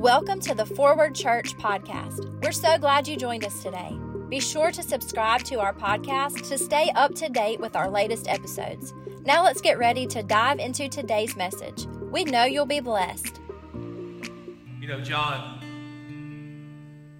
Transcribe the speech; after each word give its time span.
Welcome 0.00 0.40
to 0.40 0.54
the 0.54 0.66
Forward 0.66 1.14
Church 1.14 1.56
podcast. 1.56 2.30
We're 2.44 2.52
so 2.52 2.76
glad 2.76 3.08
you 3.08 3.16
joined 3.16 3.46
us 3.46 3.62
today. 3.62 3.98
Be 4.28 4.40
sure 4.40 4.70
to 4.70 4.82
subscribe 4.82 5.42
to 5.44 5.58
our 5.58 5.72
podcast 5.72 6.46
to 6.50 6.58
stay 6.58 6.90
up 6.94 7.14
to 7.14 7.30
date 7.30 7.60
with 7.60 7.74
our 7.74 7.88
latest 7.88 8.28
episodes. 8.28 8.92
Now 9.24 9.42
let's 9.42 9.62
get 9.62 9.78
ready 9.78 10.06
to 10.08 10.22
dive 10.22 10.58
into 10.58 10.90
today's 10.90 11.34
message. 11.34 11.86
We 12.10 12.24
know 12.24 12.44
you'll 12.44 12.66
be 12.66 12.80
blessed. 12.80 13.40
You 13.72 14.86
know, 14.86 15.00
John, 15.00 15.60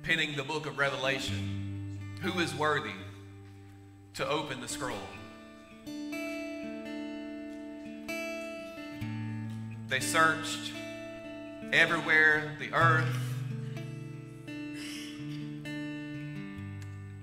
penning 0.03 0.37
the 0.37 0.45
book 0.45 0.67
of 0.67 0.77
Revelation, 0.77 1.99
who 2.21 2.39
is 2.41 2.55
worthy 2.55 2.93
to 4.17 4.29
open 4.29 4.61
the 4.61 4.69
scroll? 4.69 4.99
They 9.89 10.01
searched 10.01 10.73
everywhere, 11.73 12.57
the 12.59 12.73
earth. 12.73 13.07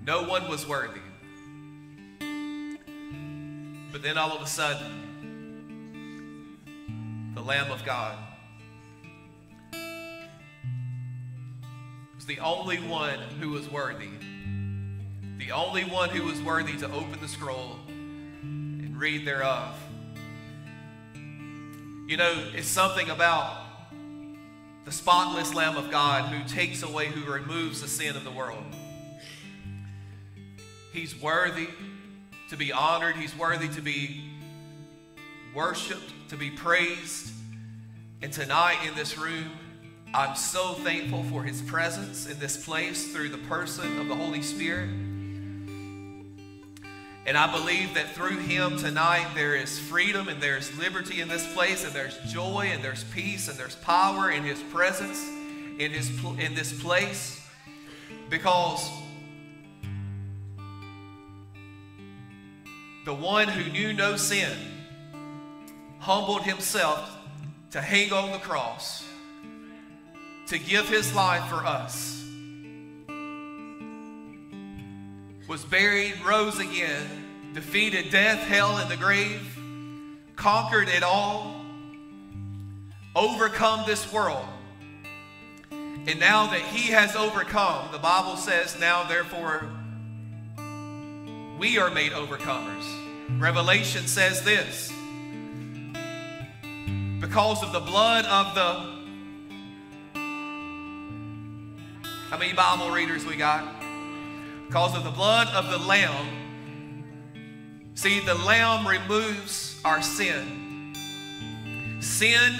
No 0.06 0.24
one 0.24 0.48
was 0.48 0.66
worthy. 0.66 1.00
But 3.90 4.02
then 4.02 4.18
all 4.18 4.32
of 4.32 4.42
a 4.42 4.46
sudden, 4.46 5.00
the 7.34 7.40
Lamb 7.40 7.70
of 7.70 7.84
God 7.84 8.18
was 12.14 12.26
the 12.26 12.38
only 12.40 12.78
one 12.78 13.18
who 13.40 13.50
was 13.50 13.70
worthy. 13.70 14.10
The 15.38 15.52
only 15.52 15.84
one 15.84 16.10
who 16.10 16.24
was 16.24 16.40
worthy 16.42 16.76
to 16.78 16.86
open 16.86 17.20
the 17.20 17.28
scroll 17.28 17.78
and 18.42 18.98
read 18.98 19.26
thereof. 19.26 19.74
You 22.06 22.16
know, 22.18 22.44
it's 22.54 22.68
something 22.68 23.08
about 23.10 23.63
the 24.84 24.92
spotless 24.92 25.54
Lamb 25.54 25.76
of 25.76 25.90
God 25.90 26.32
who 26.32 26.46
takes 26.48 26.82
away, 26.82 27.06
who 27.06 27.30
removes 27.30 27.80
the 27.80 27.88
sin 27.88 28.16
of 28.16 28.24
the 28.24 28.30
world. 28.30 28.64
He's 30.92 31.20
worthy 31.20 31.68
to 32.50 32.56
be 32.56 32.72
honored, 32.72 33.16
He's 33.16 33.36
worthy 33.36 33.68
to 33.68 33.80
be 33.80 34.30
worshiped, 35.54 36.12
to 36.28 36.36
be 36.36 36.50
praised. 36.50 37.32
And 38.22 38.32
tonight 38.32 38.78
in 38.86 38.94
this 38.94 39.16
room, 39.16 39.50
I'm 40.12 40.36
so 40.36 40.74
thankful 40.74 41.24
for 41.24 41.42
His 41.42 41.62
presence 41.62 42.26
in 42.26 42.38
this 42.38 42.62
place 42.62 43.12
through 43.12 43.30
the 43.30 43.38
person 43.38 43.98
of 43.98 44.08
the 44.08 44.14
Holy 44.14 44.42
Spirit. 44.42 44.90
And 47.26 47.38
I 47.38 47.50
believe 47.50 47.94
that 47.94 48.14
through 48.14 48.38
him 48.38 48.76
tonight 48.76 49.28
there 49.34 49.54
is 49.54 49.78
freedom 49.78 50.28
and 50.28 50.42
there's 50.42 50.76
liberty 50.78 51.22
in 51.22 51.28
this 51.28 51.50
place 51.54 51.84
and 51.84 51.92
there's 51.94 52.18
joy 52.30 52.70
and 52.70 52.84
there's 52.84 53.04
peace 53.04 53.48
and 53.48 53.58
there's 53.58 53.76
power 53.76 54.30
in 54.30 54.42
his 54.42 54.62
presence 54.64 55.26
in 55.78 55.90
his 55.90 56.10
in 56.38 56.54
this 56.54 56.82
place. 56.82 57.40
Because 58.28 58.90
the 63.04 63.14
one 63.14 63.48
who 63.48 63.70
knew 63.70 63.92
no 63.92 64.16
sin 64.16 64.56
humbled 66.00 66.42
himself 66.42 67.10
to 67.70 67.80
hang 67.80 68.12
on 68.12 68.32
the 68.32 68.38
cross 68.38 69.04
to 70.48 70.58
give 70.58 70.88
his 70.88 71.14
life 71.14 71.48
for 71.48 71.66
us 71.66 72.23
was 75.46 75.64
buried, 75.64 76.14
rose 76.24 76.58
again, 76.58 77.52
defeated 77.52 78.10
death, 78.10 78.38
hell, 78.40 78.78
and 78.78 78.90
the 78.90 78.96
grave, 78.96 79.58
conquered 80.36 80.88
it 80.88 81.02
all, 81.02 81.64
overcome 83.14 83.84
this 83.86 84.12
world. 84.12 84.46
And 85.70 86.18
now 86.20 86.48
that 86.48 86.60
he 86.60 86.92
has 86.92 87.14
overcome, 87.16 87.90
the 87.92 87.98
Bible 87.98 88.36
says, 88.36 88.78
now 88.78 89.04
therefore 89.04 89.68
we 91.58 91.78
are 91.78 91.90
made 91.90 92.12
overcomers. 92.12 92.84
Revelation 93.40 94.06
says 94.06 94.42
this 94.42 94.92
because 97.20 97.62
of 97.62 97.72
the 97.72 97.80
blood 97.80 98.26
of 98.26 98.54
the. 98.54 98.94
How 102.28 102.38
many 102.38 102.52
Bible 102.52 102.90
readers 102.90 103.24
we 103.24 103.36
got? 103.36 103.83
Because 104.74 104.96
of 104.96 105.04
the 105.04 105.10
blood 105.12 105.46
of 105.54 105.70
the 105.70 105.78
Lamb. 105.78 106.26
See, 107.94 108.18
the 108.18 108.34
Lamb 108.34 108.84
removes 108.88 109.80
our 109.84 110.02
sin. 110.02 110.92
Sin 112.00 112.58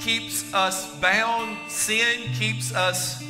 keeps 0.00 0.52
us 0.52 0.98
bound, 0.98 1.56
sin 1.70 2.28
keeps 2.32 2.74
us 2.74 3.22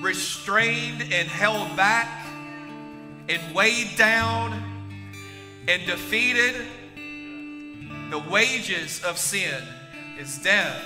restrained 0.00 1.02
and 1.12 1.28
held 1.28 1.76
back 1.76 2.26
and 3.28 3.54
weighed 3.54 3.96
down 3.96 4.64
and 5.68 5.86
defeated. 5.86 6.56
The 8.10 8.18
wages 8.28 9.00
of 9.04 9.16
sin 9.16 9.62
is 10.18 10.38
death. 10.38 10.82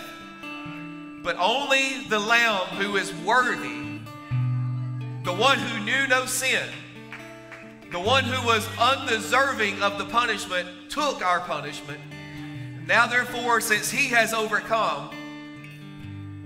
But 1.23 1.39
only 1.39 2.05
the 2.11 2.19
Lamb 2.19 2.67
who 2.77 2.99
is 2.99 3.11
worthy 3.25 3.90
the 5.25 5.33
one 5.33 5.59
who 5.59 5.85
knew 5.85 6.07
no 6.09 6.27
sin, 6.27 6.69
the 7.93 8.01
one 8.01 8.25
who 8.25 8.47
was 8.47 8.67
undeserving 8.79 9.83
of 9.83 9.99
the 9.99 10.05
punishment, 10.07 10.69
took 10.89 11.25
our 11.25 11.41
punishment. 11.41 12.01
Now, 12.87 13.07
therefore, 13.07 13.61
since 13.61 13.91
he 13.91 14.09
has 14.09 14.33
overcome, 14.33 15.11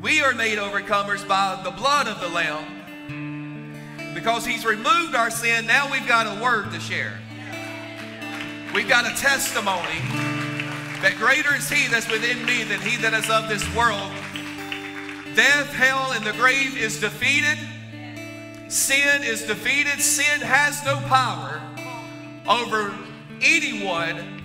we 0.01 0.21
are 0.21 0.35
made 0.35 0.59
overcomers 0.59 1.27
by 1.27 1.61
the 1.63 1.71
blood 1.71 2.09
of 2.09 2.21
the 2.21 2.29
Lamb. 2.29 4.13
Because 4.15 4.45
he's 4.45 4.67
removed 4.67 5.15
our 5.15 5.31
sin, 5.31 5.67
now 5.67 5.91
we've 5.91 6.07
got 6.07 6.27
a 6.27 6.43
word 6.43 6.71
to 6.73 6.81
share. 6.81 7.19
We've 8.75 8.89
got 8.89 9.07
a 9.07 9.15
testimony 9.17 10.01
that 11.01 11.15
greater 11.17 11.55
is 11.55 11.69
he 11.69 11.87
that's 11.89 12.11
within 12.11 12.45
me 12.45 12.65
than 12.65 12.81
he 12.81 12.97
that 12.99 13.15
is 13.15 13.31
of 13.31 13.49
this 13.49 13.65
world. 13.75 14.11
Death, 15.37 15.73
hell, 15.73 16.13
and 16.13 16.25
the 16.25 16.33
grave 16.33 16.77
is 16.77 17.01
defeated. 17.01 17.59
Sin 18.75 19.23
is 19.23 19.45
defeated. 19.45 20.01
Sin 20.01 20.41
has 20.41 20.85
no 20.85 20.97
power 21.07 21.63
over 22.49 22.93
anyone 23.41 24.43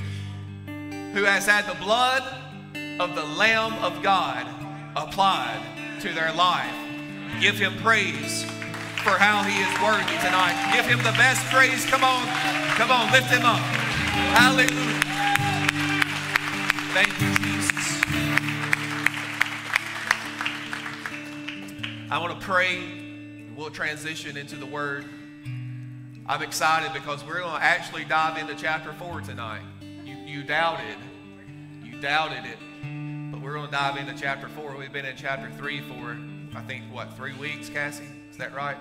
who 1.15 1.23
has 1.23 1.47
had 1.47 1.65
the 1.65 1.73
blood 1.83 2.21
of 2.99 3.15
the 3.15 3.25
Lamb 3.25 3.73
of 3.83 4.03
God 4.03 4.45
applied 4.95 5.59
to 6.01 6.13
their 6.13 6.31
life. 6.33 6.71
Give 7.41 7.57
him 7.57 7.75
praise 7.77 8.43
for 9.01 9.17
how 9.17 9.41
he 9.41 9.61
is 9.63 9.81
worthy 9.81 10.15
tonight. 10.21 10.73
Give 10.75 10.85
him 10.85 10.99
the 10.99 11.17
best 11.17 11.43
praise. 11.47 11.83
Come 11.87 12.03
on. 12.03 12.27
Come 12.77 12.91
on. 12.91 13.11
Lift 13.11 13.31
him 13.31 13.43
up. 13.43 13.57
Hallelujah. 14.37 15.01
Thank 16.93 17.19
you, 17.19 17.33
Jesus. 17.33 18.03
I 22.11 22.19
want 22.19 22.39
to 22.39 22.45
pray 22.45 22.98
we'll 23.59 23.69
transition 23.69 24.37
into 24.37 24.55
the 24.55 24.65
Word. 24.65 25.03
I'm 26.25 26.41
excited 26.41 26.93
because 26.93 27.25
we're 27.25 27.41
going 27.41 27.59
to 27.59 27.63
actually 27.63 28.05
dive 28.05 28.37
into 28.37 28.55
chapter 28.55 28.93
4 28.93 29.19
tonight. 29.19 29.63
You, 29.81 30.15
you 30.15 30.43
doubted. 30.43 30.95
You 31.83 31.99
doubted 31.99 32.45
it. 32.45 32.57
But 33.31 33.41
we're 33.41 33.55
going 33.55 33.65
to 33.65 33.71
dive 33.71 33.97
into 33.97 34.15
chapter 34.19 34.47
4. 34.47 34.77
We've 34.77 34.93
been 34.93 35.05
in 35.05 35.17
chapter 35.17 35.51
3 35.57 35.81
for, 35.81 36.17
I 36.55 36.61
think, 36.61 36.85
what, 36.89 37.17
three 37.17 37.35
weeks, 37.35 37.67
Cassie? 37.67 38.05
Is 38.31 38.37
that 38.37 38.55
right? 38.55 38.77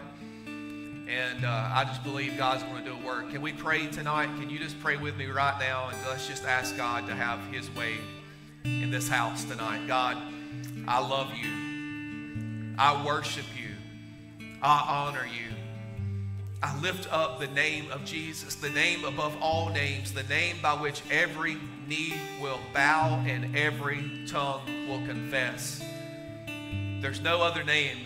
And 0.46 1.44
uh, 1.44 1.70
I 1.74 1.84
just 1.84 2.04
believe 2.04 2.36
God's 2.36 2.62
going 2.62 2.84
to 2.84 2.90
do 2.90 2.96
a 3.02 3.04
work. 3.04 3.30
Can 3.30 3.42
we 3.42 3.52
pray 3.52 3.88
tonight? 3.88 4.26
Can 4.38 4.48
you 4.48 4.60
just 4.60 4.78
pray 4.78 4.96
with 4.96 5.16
me 5.16 5.26
right 5.26 5.58
now? 5.58 5.88
And 5.88 5.98
let's 6.06 6.28
just 6.28 6.44
ask 6.44 6.76
God 6.76 7.08
to 7.08 7.16
have 7.16 7.40
His 7.52 7.68
way 7.74 7.94
in 8.64 8.92
this 8.92 9.08
house 9.08 9.42
tonight. 9.42 9.88
God, 9.88 10.18
I 10.86 11.00
love 11.00 11.32
you. 11.34 12.74
I 12.78 13.04
worship 13.04 13.44
you. 13.60 13.67
I 14.62 15.06
honor 15.06 15.26
you. 15.26 15.54
I 16.60 16.76
lift 16.80 17.12
up 17.12 17.38
the 17.38 17.46
name 17.46 17.90
of 17.92 18.04
Jesus, 18.04 18.56
the 18.56 18.70
name 18.70 19.04
above 19.04 19.36
all 19.40 19.68
names, 19.68 20.12
the 20.12 20.24
name 20.24 20.56
by 20.60 20.74
which 20.74 21.02
every 21.08 21.56
knee 21.86 22.14
will 22.40 22.58
bow 22.74 23.22
and 23.26 23.56
every 23.56 24.24
tongue 24.26 24.62
will 24.88 25.06
confess. 25.06 25.80
There's 27.00 27.20
no 27.20 27.42
other 27.42 27.62
name 27.62 27.98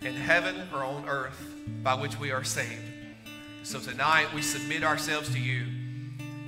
in 0.00 0.14
heaven 0.14 0.68
or 0.74 0.82
on 0.82 1.08
earth 1.08 1.40
by 1.84 1.94
which 1.94 2.18
we 2.18 2.32
are 2.32 2.42
saved. 2.42 2.82
So 3.62 3.78
tonight 3.78 4.34
we 4.34 4.42
submit 4.42 4.82
ourselves 4.82 5.32
to 5.32 5.38
you. 5.38 5.66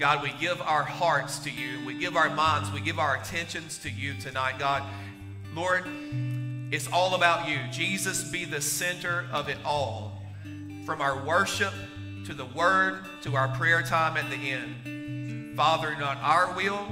God, 0.01 0.25
we 0.25 0.33
give 0.41 0.61
our 0.61 0.83
hearts 0.83 1.39
to 1.41 1.51
you. 1.51 1.85
We 1.87 1.95
give 1.95 2.17
our 2.17 2.31
minds, 2.31 2.73
we 2.73 2.81
give 2.81 2.99
our 2.99 3.17
attentions 3.17 3.79
to 3.79 3.91
you 3.91 4.15
tonight, 4.15 4.59
God. 4.59 4.83
Lord, 5.55 5.85
it's 6.73 6.89
all 6.89 7.15
about 7.15 7.49
you. 7.49 7.59
Jesus 7.71 8.25
be 8.25 8.47
the 8.47 8.61
center 8.61 9.27
of 9.31 9.49
it 9.51 9.59
all. 9.65 10.23
From 10.87 11.03
our 11.03 11.23
worship 11.25 11.75
to 12.25 12.33
the 12.33 12.47
word 12.47 13.01
to 13.23 13.37
our 13.37 13.49
prayer 13.49 13.83
time 13.83 14.17
at 14.17 14.29
the 14.31 14.37
end. 14.37 15.55
Father, 15.55 15.95
not 16.01 16.17
our 16.23 16.55
will, 16.57 16.89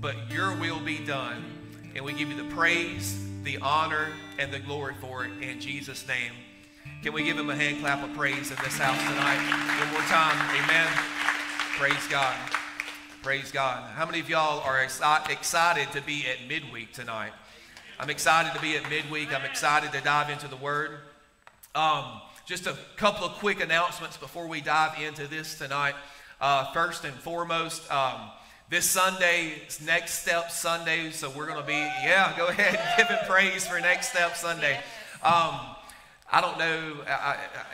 but 0.00 0.14
your 0.30 0.54
will 0.56 0.78
be 0.78 1.04
done. 1.04 1.44
And 1.96 2.04
we 2.04 2.12
give 2.12 2.30
you 2.30 2.36
the 2.36 2.54
praise, 2.54 3.18
the 3.42 3.58
honor, 3.58 4.08
and 4.38 4.52
the 4.52 4.60
glory 4.60 4.94
for 5.00 5.24
it 5.24 5.32
in 5.42 5.60
Jesus' 5.60 6.06
name. 6.06 6.32
Can 7.02 7.12
we 7.12 7.24
give 7.24 7.36
him 7.36 7.50
a 7.50 7.56
hand 7.56 7.80
clap 7.80 8.08
of 8.08 8.14
praise 8.16 8.50
in 8.50 8.56
this 8.62 8.78
house 8.78 8.98
tonight? 8.98 9.38
One 9.80 9.92
more 9.92 10.02
time. 10.02 10.36
Amen. 10.62 10.88
Praise 11.76 12.06
God. 12.08 12.36
Praise 13.22 13.50
God. 13.50 13.90
How 13.90 14.06
many 14.06 14.20
of 14.20 14.30
y'all 14.30 14.60
are 14.60 14.82
excited 14.82 15.90
to 15.92 16.00
be 16.02 16.26
at 16.26 16.48
midweek 16.48 16.92
tonight? 16.92 17.32
I'm 17.98 18.10
excited 18.10 18.52
to 18.52 18.60
be 18.60 18.76
at 18.76 18.88
midweek. 18.90 19.34
I'm 19.34 19.46
excited 19.46 19.90
to 19.92 20.02
dive 20.02 20.28
into 20.28 20.48
the 20.48 20.56
Word. 20.56 20.98
Um, 21.74 22.20
just 22.44 22.66
a 22.66 22.76
couple 22.96 23.24
of 23.24 23.32
quick 23.34 23.62
announcements 23.62 24.18
before 24.18 24.46
we 24.46 24.60
dive 24.60 25.00
into 25.00 25.26
this 25.26 25.56
tonight. 25.56 25.94
Uh, 26.38 26.70
first 26.72 27.06
and 27.06 27.14
foremost, 27.14 27.90
um, 27.90 28.30
this 28.68 28.84
Sunday 28.84 29.62
is 29.66 29.80
Next 29.80 30.20
Step 30.20 30.50
Sunday, 30.50 31.10
so 31.10 31.30
we're 31.30 31.46
going 31.46 31.58
to 31.58 31.66
be, 31.66 31.72
yeah, 31.72 32.34
go 32.36 32.46
ahead 32.48 32.78
and 32.78 32.98
give 32.98 33.08
him 33.08 33.26
praise 33.26 33.66
for 33.66 33.80
Next 33.80 34.10
Step 34.10 34.36
Sunday. 34.36 34.74
Um, 35.22 35.58
I 36.30 36.42
don't 36.42 36.58
know 36.58 36.96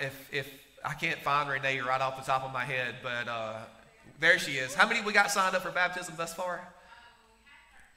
if, 0.01 0.29
if 0.33 0.49
I 0.85 0.95
can't 0.95 1.19
find 1.19 1.51
Renee 1.51 1.81
right 1.81 2.01
off 2.01 2.17
the 2.17 2.31
top 2.31 2.45
of 2.45 2.53
my 2.53 2.65
head, 2.65 2.95
but 3.03 3.27
uh, 3.27 3.57
there 4.21 4.39
she 4.39 4.53
is. 4.53 4.73
How 4.73 4.87
many 4.87 5.03
we 5.03 5.13
got 5.13 5.33
signed 5.33 5.57
up 5.57 5.63
for 5.63 5.73
baptism 5.73 6.15
thus 6.17 6.33
far? 6.33 6.61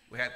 We 0.09 0.17
had 0.17 0.31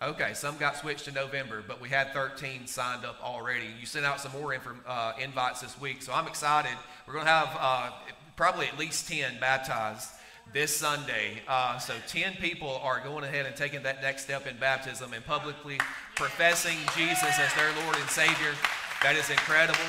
Okay, 0.00 0.32
some 0.34 0.56
got 0.58 0.76
switched 0.76 1.06
to 1.06 1.12
November, 1.12 1.60
but 1.66 1.80
we 1.80 1.88
had 1.88 2.12
13 2.12 2.68
signed 2.68 3.04
up 3.04 3.16
already. 3.20 3.66
You 3.80 3.84
sent 3.84 4.06
out 4.06 4.20
some 4.20 4.30
more 4.30 4.54
inf- 4.54 4.86
uh, 4.86 5.12
invites 5.20 5.60
this 5.60 5.78
week, 5.80 6.02
so 6.02 6.12
I'm 6.12 6.28
excited. 6.28 6.70
We're 7.04 7.14
going 7.14 7.24
to 7.24 7.32
have 7.32 7.56
uh, 7.58 7.90
probably 8.36 8.68
at 8.68 8.78
least 8.78 9.08
10 9.08 9.40
baptized 9.40 10.10
this 10.52 10.76
Sunday. 10.76 11.42
Uh, 11.48 11.78
so 11.78 11.94
10 12.06 12.34
people 12.34 12.80
are 12.80 13.00
going 13.00 13.24
ahead 13.24 13.46
and 13.46 13.56
taking 13.56 13.82
that 13.82 14.00
next 14.00 14.22
step 14.22 14.46
in 14.46 14.56
baptism 14.58 15.12
and 15.14 15.26
publicly 15.26 15.80
professing 16.14 16.76
Jesus 16.96 17.36
as 17.36 17.52
their 17.54 17.84
Lord 17.84 17.96
and 17.96 18.08
Savior. 18.08 18.54
That 19.02 19.16
is 19.16 19.28
incredible. 19.30 19.80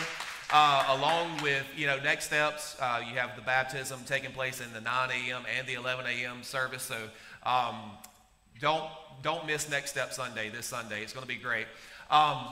Uh, 0.52 0.86
along 0.98 1.44
with 1.44 1.64
you 1.78 1.86
know 1.86 2.00
next 2.00 2.26
steps, 2.26 2.76
uh, 2.82 3.00
you 3.08 3.16
have 3.16 3.36
the 3.36 3.44
baptism 3.44 4.00
taking 4.08 4.32
place 4.32 4.60
in 4.60 4.74
the 4.74 4.82
9 4.82 5.12
a.m. 5.12 5.44
and 5.56 5.68
the 5.68 5.76
11 5.76 6.08
a.m. 6.08 6.42
service. 6.42 6.82
So 6.82 6.98
um, 7.44 7.76
don't 8.60 8.90
don't 9.22 9.46
miss 9.46 9.70
Next 9.70 9.92
Step 9.92 10.14
Sunday 10.14 10.50
this 10.50 10.66
Sunday. 10.66 11.02
It's 11.04 11.14
going 11.14 11.24
to 11.24 11.28
be 11.28 11.36
great. 11.36 11.68
Um, 12.10 12.46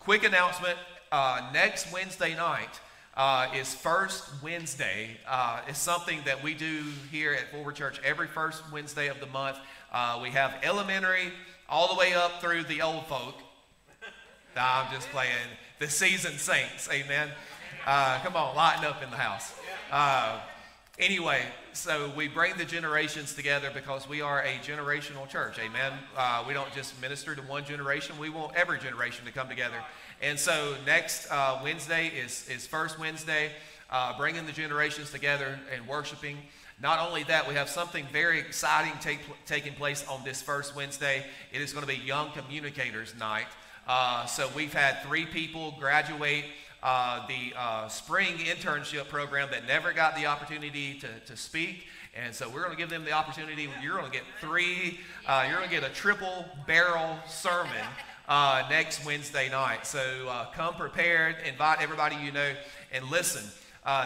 quick 0.00 0.24
announcement: 0.24 0.78
uh, 1.12 1.50
next 1.52 1.92
Wednesday 1.92 2.34
night. 2.34 2.80
Uh, 3.16 3.48
is 3.56 3.74
First 3.74 4.24
Wednesday. 4.42 5.16
Uh, 5.26 5.62
it's 5.66 5.78
something 5.78 6.20
that 6.26 6.42
we 6.42 6.52
do 6.52 6.84
here 7.10 7.32
at 7.32 7.50
Forward 7.50 7.74
Church 7.74 7.98
every 8.04 8.26
first 8.26 8.62
Wednesday 8.70 9.08
of 9.08 9.20
the 9.20 9.26
month. 9.28 9.56
Uh, 9.90 10.18
we 10.22 10.28
have 10.28 10.54
elementary 10.62 11.32
all 11.66 11.88
the 11.88 11.98
way 11.98 12.12
up 12.12 12.42
through 12.42 12.64
the 12.64 12.82
old 12.82 13.06
folk. 13.06 13.34
Nah, 14.54 14.82
I'm 14.82 14.92
just 14.92 15.08
playing. 15.08 15.32
The 15.78 15.88
seasoned 15.88 16.38
saints, 16.38 16.90
amen. 16.92 17.30
Uh, 17.86 18.18
come 18.22 18.36
on, 18.36 18.54
lighten 18.54 18.84
up 18.84 19.02
in 19.02 19.10
the 19.10 19.16
house. 19.16 19.54
Anyway, 20.98 21.42
so 21.74 22.10
we 22.16 22.26
bring 22.26 22.56
the 22.56 22.64
generations 22.64 23.34
together 23.34 23.70
because 23.74 24.08
we 24.08 24.22
are 24.22 24.40
a 24.40 24.54
generational 24.64 25.28
church. 25.28 25.58
Amen. 25.58 25.92
Uh, 26.16 26.42
we 26.48 26.54
don't 26.54 26.72
just 26.72 26.98
minister 27.02 27.34
to 27.34 27.42
one 27.42 27.66
generation, 27.66 28.18
we 28.18 28.30
want 28.30 28.56
every 28.56 28.78
generation 28.78 29.26
to 29.26 29.30
come 29.30 29.46
together. 29.46 29.76
And 30.22 30.38
so 30.38 30.74
next 30.86 31.30
uh, 31.30 31.60
Wednesday 31.62 32.06
is, 32.06 32.48
is 32.48 32.66
First 32.66 32.98
Wednesday, 32.98 33.52
uh, 33.90 34.16
bringing 34.16 34.46
the 34.46 34.52
generations 34.52 35.10
together 35.10 35.60
and 35.70 35.86
worshiping. 35.86 36.38
Not 36.80 36.98
only 37.06 37.24
that, 37.24 37.46
we 37.46 37.54
have 37.56 37.68
something 37.68 38.06
very 38.10 38.38
exciting 38.38 38.92
take, 39.02 39.20
taking 39.44 39.74
place 39.74 40.02
on 40.08 40.24
this 40.24 40.40
first 40.40 40.74
Wednesday. 40.74 41.26
It 41.52 41.60
is 41.60 41.74
going 41.74 41.86
to 41.86 41.92
be 41.92 42.00
Young 42.06 42.30
Communicators 42.32 43.14
Night. 43.18 43.48
Uh, 43.86 44.24
so 44.24 44.48
we've 44.56 44.72
had 44.72 45.02
three 45.02 45.26
people 45.26 45.74
graduate 45.78 46.46
uh, 46.86 47.26
the 47.26 47.52
uh, 47.58 47.88
spring 47.88 48.36
internship 48.38 49.08
program 49.08 49.48
that 49.50 49.66
never 49.66 49.92
got 49.92 50.14
the 50.14 50.24
opportunity 50.24 50.94
to, 51.00 51.08
to 51.26 51.36
speak. 51.36 51.88
And 52.14 52.32
so 52.32 52.48
we're 52.48 52.62
going 52.62 52.70
to 52.70 52.76
give 52.76 52.90
them 52.90 53.04
the 53.04 53.10
opportunity. 53.10 53.68
You're 53.82 53.98
going 53.98 54.08
to 54.08 54.16
get 54.16 54.22
three, 54.40 55.00
uh, 55.26 55.46
you're 55.48 55.56
going 55.56 55.68
to 55.68 55.74
get 55.74 55.82
a 55.82 55.92
triple 55.92 56.44
barrel 56.64 57.18
sermon 57.26 57.84
uh, 58.28 58.68
next 58.70 59.04
Wednesday 59.04 59.48
night. 59.50 59.84
So 59.84 60.28
uh, 60.28 60.52
come 60.52 60.74
prepared, 60.74 61.34
invite 61.44 61.82
everybody 61.82 62.14
you 62.24 62.30
know, 62.30 62.52
and 62.92 63.04
listen. 63.10 63.42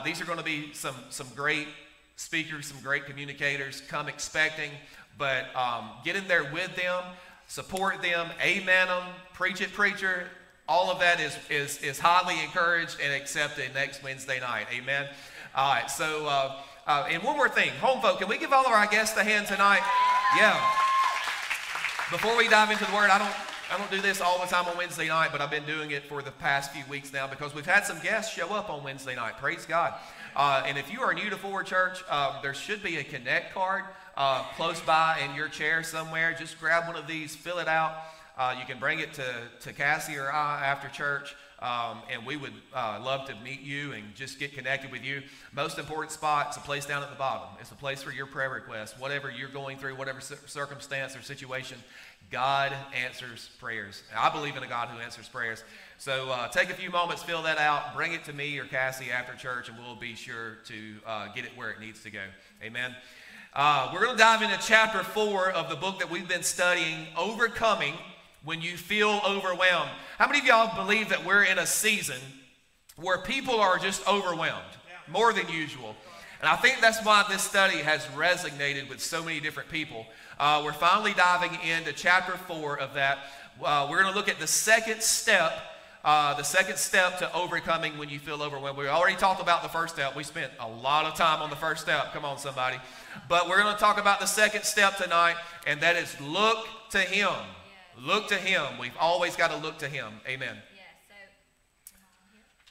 These 0.03 0.23
are 0.23 0.25
going 0.25 0.38
to 0.38 0.44
be 0.44 0.73
some, 0.73 0.97
some 1.11 1.29
great 1.37 1.69
speakers, 2.17 2.65
some 2.65 2.81
great 2.82 3.05
communicators. 3.05 3.82
Come 3.88 4.09
expecting, 4.09 4.71
but 5.19 5.55
um, 5.55 5.91
get 6.03 6.17
in 6.17 6.27
there 6.29 6.50
with 6.50 6.75
them, 6.77 7.03
support 7.47 8.00
them, 8.00 8.29
amen 8.43 8.87
them, 8.88 9.03
preach 9.35 9.61
it, 9.61 9.71
preacher 9.75 10.29
all 10.70 10.88
of 10.88 11.00
that 11.00 11.19
is, 11.19 11.37
is, 11.50 11.82
is 11.82 11.99
highly 11.99 12.40
encouraged 12.44 12.96
and 13.02 13.12
accepted 13.12 13.75
next 13.75 14.05
Wednesday 14.05 14.38
night. 14.38 14.69
Amen. 14.72 15.08
All 15.52 15.75
right, 15.75 15.90
so, 15.90 16.28
uh, 16.28 16.61
uh, 16.87 17.08
and 17.11 17.25
one 17.25 17.37
more 17.37 17.49
thing. 17.49 17.70
Home 17.81 18.00
folk, 18.00 18.20
can 18.20 18.28
we 18.28 18.38
give 18.38 18.52
all 18.52 18.64
of 18.64 18.70
our 18.70 18.87
guests 18.87 19.17
a 19.17 19.25
hand 19.25 19.49
tonight? 19.49 19.82
Yeah. 20.38 20.55
Before 22.12 22.37
we 22.37 22.46
dive 22.46 22.70
into 22.70 22.84
the 22.84 22.94
word, 22.94 23.11
I 23.11 23.19
don't, 23.19 23.34
I 23.72 23.78
don't 23.78 23.90
do 23.90 24.00
this 24.00 24.20
all 24.20 24.38
the 24.38 24.46
time 24.46 24.67
on 24.67 24.76
Wednesday 24.76 25.08
night, 25.08 25.31
but 25.32 25.40
I've 25.40 25.50
been 25.50 25.67
doing 25.67 25.90
it 25.90 26.05
for 26.05 26.22
the 26.22 26.31
past 26.31 26.70
few 26.70 26.84
weeks 26.88 27.12
now 27.12 27.26
because 27.26 27.52
we've 27.52 27.67
had 27.67 27.84
some 27.84 27.99
guests 27.99 28.32
show 28.32 28.50
up 28.50 28.70
on 28.70 28.84
Wednesday 28.84 29.17
night. 29.17 29.38
Praise 29.38 29.67
God. 29.67 29.94
Uh, 30.37 30.62
and 30.64 30.78
if 30.78 30.93
you 30.93 31.00
are 31.00 31.12
new 31.12 31.31
to 31.31 31.37
Forward 31.37 31.67
Church, 31.67 32.00
uh, 32.08 32.40
there 32.43 32.55
should 32.55 32.81
be 32.81 32.99
a 32.99 33.02
Connect 33.02 33.52
card 33.52 33.82
uh, 34.17 34.44
close 34.55 34.81
by 34.81 35.20
in 35.28 35.34
your 35.34 35.49
chair 35.49 35.82
somewhere. 35.82 36.37
Just 36.38 36.61
grab 36.61 36.87
one 36.87 36.94
of 36.94 37.08
these, 37.08 37.34
fill 37.34 37.58
it 37.58 37.67
out. 37.67 37.93
Uh, 38.37 38.56
you 38.59 38.65
can 38.65 38.79
bring 38.79 39.00
it 39.00 39.12
to, 39.15 39.25
to 39.61 39.73
Cassie 39.73 40.17
or 40.17 40.32
I 40.32 40.65
after 40.67 40.88
church, 40.88 41.35
um, 41.61 41.99
and 42.11 42.25
we 42.25 42.37
would 42.37 42.53
uh, 42.75 42.99
love 43.05 43.29
to 43.29 43.35
meet 43.44 43.61
you 43.61 43.93
and 43.93 44.15
just 44.15 44.38
get 44.38 44.55
connected 44.55 44.91
with 44.91 45.05
you. 45.05 45.23
Most 45.53 45.79
important 45.79 46.11
spot 46.11 46.50
is 46.50 46.56
a 46.56 46.61
place 46.61 46.87
down 46.87 47.03
at 47.03 47.11
the 47.11 47.17
bottom. 47.17 47.49
It's 47.61 47.71
a 47.71 47.75
place 47.75 48.03
for 48.03 48.12
your 48.12 48.27
prayer 48.27 48.49
request. 48.49 48.99
Whatever 48.99 49.31
you're 49.31 49.50
going 49.50 49.77
through, 49.77 49.97
whatever 49.97 50.21
circumstance 50.21 51.15
or 51.15 51.23
situation, 51.23 51.77
God 52.31 52.73
answers 53.05 53.50
prayers. 53.59 54.05
I 54.17 54.31
believe 54.31 54.56
in 54.56 54.62
a 54.62 54.69
God 54.69 54.88
who 54.88 55.00
answers 55.00 55.29
prayers. 55.29 55.65
So 55.99 56.31
uh, 56.31 56.49
take 56.49 56.71
a 56.71 56.75
few 56.75 56.88
moments, 56.88 57.23
fill 57.23 57.43
that 57.43 57.59
out, 57.59 57.94
bring 57.94 58.12
it 58.12 58.25
to 58.25 58.32
me 58.32 58.59
or 58.59 58.65
Cassie 58.65 59.11
after 59.11 59.35
church, 59.35 59.69
and 59.69 59.77
we'll 59.77 59.97
be 59.97 60.15
sure 60.15 60.59
to 60.67 60.94
uh, 61.05 61.29
get 61.35 61.44
it 61.44 61.50
where 61.56 61.71
it 61.71 61.81
needs 61.81 62.03
to 62.05 62.11
go. 62.11 62.23
Amen. 62.62 62.94
Uh, 63.53 63.91
we're 63.93 64.00
going 64.00 64.17
to 64.17 64.23
dive 64.23 64.43
into 64.43 64.56
chapter 64.65 65.03
four 65.03 65.50
of 65.50 65.69
the 65.69 65.75
book 65.75 65.99
that 65.99 66.09
we've 66.09 66.29
been 66.29 66.44
studying, 66.44 67.09
Overcoming 67.19 67.94
when 68.45 68.61
you 68.61 68.77
feel 68.77 69.21
overwhelmed. 69.27 69.91
How 70.19 70.27
many 70.27 70.41
of 70.41 70.47
y'all 70.47 70.85
believe 70.85 71.09
that 71.11 71.25
we're 71.25 71.44
in 71.44 71.59
a 71.59 71.67
season 71.67 72.19
where 72.97 73.19
people 73.19 73.61
are 73.61 73.79
just 73.79 74.06
overwhelmed 74.09 74.63
more 75.09 75.32
than 75.32 75.49
usual? 75.49 75.94
And 76.41 76.49
I 76.49 76.56
think 76.56 76.81
that's 76.81 77.05
why 77.05 77.25
this 77.29 77.43
study 77.43 77.79
has 77.79 78.05
resonated 78.06 78.89
with 78.89 79.01
so 79.01 79.23
many 79.23 79.41
different 79.41 79.69
people. 79.70 80.06
Uh, 80.39 80.63
we're 80.65 80.73
finally 80.73 81.13
diving 81.13 81.51
into 81.69 81.93
chapter 81.93 82.32
four 82.32 82.79
of 82.79 82.94
that. 82.94 83.19
Uh, 83.63 83.87
we're 83.91 84.01
going 84.01 84.11
to 84.11 84.19
look 84.19 84.31
at 84.31 84.39
the 84.39 84.47
second 84.47 85.03
step. 85.03 85.53
Uh, 86.03 86.32
the 86.32 86.43
second 86.43 86.79
step 86.79 87.19
to 87.19 87.31
overcoming 87.35 87.99
when 87.99 88.09
you 88.09 88.19
feel 88.19 88.43
overwhelmed. 88.43 88.79
We 88.79 88.89
already 88.89 89.17
talked 89.17 89.43
about 89.43 89.63
the 89.63 89.69
first 89.69 89.94
step. 89.94 90.17
We 90.17 90.25
spent 90.25 90.51
a 90.59 90.67
lot 90.67 91.05
of 91.05 91.15
time 91.15 91.43
on 91.43 91.51
the 91.51 91.56
first 91.56 91.82
step. 91.82 92.15
Come 92.15 92.25
on, 92.25 92.39
somebody. 92.39 92.79
But 93.29 93.51
we're 93.51 93.61
going 93.61 93.75
to 93.75 93.79
talk 93.79 94.01
about 94.01 94.19
the 94.19 94.25
second 94.25 94.63
step 94.63 94.97
tonight, 94.97 95.37
and 95.67 95.79
that 95.82 95.97
is 95.97 96.19
look 96.23 96.67
to 96.93 97.01
Him. 97.01 97.35
Look 98.03 98.29
to 98.29 98.37
Him. 98.37 98.79
We've 98.79 98.97
always 98.99 99.37
got 99.37 99.51
to 99.51 99.57
look 99.57 99.79
to 99.79 99.89
Him. 99.89 100.13
Amen. 100.27 100.57
Yeah, 100.75 100.83
so 101.07 101.15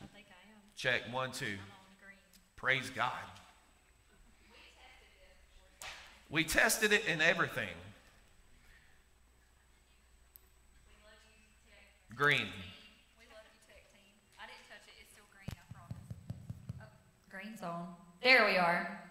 I 0.04 0.08
think 0.14 0.26
I 0.30 0.42
am. 0.50 0.58
Check 0.76 1.02
one, 1.14 1.32
two. 1.32 1.58
Praise 2.56 2.90
God. 2.90 3.12
We 6.32 6.44
tested 6.44 6.94
it 6.94 7.06
in 7.08 7.22
everything. 7.22 7.70
Green. 12.16 12.48
Green's 17.32 17.62
on. 17.62 17.88
There 18.22 18.46
we 18.46 18.58
are. 18.58 19.09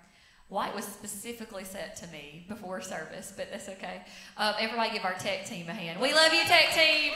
White 0.48 0.74
was 0.74 0.86
specifically 0.86 1.64
set 1.64 1.96
to 1.96 2.06
me 2.08 2.46
before 2.48 2.80
service, 2.80 3.32
but 3.36 3.50
that's 3.50 3.68
okay. 3.68 4.00
Um, 4.38 4.54
everybody 4.58 4.90
give 4.92 5.04
our 5.04 5.12
tech 5.14 5.44
team 5.44 5.68
a 5.68 5.74
hand. 5.74 6.00
We 6.00 6.14
love 6.14 6.32
you, 6.32 6.42
tech 6.44 6.72
team. 6.74 7.12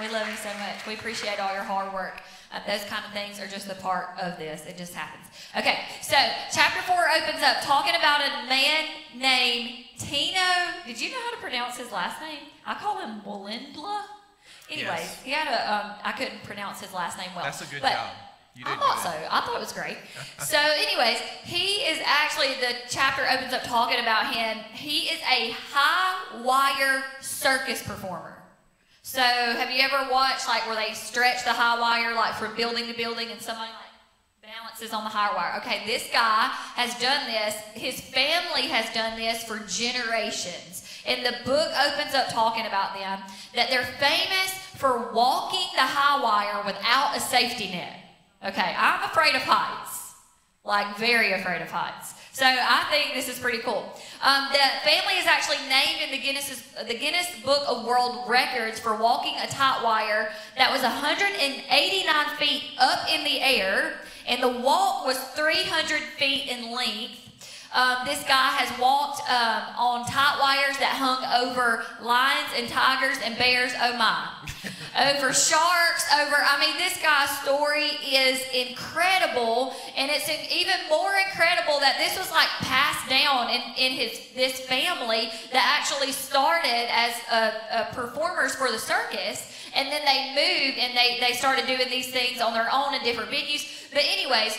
We 0.00 0.08
love 0.08 0.28
you 0.28 0.34
so 0.36 0.48
much. 0.58 0.84
We 0.88 0.94
appreciate 0.94 1.38
all 1.40 1.54
your 1.54 1.62
hard 1.62 1.94
work. 1.94 2.20
Uh, 2.52 2.58
those 2.66 2.84
kind 2.84 3.04
of 3.06 3.12
things 3.12 3.38
are 3.40 3.46
just 3.46 3.68
a 3.70 3.74
part 3.76 4.08
of 4.20 4.36
this. 4.38 4.66
It 4.66 4.76
just 4.76 4.92
happens. 4.92 5.24
Okay, 5.56 5.78
so 6.02 6.16
chapter 6.52 6.82
4 6.82 6.96
opens 7.22 7.42
up 7.42 7.58
talking 7.62 7.94
about 7.94 8.20
a 8.20 8.48
man 8.48 8.84
named 9.16 9.84
Tino. 9.98 10.40
Did 10.84 11.00
you 11.00 11.10
know 11.12 11.20
how 11.20 11.30
to 11.30 11.36
pronounce 11.38 11.78
his 11.78 11.92
last 11.92 12.20
name? 12.20 12.40
I 12.66 12.74
call 12.74 12.98
him 13.00 13.20
Walindla. 13.24 14.02
Anyways, 14.68 14.84
Yes. 14.88 15.22
he 15.22 15.30
had 15.30 15.46
a, 15.48 15.72
um, 15.72 15.92
I 16.02 16.10
couldn't 16.12 16.42
pronounce 16.42 16.80
his 16.80 16.92
last 16.92 17.16
name 17.18 17.30
well. 17.36 17.44
That's 17.44 17.62
a 17.62 17.66
good 17.72 17.82
but 17.82 17.92
job. 17.92 18.10
You 18.56 18.64
I 18.64 18.76
thought 18.76 19.02
so. 19.02 19.10
I 19.10 19.40
thought 19.42 19.56
it 19.56 19.60
was 19.60 19.74
great. 19.74 19.98
so, 20.38 20.56
anyways, 20.56 21.18
he 21.44 21.84
is 21.84 22.00
actually 22.06 22.54
the 22.60 22.74
chapter 22.88 23.22
opens 23.30 23.52
up 23.52 23.64
talking 23.64 24.00
about 24.00 24.32
him. 24.32 24.56
He 24.72 25.10
is 25.10 25.20
a 25.30 25.50
high 25.50 26.42
wire 26.42 27.04
circus 27.20 27.82
performer. 27.82 28.42
So, 29.02 29.20
have 29.20 29.70
you 29.70 29.82
ever 29.82 30.10
watched 30.10 30.48
like 30.48 30.66
where 30.66 30.74
they 30.74 30.94
stretch 30.94 31.44
the 31.44 31.52
high 31.52 31.78
wire 31.78 32.14
like 32.14 32.34
from 32.36 32.56
building 32.56 32.86
to 32.86 32.94
building, 32.94 33.30
and 33.30 33.42
somebody 33.42 33.70
like 33.72 34.50
balances 34.50 34.94
on 34.94 35.04
the 35.04 35.10
high 35.10 35.36
wire? 35.36 35.60
Okay, 35.60 35.82
this 35.84 36.08
guy 36.10 36.48
has 36.76 36.98
done 36.98 37.26
this. 37.26 37.54
His 37.74 38.00
family 38.00 38.68
has 38.68 38.92
done 38.94 39.18
this 39.18 39.44
for 39.44 39.58
generations. 39.68 40.88
And 41.04 41.26
the 41.26 41.36
book 41.44 41.70
opens 41.86 42.14
up 42.14 42.30
talking 42.30 42.64
about 42.64 42.94
them 42.94 43.20
that 43.54 43.68
they're 43.68 43.84
famous 44.00 44.50
for 44.76 45.12
walking 45.12 45.68
the 45.74 45.82
high 45.82 46.22
wire 46.22 46.64
without 46.64 47.14
a 47.16 47.20
safety 47.20 47.68
net. 47.70 48.05
Okay, 48.44 48.74
I'm 48.76 49.02
afraid 49.04 49.34
of 49.34 49.42
heights, 49.42 50.14
like 50.64 50.98
very 50.98 51.32
afraid 51.32 51.62
of 51.62 51.70
heights. 51.70 52.14
So 52.32 52.44
I 52.44 52.84
think 52.90 53.14
this 53.14 53.30
is 53.30 53.38
pretty 53.38 53.58
cool. 53.58 53.90
Um, 54.22 54.48
the 54.52 54.58
family 54.84 55.14
is 55.14 55.26
actually 55.26 55.56
named 55.68 56.02
in 56.04 56.10
the 56.10 56.18
Guinness 56.18 56.62
the 56.86 56.94
Guinness 56.94 57.28
Book 57.42 57.62
of 57.66 57.86
World 57.86 58.28
Records 58.28 58.78
for 58.78 58.94
walking 58.94 59.34
a 59.42 59.46
tight 59.46 59.82
wire 59.82 60.30
that 60.58 60.70
was 60.70 60.82
189 60.82 62.36
feet 62.36 62.62
up 62.78 63.08
in 63.10 63.24
the 63.24 63.40
air, 63.40 63.94
and 64.28 64.42
the 64.42 64.60
walk 64.60 65.06
was 65.06 65.16
300 65.34 66.02
feet 66.18 66.50
in 66.50 66.70
length. 66.72 67.22
Um, 67.74 68.04
this 68.04 68.22
guy 68.24 68.52
has 68.56 68.68
walked 68.78 69.20
um, 69.30 69.62
on 69.78 70.06
tight 70.06 70.38
wires 70.38 70.76
that 70.78 70.92
hung 70.96 71.24
over 71.42 71.84
lions 72.02 72.48
and 72.54 72.68
tigers 72.68 73.16
and 73.24 73.36
bears. 73.38 73.72
Oh 73.80 73.96
my. 73.96 74.28
Over 74.96 75.32
sharks, 75.32 76.04
over, 76.20 76.36
I 76.36 76.56
mean, 76.58 76.76
this 76.78 76.96
guy's 77.02 77.30
story 77.40 78.00
is 78.04 78.40
incredible. 78.54 79.74
And 79.96 80.10
it's 80.10 80.28
even 80.50 80.76
more 80.88 81.12
incredible 81.28 81.80
that 81.80 81.96
this 81.98 82.16
was 82.18 82.30
like 82.30 82.48
passed 82.64 83.08
down 83.08 83.50
in, 83.50 83.60
in 83.76 83.92
his 83.92 84.20
this 84.34 84.60
family 84.60 85.30
that 85.52 85.78
actually 85.78 86.12
started 86.12 86.88
as 86.90 87.14
uh, 87.30 87.52
uh, 87.70 87.84
performers 87.92 88.54
for 88.54 88.70
the 88.70 88.78
circus. 88.78 89.52
And 89.74 89.88
then 89.88 90.04
they 90.04 90.32
moved 90.32 90.78
and 90.78 90.96
they, 90.96 91.20
they 91.20 91.34
started 91.34 91.66
doing 91.66 91.90
these 91.90 92.10
things 92.10 92.40
on 92.40 92.54
their 92.54 92.68
own 92.72 92.94
in 92.94 93.02
different 93.02 93.30
venues. 93.30 93.66
But, 93.92 94.04
anyways, 94.04 94.56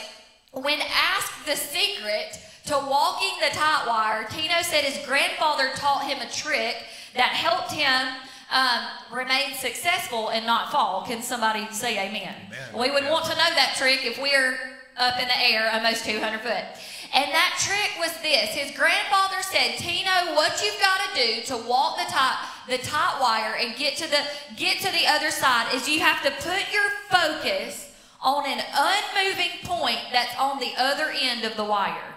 when 0.53 0.79
asked 0.81 1.45
the 1.45 1.55
secret, 1.55 2.39
to 2.67 2.73
walking 2.73 3.31
the 3.39 3.55
tight 3.55 3.85
wire, 3.87 4.27
Tino 4.29 4.61
said 4.61 4.83
his 4.83 5.05
grandfather 5.05 5.69
taught 5.75 6.03
him 6.03 6.19
a 6.19 6.29
trick 6.29 6.75
that 7.15 7.31
helped 7.31 7.71
him 7.71 8.27
um, 8.51 8.81
remain 9.11 9.53
successful 9.55 10.29
and 10.29 10.45
not 10.45 10.71
fall. 10.71 11.05
Can 11.05 11.21
somebody 11.21 11.67
say 11.71 11.97
amen? 12.07 12.35
Amen. 12.47 12.79
We 12.79 12.91
would 12.91 13.09
want 13.09 13.25
to 13.25 13.31
know 13.31 13.51
that 13.55 13.75
trick 13.77 14.05
if 14.05 14.21
we're 14.21 14.57
up 14.97 15.19
in 15.19 15.27
the 15.27 15.39
air 15.39 15.69
almost 15.73 16.05
200 16.05 16.39
foot. 16.41 16.63
And 17.13 17.31
that 17.31 17.55
trick 17.59 17.99
was 17.99 18.11
this. 18.21 18.49
His 18.49 18.75
grandfather 18.75 19.41
said, 19.41 19.77
Tino, 19.77 20.35
what 20.35 20.61
you've 20.63 20.79
got 20.81 20.99
to 20.99 21.15
do 21.15 21.41
to 21.43 21.57
walk 21.67 21.97
the 21.97 22.11
top 22.11 22.35
the 22.67 22.77
tight 22.79 23.17
wire 23.21 23.55
and 23.55 23.77
get 23.77 23.95
to 23.95 24.09
the, 24.09 24.19
get 24.57 24.79
to 24.79 24.91
the 24.91 25.07
other 25.07 25.31
side 25.31 25.73
is 25.73 25.87
you 25.87 26.01
have 26.01 26.21
to 26.21 26.31
put 26.43 26.73
your 26.73 26.89
focus 27.09 27.93
on 28.21 28.45
an 28.45 28.61
unmoving 28.75 29.51
point 29.63 29.99
that's 30.11 30.35
on 30.37 30.59
the 30.59 30.71
other 30.77 31.13
end 31.17 31.45
of 31.45 31.55
the 31.55 31.63
wire 31.63 32.13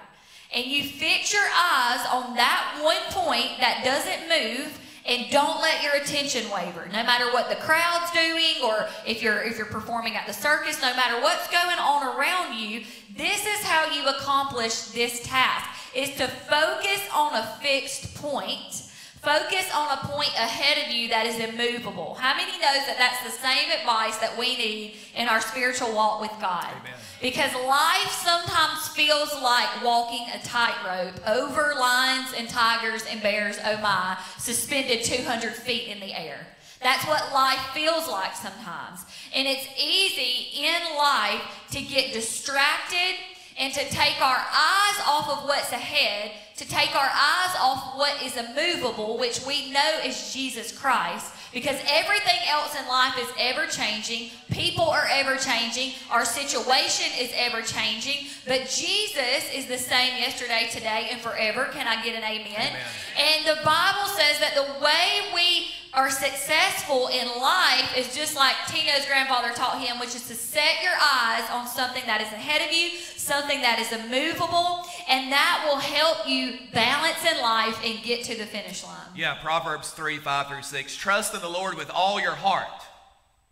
and 0.52 0.66
you 0.66 0.82
fix 0.82 1.32
your 1.32 1.46
eyes 1.54 2.04
on 2.12 2.34
that 2.34 2.80
one 2.82 2.96
point 3.10 3.60
that 3.60 3.84
doesn't 3.84 4.28
move 4.28 4.78
and 5.11 5.29
don't 5.31 5.61
let 5.61 5.83
your 5.83 5.95
attention 5.95 6.49
waver. 6.50 6.87
No 6.87 7.02
matter 7.02 7.26
what 7.33 7.49
the 7.49 7.57
crowd's 7.57 8.11
doing 8.12 8.62
or 8.64 8.88
if 9.05 9.21
you're 9.21 9.43
if 9.43 9.59
you're 9.59 9.67
performing 9.67 10.14
at 10.14 10.26
the 10.26 10.33
circus 10.33 10.81
no 10.81 10.95
matter 10.95 11.21
what's 11.21 11.50
going 11.50 11.79
on 11.79 12.17
around 12.17 12.57
you 12.57 12.85
this 13.17 13.45
is 13.45 13.64
how 13.64 13.90
you 13.93 14.07
accomplish 14.07 14.83
this 14.93 15.23
task 15.25 15.69
is 15.95 16.11
to 16.14 16.29
focus 16.29 17.00
on 17.12 17.35
a 17.35 17.43
fixed 17.61 18.14
point 18.14 18.89
Focus 19.23 19.71
on 19.75 19.99
a 19.99 20.00
point 20.07 20.33
ahead 20.35 20.87
of 20.87 20.95
you 20.95 21.09
that 21.09 21.27
is 21.27 21.39
immovable. 21.39 22.15
How 22.15 22.35
many 22.35 22.53
knows 22.53 22.87
that 22.87 22.97
that's 22.97 23.23
the 23.23 23.31
same 23.31 23.71
advice 23.71 24.17
that 24.17 24.39
we 24.39 24.57
need 24.57 24.95
in 25.15 25.29
our 25.29 25.43
spiritual 25.43 25.95
walk 25.95 26.23
with 26.23 26.33
God? 26.41 26.65
Amen. 26.65 26.95
Because 27.21 27.53
life 27.55 28.11
sometimes 28.25 28.89
feels 28.89 29.31
like 29.43 29.85
walking 29.85 30.27
a 30.33 30.39
tightrope 30.43 31.21
over 31.29 31.75
lions 31.79 32.33
and 32.35 32.49
tigers 32.49 33.05
and 33.11 33.23
bears, 33.23 33.59
oh 33.62 33.77
my, 33.83 34.17
suspended 34.39 35.05
200 35.05 35.53
feet 35.53 35.89
in 35.89 36.00
the 36.00 36.19
air. 36.19 36.47
That's 36.83 37.07
what 37.07 37.31
life 37.35 37.61
feels 37.75 38.09
like 38.09 38.35
sometimes. 38.35 39.05
And 39.35 39.47
it's 39.47 39.67
easy 39.79 40.65
in 40.65 40.97
life 40.97 41.43
to 41.73 41.83
get 41.83 42.15
distracted 42.15 43.17
and 43.59 43.75
to 43.75 43.81
take 43.91 44.21
our 44.23 44.39
eyes 44.39 45.00
off 45.07 45.29
of 45.29 45.45
what's 45.47 45.73
ahead, 45.73 46.33
to 46.61 46.69
take 46.69 46.95
our 46.95 47.09
eyes 47.09 47.57
off 47.59 47.97
what 47.97 48.23
is 48.23 48.37
immovable, 48.37 49.17
which 49.17 49.40
we 49.47 49.73
know 49.73 50.00
is 50.05 50.31
Jesus 50.31 50.79
Christ, 50.79 51.33
because 51.55 51.81
everything 51.88 52.38
else 52.50 52.76
in 52.79 52.87
life 52.87 53.17
is 53.19 53.29
ever 53.38 53.67
changing. 53.67 54.29
People 54.50 54.85
are 54.85 55.09
ever 55.11 55.37
changing. 55.37 55.95
Our 56.11 56.26
situation 56.26 57.07
is 57.19 57.33
ever 57.35 57.62
changing. 57.62 58.26
But 58.47 58.69
Jesus 58.69 59.50
is 59.55 59.67
the 59.67 59.79
same 59.79 60.19
yesterday, 60.19 60.69
today, 60.71 61.09
and 61.11 61.19
forever. 61.23 61.71
Can 61.73 61.88
I 61.88 62.05
get 62.05 62.14
an 62.14 62.25
amen? 62.25 62.50
Amen. 62.50 62.76
And 63.17 63.47
the 63.47 63.64
Bible 63.64 64.07
says 64.09 64.38
that 64.40 64.52
the 64.55 64.85
way 64.85 65.33
we 65.35 65.71
are 65.95 66.11
successful 66.11 67.09
in 67.09 67.26
life 67.40 67.60
is 67.97 68.14
just 68.14 68.37
like 68.37 68.54
Tino's 68.66 69.06
grandfather 69.06 69.52
taught 69.54 69.80
him, 69.80 69.99
which 69.99 70.14
is 70.14 70.26
to 70.28 70.35
set 70.35 70.82
your 70.82 70.92
eyes 70.92 71.49
on 71.50 71.66
something 71.66 72.02
that 72.06 72.20
is 72.20 72.28
ahead 72.28 72.68
of 72.68 72.75
you, 72.75 72.90
something 73.16 73.61
that 73.61 73.78
is 73.78 73.92
immovable, 73.92 74.85
and 75.09 75.30
that 75.32 75.64
will 75.66 75.78
help 75.78 76.28
you 76.28 76.59
balance 76.73 77.25
in 77.25 77.40
life 77.40 77.78
and 77.85 78.02
get 78.02 78.25
to 78.25 78.37
the 78.37 78.47
finish 78.47 78.85
line. 78.85 78.97
Yeah, 79.14 79.35
Proverbs 79.42 79.90
3 79.90 80.18
5 80.18 80.49
through 80.49 80.62
6. 80.62 80.97
Trust 80.97 81.35
in 81.35 81.40
the 81.40 81.49
Lord 81.49 81.76
with 81.76 81.90
all 81.90 82.20
your 82.20 82.35
heart. 82.35 82.66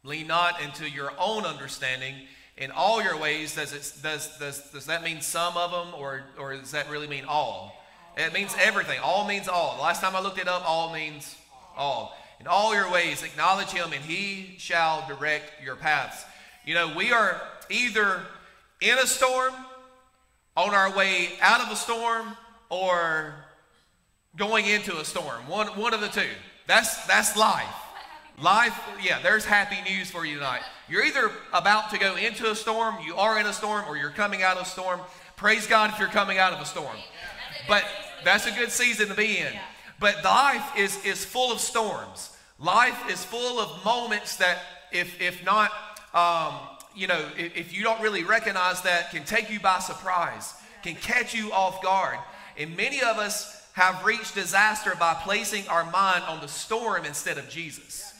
Lean 0.04 0.26
not 0.26 0.61
into 0.62 0.88
your 0.88 1.12
own 1.18 1.45
understanding. 1.45 2.14
In 2.57 2.71
all 2.73 3.02
your 3.02 3.16
ways, 3.16 3.54
does, 3.54 3.73
it, 3.73 4.02
does, 4.02 4.37
does, 4.38 4.61
does 4.73 4.87
that 4.87 5.04
mean 5.04 5.21
some 5.21 5.57
of 5.57 5.71
them, 5.71 5.95
or, 5.95 6.25
or 6.38 6.57
does 6.57 6.73
that 6.73 6.90
really 6.90 7.07
mean 7.07 7.25
all? 7.25 7.75
It 8.16 8.33
means 8.33 8.54
everything. 8.61 8.99
All 9.00 9.26
means 9.26 9.47
all. 9.47 9.76
The 9.76 9.83
last 9.83 10.00
time 10.00 10.16
I 10.16 10.21
looked 10.21 10.38
it 10.38 10.49
up, 10.49 10.68
all 10.68 10.92
means 10.92 11.37
all. 11.76 12.16
In 12.40 12.47
all 12.47 12.75
your 12.75 12.90
ways, 12.90 13.23
acknowledge 13.23 13.71
him, 13.71 13.92
and 13.92 14.04
he 14.04 14.54
shall 14.59 15.07
direct 15.09 15.62
your 15.62 15.76
paths. 15.76 16.25
You 16.64 16.75
know, 16.75 16.95
we 16.97 17.12
are 17.12 17.40
either 17.71 18.23
in 18.80 18.97
a 18.99 19.07
storm, 19.07 19.54
on 20.57 20.75
our 20.75 20.95
way 20.97 21.30
out 21.40 21.61
of 21.61 21.71
a 21.71 21.76
storm, 21.76 22.37
or 22.68 23.35
going 24.37 24.66
into 24.66 24.99
a 24.99 25.04
storm. 25.04 25.47
One, 25.49 25.68
one 25.68 25.95
of 25.95 26.00
the 26.00 26.09
two. 26.09 26.28
That's, 26.66 27.07
that's 27.07 27.37
life. 27.37 27.66
Life, 28.40 28.78
yeah, 29.02 29.21
there's 29.21 29.45
happy 29.45 29.76
news 29.90 30.11
for 30.11 30.25
you 30.25 30.37
tonight. 30.37 30.62
You're 30.88 31.04
either 31.04 31.30
about 31.52 31.90
to 31.90 31.99
go 31.99 32.16
into 32.16 32.50
a 32.50 32.54
storm, 32.54 32.97
you 33.04 33.16
are 33.16 33.38
in 33.40 33.47
a 33.47 33.52
storm, 33.52 33.85
or 33.88 33.97
you're 33.97 34.11
coming 34.11 34.42
out 34.42 34.57
of 34.57 34.62
a 34.62 34.66
storm. 34.66 35.00
Praise 35.37 35.66
God 35.66 35.90
if 35.90 35.99
you're 35.99 36.09
coming 36.09 36.38
out 36.38 36.52
of 36.52 36.61
a 36.61 36.64
storm. 36.64 36.97
But 37.66 37.85
that's 38.25 38.47
a 38.47 38.52
good 38.52 38.71
season 38.71 39.09
to 39.09 39.14
be 39.14 39.38
in. 39.38 39.52
But 40.00 40.23
life 40.25 40.76
is, 40.76 41.05
is 41.05 41.25
full 41.25 41.52
of 41.52 41.61
storms. 41.61 42.31
Life 42.59 43.11
is 43.11 43.25
full 43.25 43.61
of 43.61 43.85
moments 43.85 44.37
that, 44.37 44.59
if, 44.93 45.21
if 45.21 45.45
not, 45.45 45.71
um, 46.14 46.55
you 46.95 47.07
know, 47.07 47.25
if, 47.37 47.57
if 47.57 47.76
you 47.76 47.83
don't 47.83 48.00
really 48.00 48.25
recognize 48.25 48.83
that, 48.83 49.11
can 49.11 49.25
take 49.25 49.50
you 49.50 49.61
by 49.61 49.78
surprise, 49.78 50.55
can 50.83 50.95
catch 50.95 51.35
you 51.35 51.52
off 51.52 51.83
guard. 51.83 52.19
And 52.57 52.76
many 52.76 53.00
of 53.00 53.19
us 53.19 53.69
have 53.75 54.05
reached 54.05 54.35
disaster 54.35 54.95
by 54.99 55.14
placing 55.14 55.69
our 55.69 55.85
mind 55.90 56.25
on 56.25 56.40
the 56.40 56.49
storm 56.49 57.05
instead 57.05 57.38
of 57.38 57.49
Jesus. 57.49 58.12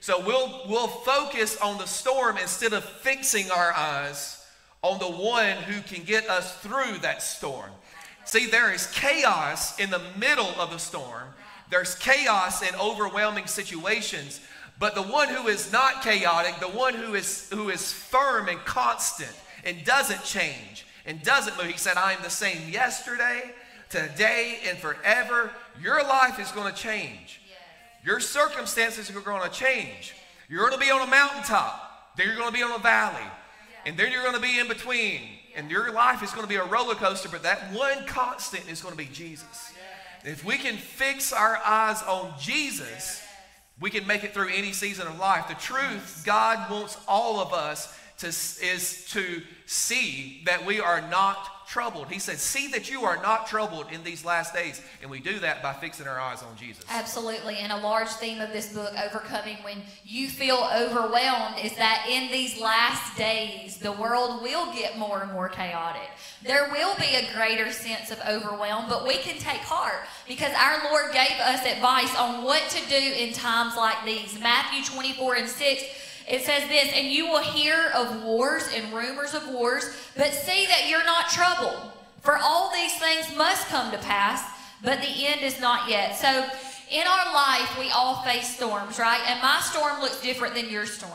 So 0.00 0.24
we'll, 0.24 0.62
we'll 0.68 0.88
focus 0.88 1.56
on 1.58 1.78
the 1.78 1.86
storm 1.86 2.38
instead 2.38 2.72
of 2.72 2.84
fixing 2.84 3.50
our 3.50 3.72
eyes 3.72 4.44
on 4.82 4.98
the 4.98 5.10
one 5.10 5.56
who 5.56 5.80
can 5.82 6.04
get 6.04 6.28
us 6.28 6.58
through 6.58 6.98
that 7.00 7.22
storm. 7.22 7.70
See, 8.24 8.46
there 8.46 8.72
is 8.72 8.86
chaos 8.88 9.78
in 9.78 9.90
the 9.90 10.00
middle 10.16 10.54
of 10.58 10.70
the 10.70 10.78
storm. 10.78 11.28
There's 11.70 11.94
chaos 11.94 12.62
in 12.62 12.74
overwhelming 12.76 13.46
situations, 13.46 14.40
but 14.78 14.94
the 14.94 15.02
one 15.02 15.28
who 15.28 15.48
is 15.48 15.72
not 15.72 16.02
chaotic, 16.02 16.58
the 16.60 16.68
one 16.68 16.94
who 16.94 17.14
is 17.14 17.48
who 17.50 17.70
is 17.70 17.92
firm 17.92 18.48
and 18.48 18.58
constant 18.60 19.32
and 19.64 19.84
doesn't 19.84 20.24
change 20.24 20.86
and 21.06 21.22
doesn't 21.22 21.56
move. 21.56 21.70
He 21.70 21.78
said, 21.78 21.96
"I 21.96 22.12
am 22.12 22.22
the 22.22 22.30
same 22.30 22.68
yesterday, 22.68 23.54
today, 23.88 24.60
and 24.66 24.78
forever." 24.78 25.52
Your 25.80 26.02
life 26.02 26.38
is 26.38 26.50
going 26.52 26.72
to 26.72 26.78
change. 26.78 27.40
Your 28.04 28.20
circumstances 28.20 29.10
are 29.10 29.20
going 29.20 29.42
to 29.42 29.54
change. 29.54 30.14
You're 30.48 30.68
going 30.68 30.78
to 30.78 30.84
be 30.84 30.90
on 30.90 31.00
a 31.00 31.10
mountaintop, 31.10 32.16
then 32.16 32.26
you're 32.26 32.36
going 32.36 32.50
to 32.50 32.54
be 32.54 32.62
on 32.62 32.72
a 32.72 32.78
valley, 32.78 33.26
and 33.86 33.96
then 33.96 34.12
you're 34.12 34.22
going 34.22 34.34
to 34.34 34.40
be 34.40 34.58
in 34.58 34.68
between. 34.68 35.38
And 35.56 35.70
your 35.70 35.92
life 35.92 36.22
is 36.22 36.30
going 36.30 36.42
to 36.42 36.48
be 36.48 36.56
a 36.56 36.64
roller 36.64 36.94
coaster, 36.94 37.28
but 37.28 37.42
that 37.44 37.72
one 37.72 38.06
constant 38.06 38.68
is 38.68 38.82
going 38.82 38.92
to 38.92 38.98
be 38.98 39.08
Jesus. 39.12 39.72
If 40.24 40.44
we 40.44 40.56
can 40.56 40.76
fix 40.76 41.32
our 41.32 41.56
eyes 41.64 42.02
on 42.02 42.32
Jesus, 42.40 43.22
we 43.80 43.90
can 43.90 44.06
make 44.06 44.24
it 44.24 44.32
through 44.32 44.48
any 44.48 44.72
season 44.72 45.06
of 45.06 45.18
life. 45.18 45.48
The 45.48 45.54
truth, 45.54 46.22
God 46.24 46.70
wants 46.70 46.96
all 47.06 47.40
of 47.40 47.52
us 47.52 47.96
to, 48.18 48.28
is 48.28 49.06
to 49.10 49.42
see 49.66 50.42
that 50.44 50.64
we 50.64 50.80
are 50.80 51.00
not 51.00 51.54
troubled. 51.66 52.08
He 52.10 52.18
said, 52.18 52.38
See 52.38 52.68
that 52.68 52.90
you 52.90 53.04
are 53.04 53.20
not 53.22 53.46
troubled 53.46 53.86
in 53.90 54.04
these 54.04 54.24
last 54.24 54.54
days. 54.54 54.82
And 55.02 55.10
we 55.10 55.20
do 55.20 55.38
that 55.40 55.62
by 55.62 55.72
fixing 55.72 56.06
our 56.06 56.20
eyes 56.20 56.42
on 56.42 56.56
Jesus. 56.56 56.84
Absolutely. 56.90 57.56
And 57.56 57.72
a 57.72 57.78
large 57.78 58.08
theme 58.08 58.40
of 58.40 58.52
this 58.52 58.72
book, 58.72 58.92
Overcoming 59.02 59.56
When 59.62 59.82
You 60.04 60.28
Feel 60.28 60.68
Overwhelmed, 60.74 61.56
is 61.62 61.74
that 61.76 62.06
in 62.08 62.30
these 62.30 62.60
last 62.60 63.16
days, 63.16 63.78
the 63.78 63.92
world 63.92 64.42
will 64.42 64.72
get 64.72 64.98
more 64.98 65.22
and 65.22 65.32
more 65.32 65.48
chaotic. 65.48 66.10
There 66.42 66.68
will 66.70 66.94
be 66.96 67.14
a 67.14 67.32
greater 67.34 67.70
sense 67.72 68.10
of 68.10 68.20
overwhelm, 68.28 68.86
but 68.88 69.06
we 69.06 69.16
can 69.16 69.38
take 69.38 69.62
heart 69.62 70.06
because 70.28 70.52
our 70.54 70.90
Lord 70.90 71.12
gave 71.12 71.38
us 71.40 71.64
advice 71.64 72.14
on 72.16 72.44
what 72.44 72.62
to 72.70 72.88
do 72.88 72.96
in 72.96 73.32
times 73.32 73.76
like 73.76 74.04
these. 74.04 74.38
Matthew 74.40 74.84
24 74.84 75.36
and 75.36 75.48
6 75.48 76.03
it 76.28 76.42
says 76.42 76.68
this, 76.68 76.90
and 76.94 77.08
you 77.08 77.26
will 77.26 77.42
hear 77.42 77.90
of 77.94 78.22
wars 78.22 78.68
and 78.74 78.92
rumors 78.92 79.34
of 79.34 79.48
wars, 79.48 79.94
but 80.16 80.32
see 80.32 80.66
that 80.66 80.88
you're 80.88 81.04
not 81.04 81.28
troubled. 81.28 81.92
For 82.20 82.36
all 82.36 82.72
these 82.72 82.96
things 82.98 83.36
must 83.36 83.68
come 83.68 83.90
to 83.92 83.98
pass, 83.98 84.42
but 84.82 85.00
the 85.00 85.26
end 85.26 85.42
is 85.42 85.60
not 85.60 85.90
yet. 85.90 86.16
So 86.16 86.46
in 86.90 87.06
our 87.06 87.34
life, 87.34 87.78
we 87.78 87.90
all 87.90 88.22
face 88.22 88.56
storms, 88.56 88.98
right? 88.98 89.20
And 89.26 89.40
my 89.42 89.60
storm 89.60 90.00
looks 90.00 90.20
different 90.20 90.54
than 90.54 90.70
your 90.70 90.86
storm. 90.86 91.12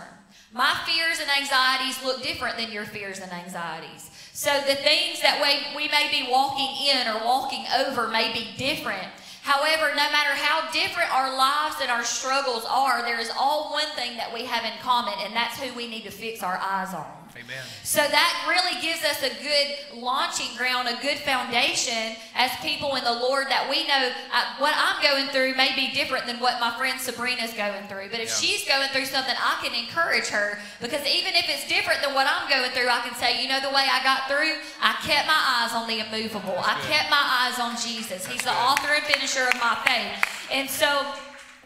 My 0.52 0.76
fears 0.86 1.20
and 1.20 1.30
anxieties 1.30 2.04
look 2.04 2.24
different 2.24 2.58
than 2.58 2.72
your 2.72 2.86
fears 2.86 3.20
and 3.20 3.32
anxieties. 3.32 4.10
So 4.34 4.52
the 4.68 4.76
things 4.76 5.22
that 5.22 5.42
we, 5.42 5.76
we 5.76 5.92
may 5.92 6.10
be 6.10 6.32
walking 6.32 6.88
in 6.88 7.08
or 7.08 7.26
walking 7.26 7.66
over 7.86 8.08
may 8.08 8.32
be 8.34 8.48
different. 8.58 9.08
However, 9.50 9.90
no 9.96 10.12
matter 10.12 10.36
how 10.36 10.70
different 10.70 11.12
our 11.12 11.36
lives 11.36 11.78
and 11.82 11.90
our 11.90 12.04
struggles 12.04 12.66
are, 12.70 13.02
there 13.02 13.20
is 13.20 13.32
all 13.36 13.72
one 13.72 13.90
thing 13.96 14.16
that 14.16 14.32
we 14.32 14.46
have 14.46 14.64
in 14.64 14.78
common, 14.80 15.16
and 15.26 15.36
that's 15.36 15.60
who 15.60 15.74
we 15.74 15.88
need 15.88 16.04
to 16.04 16.12
fix 16.12 16.44
our 16.44 16.60
eyes 16.62 16.94
on. 16.94 17.19
Amen. 17.40 17.64
So 17.84 18.04
that 18.04 18.32
really 18.52 18.82
gives 18.84 19.00
us 19.06 19.24
a 19.24 19.32
good 19.40 20.02
launching 20.04 20.52
ground, 20.58 20.90
a 20.90 21.00
good 21.02 21.18
foundation 21.24 22.20
as 22.36 22.52
people 22.60 22.96
in 22.96 23.04
the 23.04 23.16
Lord 23.16 23.48
that 23.48 23.70
we 23.70 23.88
know 23.88 24.12
uh, 24.34 24.60
what 24.60 24.76
I'm 24.76 25.00
going 25.00 25.32
through 25.32 25.56
may 25.56 25.72
be 25.72 25.94
different 25.96 26.28
than 26.28 26.40
what 26.40 26.60
my 26.60 26.76
friend 26.76 27.00
Sabrina's 27.00 27.54
going 27.54 27.88
through. 27.88 28.12
But 28.12 28.20
if 28.20 28.28
yeah. 28.28 28.44
she's 28.44 28.68
going 28.68 28.90
through 28.90 29.06
something, 29.06 29.36
I 29.40 29.56
can 29.64 29.72
encourage 29.72 30.28
her 30.28 30.60
because 30.82 31.00
even 31.08 31.32
if 31.32 31.48
it's 31.48 31.64
different 31.72 32.04
than 32.04 32.14
what 32.14 32.28
I'm 32.28 32.50
going 32.52 32.72
through, 32.76 32.90
I 32.92 33.00
can 33.08 33.16
say, 33.16 33.42
you 33.42 33.48
know, 33.48 33.64
the 33.64 33.72
way 33.72 33.88
I 33.88 34.04
got 34.04 34.28
through, 34.28 34.60
I 34.84 35.00
kept 35.08 35.24
my 35.24 35.40
eyes 35.40 35.72
on 35.72 35.88
the 35.88 36.04
immovable. 36.04 36.60
That's 36.60 36.76
I 36.76 36.82
good. 36.84 36.92
kept 36.92 37.10
my 37.10 37.24
eyes 37.24 37.56
on 37.56 37.80
Jesus. 37.80 38.28
He's 38.28 38.44
That's 38.44 38.52
the 38.52 38.56
good. 38.58 38.68
author 38.68 38.92
and 39.00 39.04
finisher 39.08 39.48
of 39.48 39.56
my 39.64 39.80
faith. 39.88 40.20
And 40.52 40.68
so 40.68 41.08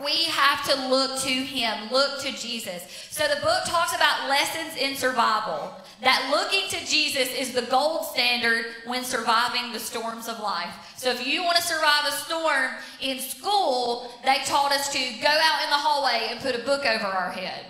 we 0.01 0.23
have 0.25 0.65
to 0.65 0.87
look 0.87 1.21
to 1.21 1.29
him, 1.29 1.91
look 1.91 2.21
to 2.21 2.31
Jesus. 2.31 2.83
So 3.11 3.27
the 3.27 3.39
book 3.41 3.63
talks 3.65 3.95
about 3.95 4.27
lessons 4.27 4.75
in 4.77 4.95
survival. 4.95 5.75
That 6.01 6.29
looking 6.31 6.67
to 6.69 6.85
Jesus 6.85 7.33
is 7.33 7.53
the 7.53 7.61
gold 7.63 8.05
standard 8.05 8.65
when 8.85 9.03
surviving 9.03 9.71
the 9.71 9.79
storms 9.79 10.27
of 10.27 10.39
life. 10.39 10.73
So 10.97 11.11
if 11.11 11.25
you 11.25 11.43
want 11.43 11.57
to 11.57 11.63
survive 11.63 12.05
a 12.07 12.11
storm 12.11 12.71
in 13.01 13.19
school, 13.19 14.11
they 14.25 14.39
taught 14.45 14.71
us 14.71 14.91
to 14.93 14.99
go 15.21 15.29
out 15.29 15.63
in 15.63 15.69
the 15.69 15.77
hallway 15.77 16.27
and 16.31 16.39
put 16.39 16.55
a 16.55 16.65
book 16.65 16.85
over 16.85 17.05
our 17.05 17.31
head. 17.31 17.65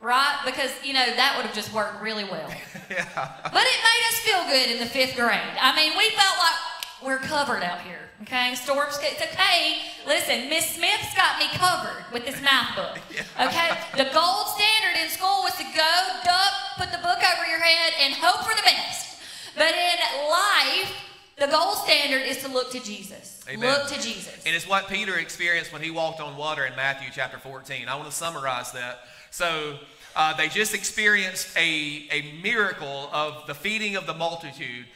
Right? 0.00 0.38
Because, 0.44 0.70
you 0.84 0.92
know, 0.92 1.04
that 1.04 1.34
would 1.36 1.46
have 1.46 1.54
just 1.54 1.72
worked 1.72 2.00
really 2.00 2.24
well. 2.24 2.48
yeah. 2.90 3.32
But 3.42 3.64
it 3.64 3.78
made 3.82 4.02
us 4.08 4.18
feel 4.20 4.44
good 4.46 4.70
in 4.70 4.78
the 4.78 4.86
fifth 4.86 5.16
grade. 5.16 5.56
I 5.60 5.74
mean, 5.74 5.96
we 5.98 6.10
felt 6.10 6.38
like 6.38 6.65
we're 7.06 7.18
covered 7.18 7.62
out 7.62 7.80
here. 7.82 8.00
Okay, 8.22 8.56
storms. 8.56 8.98
It's 9.00 9.22
okay. 9.22 9.78
Listen, 10.06 10.48
Miss 10.48 10.74
Smith's 10.74 11.14
got 11.14 11.38
me 11.38 11.46
covered 11.54 12.04
with 12.12 12.26
this 12.26 12.42
math 12.42 12.74
book. 12.74 12.98
Okay, 13.40 13.70
the 13.96 14.08
gold 14.14 14.48
standard 14.56 14.98
in 15.02 15.10
school 15.10 15.42
was 15.42 15.54
to 15.56 15.62
go, 15.62 15.92
duck, 16.24 16.52
put 16.78 16.90
the 16.90 16.98
book 16.98 17.18
over 17.18 17.46
your 17.46 17.60
head, 17.60 17.92
and 18.00 18.14
hope 18.14 18.44
for 18.46 18.56
the 18.56 18.62
best. 18.62 19.18
But 19.54 19.74
in 19.74 20.30
life, 20.30 20.92
the 21.38 21.46
gold 21.46 21.76
standard 21.76 22.22
is 22.22 22.38
to 22.42 22.48
look 22.48 22.70
to 22.72 22.80
Jesus. 22.80 23.44
Amen. 23.48 23.70
Look 23.70 23.88
to 23.88 24.00
Jesus. 24.00 24.42
And 24.46 24.56
it's 24.56 24.66
what 24.66 24.88
Peter 24.88 25.18
experienced 25.18 25.70
when 25.72 25.82
he 25.82 25.90
walked 25.90 26.20
on 26.20 26.36
water 26.36 26.64
in 26.64 26.74
Matthew 26.76 27.08
chapter 27.12 27.38
14. 27.38 27.88
I 27.88 27.94
want 27.94 28.08
to 28.08 28.14
summarize 28.14 28.72
that. 28.72 29.00
So 29.30 29.78
uh, 30.14 30.34
they 30.36 30.48
just 30.48 30.74
experienced 30.74 31.54
a, 31.58 32.08
a 32.10 32.40
miracle 32.42 33.10
of 33.12 33.46
the 33.46 33.54
feeding 33.54 33.96
of 33.96 34.06
the 34.06 34.14
multitude. 34.14 34.86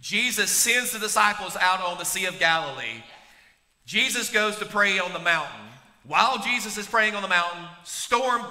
Jesus 0.00 0.50
sends 0.50 0.92
the 0.92 0.98
disciples 0.98 1.56
out 1.56 1.82
on 1.82 1.98
the 1.98 2.04
Sea 2.04 2.24
of 2.24 2.38
Galilee. 2.38 3.02
Jesus 3.84 4.30
goes 4.30 4.56
to 4.56 4.64
pray 4.64 4.98
on 4.98 5.12
the 5.12 5.18
mountain. 5.18 5.60
While 6.04 6.38
Jesus 6.38 6.78
is 6.78 6.86
praying 6.86 7.14
on 7.14 7.22
the 7.22 7.28
mountain, 7.28 7.64
storm 7.84 8.42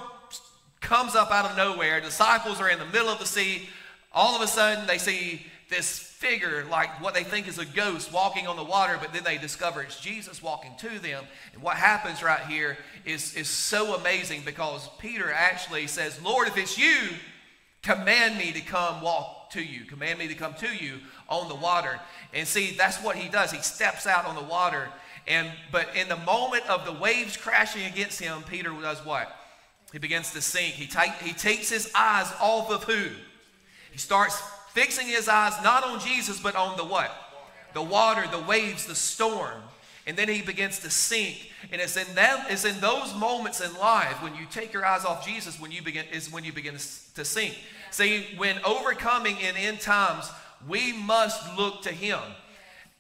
comes 0.80 1.16
up 1.16 1.32
out 1.32 1.50
of 1.50 1.58
nowhere. 1.58 2.00
Disciples 2.02 2.62
are 2.62 2.70
in 2.70 2.80
the 2.80 2.86
middle 2.86 3.10
of 3.10 3.20
the 3.20 3.26
sea. 3.26 3.68
All 4.14 4.36
of 4.36 4.42
a 4.42 4.48
sudden, 4.48 4.86
they 4.86 4.98
see 4.98 5.46
this 5.70 5.98
figure, 5.98 6.66
like 6.70 7.02
what 7.02 7.14
they 7.14 7.24
think 7.24 7.48
is 7.48 7.58
a 7.58 7.66
ghost, 7.66 8.12
walking 8.12 8.48
on 8.48 8.56
the 8.56 8.64
water, 8.64 8.98
but 9.00 9.14
then 9.14 9.24
they 9.24 9.38
discover 9.38 9.82
it's 9.82 10.00
Jesus 10.00 10.44
walking 10.44 10.72
to 10.80 11.00
them. 11.00 11.24
And 11.54 11.62
what 11.62 11.78
happens 11.78 12.22
right 12.22 12.42
here 12.42 12.78
is, 13.06 13.36
is 13.36 13.48
so 13.48 13.96
amazing 13.96 14.42
because 14.46 14.90
Peter 15.00 15.32
actually 15.32 15.88
says, 15.88 16.22
Lord, 16.22 16.48
if 16.48 16.58
it's 16.58 16.78
you, 16.78 17.10
command 17.82 18.38
me 18.38 18.52
to 18.52 18.62
come 18.62 19.02
walk 19.02 19.39
to 19.52 19.62
you. 19.62 19.86
Command 19.86 20.20
me 20.20 20.28
to 20.28 20.36
come 20.36 20.54
to 20.56 20.68
you 20.68 21.00
on 21.28 21.48
the 21.48 21.56
water. 21.56 22.00
And 22.34 22.48
see, 22.48 22.72
that's 22.72 22.98
what 22.98 23.16
he 23.16 23.30
does. 23.30 23.52
He 23.52 23.62
steps 23.62 24.08
out 24.08 24.26
on 24.26 24.36
the 24.36 24.44
water. 24.44 24.90
And 25.28 25.50
but 25.72 25.96
in 25.96 26.10
the 26.10 26.18
moment 26.18 26.68
of 26.70 26.86
the 26.86 26.94
waves 26.94 27.38
crashing 27.38 27.86
against 27.86 28.20
him, 28.20 28.44
Peter 28.50 28.70
does 28.70 29.06
what? 29.06 29.36
He 29.92 30.00
begins 30.00 30.32
to 30.34 30.42
sink. 30.42 30.74
He, 30.74 30.88
take, 30.88 31.14
he 31.14 31.34
takes 31.34 31.70
his 31.70 31.92
eyes 31.96 32.32
off 32.40 32.70
of 32.70 32.84
who? 32.84 33.10
He 33.92 33.98
starts 33.98 34.42
fixing 34.74 35.08
his 35.08 35.28
eyes 35.28 35.54
not 35.64 35.84
on 35.84 36.00
Jesus, 36.00 36.40
but 36.40 36.56
on 36.56 36.78
the 36.78 36.86
what? 36.86 37.12
The 37.74 37.82
water, 37.82 38.26
the 38.32 38.44
waves, 38.44 38.86
the 38.86 38.96
storm. 38.96 39.62
And 40.10 40.18
then 40.18 40.28
he 40.28 40.42
begins 40.42 40.80
to 40.80 40.90
sink. 40.90 41.52
And 41.72 41.80
it's 41.80 41.96
in 41.96 42.16
them, 42.16 42.40
it's 42.50 42.66
in 42.66 42.80
those 42.80 43.14
moments 43.14 43.62
in 43.62 43.72
life 43.76 44.24
when 44.24 44.34
you 44.34 44.48
take 44.50 44.74
your 44.74 44.84
eyes 44.84 45.06
off 45.06 45.24
Jesus 45.24 45.60
when 45.60 45.70
you 45.70 45.84
begin 45.84 46.04
is 46.12 46.34
when 46.34 46.44
you 46.44 46.52
begin 46.52 46.74
to 46.74 47.24
sink. 47.24 47.56
See, 47.92 48.26
when 48.38 48.58
overcoming 48.66 49.38
in 49.40 49.56
end 49.56 49.82
times 49.82 50.28
we 50.68 50.94
must 50.94 51.56
look 51.56 51.84
to 51.84 51.92
him. 51.92 52.20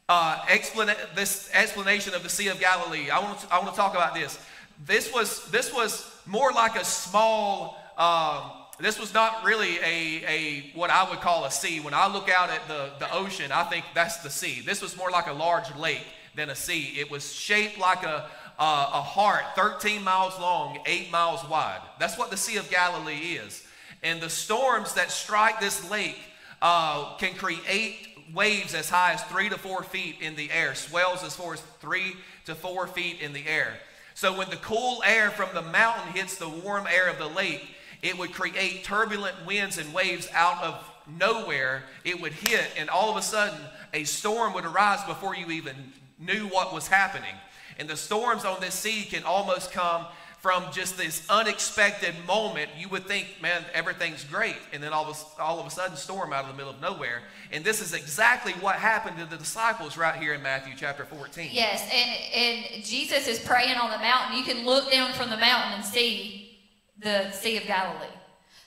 Uh, 0.07 0.35
explana- 0.41 1.15
this 1.15 1.49
explanation 1.51 2.13
of 2.13 2.21
the 2.21 2.29
Sea 2.29 2.49
of 2.49 2.59
Galilee. 2.59 3.09
I 3.09 3.17
want 3.17 3.39
to, 3.39 3.53
I 3.53 3.57
want 3.57 3.71
to 3.71 3.75
talk 3.75 3.95
about 3.95 4.13
this. 4.13 4.37
This 4.85 5.11
was 5.11 5.49
this 5.49 5.73
was 5.73 6.15
more 6.27 6.51
like 6.51 6.79
a 6.79 6.85
small. 6.85 7.75
Um, 7.97 8.51
this 8.79 8.99
was 8.99 9.15
not 9.15 9.43
really 9.43 9.79
a, 9.79 10.23
a 10.27 10.71
what 10.75 10.91
I 10.91 11.09
would 11.09 11.21
call 11.21 11.45
a 11.45 11.51
sea. 11.51 11.79
When 11.79 11.95
I 11.95 12.07
look 12.07 12.29
out 12.29 12.51
at 12.51 12.67
the, 12.67 12.91
the 12.99 13.11
ocean, 13.11 13.51
I 13.51 13.63
think 13.63 13.83
that's 13.95 14.17
the 14.17 14.29
sea. 14.29 14.61
This 14.61 14.79
was 14.79 14.95
more 14.95 15.09
like 15.09 15.25
a 15.25 15.33
large 15.33 15.75
lake 15.75 16.05
than 16.35 16.49
a 16.49 16.55
sea. 16.55 16.95
It 16.97 17.09
was 17.09 17.33
shaped 17.33 17.79
like 17.79 18.03
a, 18.03 18.29
a, 18.57 18.63
a 18.63 19.01
heart, 19.01 19.43
13 19.55 20.03
miles 20.03 20.37
long, 20.39 20.79
8 20.85 21.11
miles 21.11 21.47
wide. 21.49 21.81
That's 21.99 22.17
what 22.17 22.31
the 22.31 22.37
Sea 22.37 22.57
of 22.57 22.69
Galilee 22.69 23.37
is. 23.43 23.65
And 24.03 24.21
the 24.21 24.29
storms 24.29 24.93
that 24.93 25.11
strike 25.11 25.59
this 25.59 25.89
lake 25.89 26.19
uh, 26.61 27.17
can 27.17 27.33
create 27.33 28.09
waves 28.33 28.73
as 28.73 28.89
high 28.89 29.13
as 29.13 29.23
three 29.23 29.49
to 29.49 29.57
four 29.57 29.83
feet 29.83 30.17
in 30.21 30.35
the 30.35 30.51
air, 30.51 30.75
swells 30.75 31.23
as 31.23 31.35
far 31.35 31.53
as 31.53 31.61
three 31.79 32.15
to 32.45 32.55
four 32.55 32.87
feet 32.87 33.21
in 33.21 33.33
the 33.33 33.45
air. 33.47 33.73
So 34.13 34.37
when 34.37 34.49
the 34.49 34.57
cool 34.57 35.01
air 35.05 35.31
from 35.31 35.49
the 35.53 35.61
mountain 35.61 36.13
hits 36.13 36.37
the 36.37 36.49
warm 36.49 36.87
air 36.87 37.07
of 37.09 37.17
the 37.17 37.27
lake, 37.27 37.65
it 38.01 38.17
would 38.17 38.33
create 38.33 38.83
turbulent 38.83 39.45
winds 39.45 39.77
and 39.77 39.93
waves 39.93 40.27
out 40.33 40.63
of 40.63 40.83
nowhere. 41.17 41.83
It 42.03 42.21
would 42.21 42.33
hit, 42.33 42.65
and 42.77 42.89
all 42.89 43.09
of 43.09 43.17
a 43.17 43.21
sudden, 43.21 43.59
a 43.93 44.03
storm 44.03 44.53
would 44.53 44.65
arise 44.65 45.03
before 45.05 45.35
you 45.35 45.49
even 45.51 45.75
knew 46.19 46.47
what 46.47 46.73
was 46.73 46.87
happening. 46.87 47.35
And 47.77 47.89
the 47.89 47.95
storms 47.95 48.45
on 48.45 48.59
this 48.59 48.75
sea 48.75 49.03
can 49.03 49.23
almost 49.23 49.71
come 49.71 50.05
from 50.39 50.63
just 50.71 50.97
this 50.97 51.25
unexpected 51.29 52.15
moment, 52.25 52.69
you 52.77 52.87
would 52.87 53.05
think, 53.05 53.27
man, 53.41 53.63
everything's 53.73 54.23
great. 54.23 54.55
And 54.71 54.81
then 54.81 54.93
all 54.93 55.09
of, 55.09 55.25
a, 55.37 55.41
all 55.41 55.59
of 55.59 55.65
a 55.65 55.69
sudden, 55.69 55.97
storm 55.97 56.31
out 56.31 56.45
of 56.45 56.51
the 56.51 56.55
middle 56.55 56.71
of 56.71 56.79
nowhere. 56.79 57.23
And 57.51 57.63
this 57.63 57.81
is 57.81 57.93
exactly 57.93 58.53
what 58.53 58.75
happened 58.75 59.17
to 59.17 59.25
the 59.25 59.35
disciples 59.35 59.97
right 59.97 60.15
here 60.15 60.33
in 60.33 60.41
Matthew 60.41 60.73
chapter 60.77 61.03
14. 61.03 61.49
Yes, 61.51 61.81
and, 61.93 62.75
and 62.75 62.85
Jesus 62.85 63.27
is 63.27 63.39
praying 63.39 63.77
on 63.77 63.91
the 63.91 63.97
mountain. 63.97 64.37
You 64.37 64.45
can 64.45 64.65
look 64.65 64.89
down 64.89 65.11
from 65.11 65.29
the 65.29 65.37
mountain 65.37 65.73
and 65.73 65.83
see 65.83 66.57
the 66.97 67.31
Sea 67.31 67.57
of 67.57 67.63
Galilee. 67.63 68.07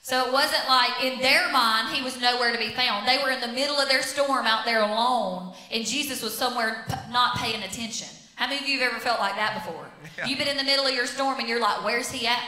So 0.03 0.27
it 0.27 0.33
wasn't 0.33 0.67
like 0.67 1.01
in 1.01 1.19
their 1.19 1.49
mind 1.49 1.95
he 1.95 2.03
was 2.03 2.19
nowhere 2.19 2.51
to 2.51 2.57
be 2.57 2.71
found. 2.71 3.07
They 3.07 3.19
were 3.23 3.31
in 3.31 3.39
the 3.39 3.47
middle 3.47 3.77
of 3.77 3.87
their 3.87 4.03
storm 4.03 4.45
out 4.45 4.65
there 4.65 4.81
alone, 4.81 5.53
and 5.71 5.85
Jesus 5.85 6.21
was 6.21 6.37
somewhere 6.37 6.85
not 7.09 7.37
paying 7.37 7.63
attention. 7.63 8.09
How 8.35 8.47
many 8.47 8.59
of 8.59 8.67
you 8.67 8.79
have 8.79 8.91
ever 8.91 8.99
felt 8.99 9.21
like 9.21 9.35
that 9.35 9.63
before? 9.63 9.85
Yeah. 10.17 10.25
You've 10.25 10.39
been 10.39 10.49
in 10.49 10.57
the 10.57 10.63
middle 10.65 10.85
of 10.85 10.93
your 10.93 11.05
storm 11.05 11.39
and 11.39 11.47
you're 11.47 11.61
like, 11.61 11.85
where's 11.85 12.11
he 12.11 12.27
at? 12.27 12.43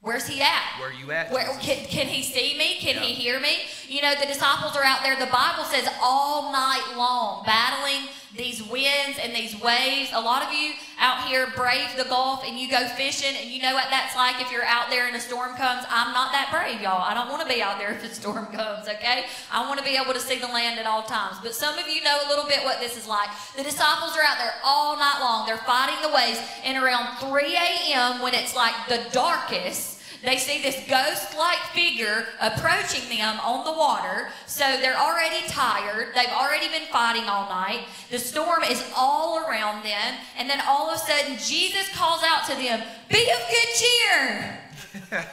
Where's 0.00 0.26
he 0.26 0.40
at? 0.40 0.80
Where 0.80 0.88
are 0.88 0.92
you 0.94 1.10
at? 1.12 1.30
Where, 1.30 1.44
can, 1.60 1.84
can 1.84 2.06
he 2.06 2.22
see 2.22 2.56
me? 2.56 2.76
Can 2.76 2.94
yeah. 2.94 3.02
he 3.02 3.12
hear 3.12 3.38
me? 3.38 3.58
You 3.88 4.00
know, 4.00 4.14
the 4.18 4.24
disciples 4.24 4.74
are 4.76 4.84
out 4.84 5.02
there. 5.02 5.16
The 5.16 5.30
Bible 5.30 5.64
says 5.64 5.86
all 6.00 6.52
night 6.52 6.94
long, 6.96 7.44
battling 7.44 8.08
these 8.36 8.62
winds 8.62 9.18
and 9.22 9.34
these 9.34 9.60
waves. 9.60 10.10
A 10.12 10.20
lot 10.20 10.42
of 10.42 10.52
you 10.52 10.72
out 10.98 11.28
here 11.28 11.48
brave 11.54 11.88
the 11.96 12.04
Gulf 12.04 12.42
and 12.46 12.58
you 12.58 12.70
go 12.70 12.86
fishing 12.88 13.36
and 13.40 13.50
you 13.50 13.62
know 13.62 13.74
what 13.74 13.86
that's 13.90 14.16
like 14.16 14.40
if 14.40 14.50
you're 14.50 14.64
out 14.64 14.90
there 14.90 15.06
and 15.06 15.16
a 15.16 15.20
storm 15.20 15.54
comes. 15.56 15.84
I'm 15.88 16.12
not 16.12 16.32
that 16.32 16.48
brave, 16.50 16.80
y'all. 16.80 17.02
I 17.02 17.14
don't 17.14 17.28
want 17.28 17.46
to 17.46 17.48
be 17.48 17.62
out 17.62 17.78
there 17.78 17.92
if 17.92 18.02
a 18.04 18.12
storm 18.12 18.46
comes, 18.46 18.88
okay? 18.88 19.26
I 19.52 19.66
want 19.68 19.78
to 19.78 19.84
be 19.84 19.96
able 19.96 20.12
to 20.12 20.20
see 20.20 20.38
the 20.38 20.48
land 20.48 20.78
at 20.80 20.86
all 20.86 21.02
times. 21.02 21.36
But 21.42 21.54
some 21.54 21.78
of 21.78 21.88
you 21.88 22.02
know 22.02 22.18
a 22.26 22.28
little 22.28 22.46
bit 22.46 22.64
what 22.64 22.80
this 22.80 22.96
is 22.96 23.06
like. 23.06 23.28
The 23.56 23.62
disciples 23.62 24.16
are 24.16 24.22
out 24.22 24.38
there 24.38 24.54
all 24.64 24.96
night 24.96 25.18
long. 25.20 25.46
They're 25.46 25.58
fighting 25.58 26.00
the 26.02 26.14
waves 26.14 26.40
and 26.64 26.82
around 26.82 27.18
3 27.18 27.56
a.m. 27.56 28.22
when 28.22 28.34
it's 28.34 28.56
like 28.56 28.74
the 28.88 29.02
darkest, 29.12 29.95
they 30.22 30.38
see 30.38 30.62
this 30.62 30.76
ghost 30.88 31.36
like 31.36 31.58
figure 31.72 32.26
approaching 32.40 33.08
them 33.08 33.38
on 33.40 33.64
the 33.64 33.72
water. 33.72 34.28
So 34.46 34.64
they're 34.80 34.98
already 34.98 35.46
tired. 35.48 36.08
They've 36.14 36.34
already 36.34 36.68
been 36.68 36.88
fighting 36.90 37.24
all 37.24 37.48
night. 37.48 37.86
The 38.10 38.18
storm 38.18 38.62
is 38.64 38.82
all 38.96 39.38
around 39.46 39.84
them. 39.84 40.14
And 40.38 40.48
then 40.48 40.60
all 40.66 40.90
of 40.90 40.96
a 40.96 40.98
sudden, 40.98 41.36
Jesus 41.38 41.88
calls 41.94 42.22
out 42.24 42.46
to 42.46 42.54
them, 42.54 42.82
Be 43.08 43.30
of 43.30 43.40
good 43.50 43.68
cheer. 43.74 44.58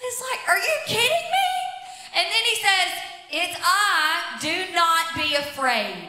it's 0.00 0.22
like, 0.30 0.48
Are 0.48 0.58
you 0.58 0.74
kidding 0.86 1.08
me? 1.08 1.50
And 2.16 2.26
then 2.26 2.44
he 2.44 2.56
says, 2.56 2.92
It's 3.30 3.60
I, 3.62 4.38
do 4.40 4.74
not 4.74 5.14
be 5.14 5.34
afraid. 5.36 6.08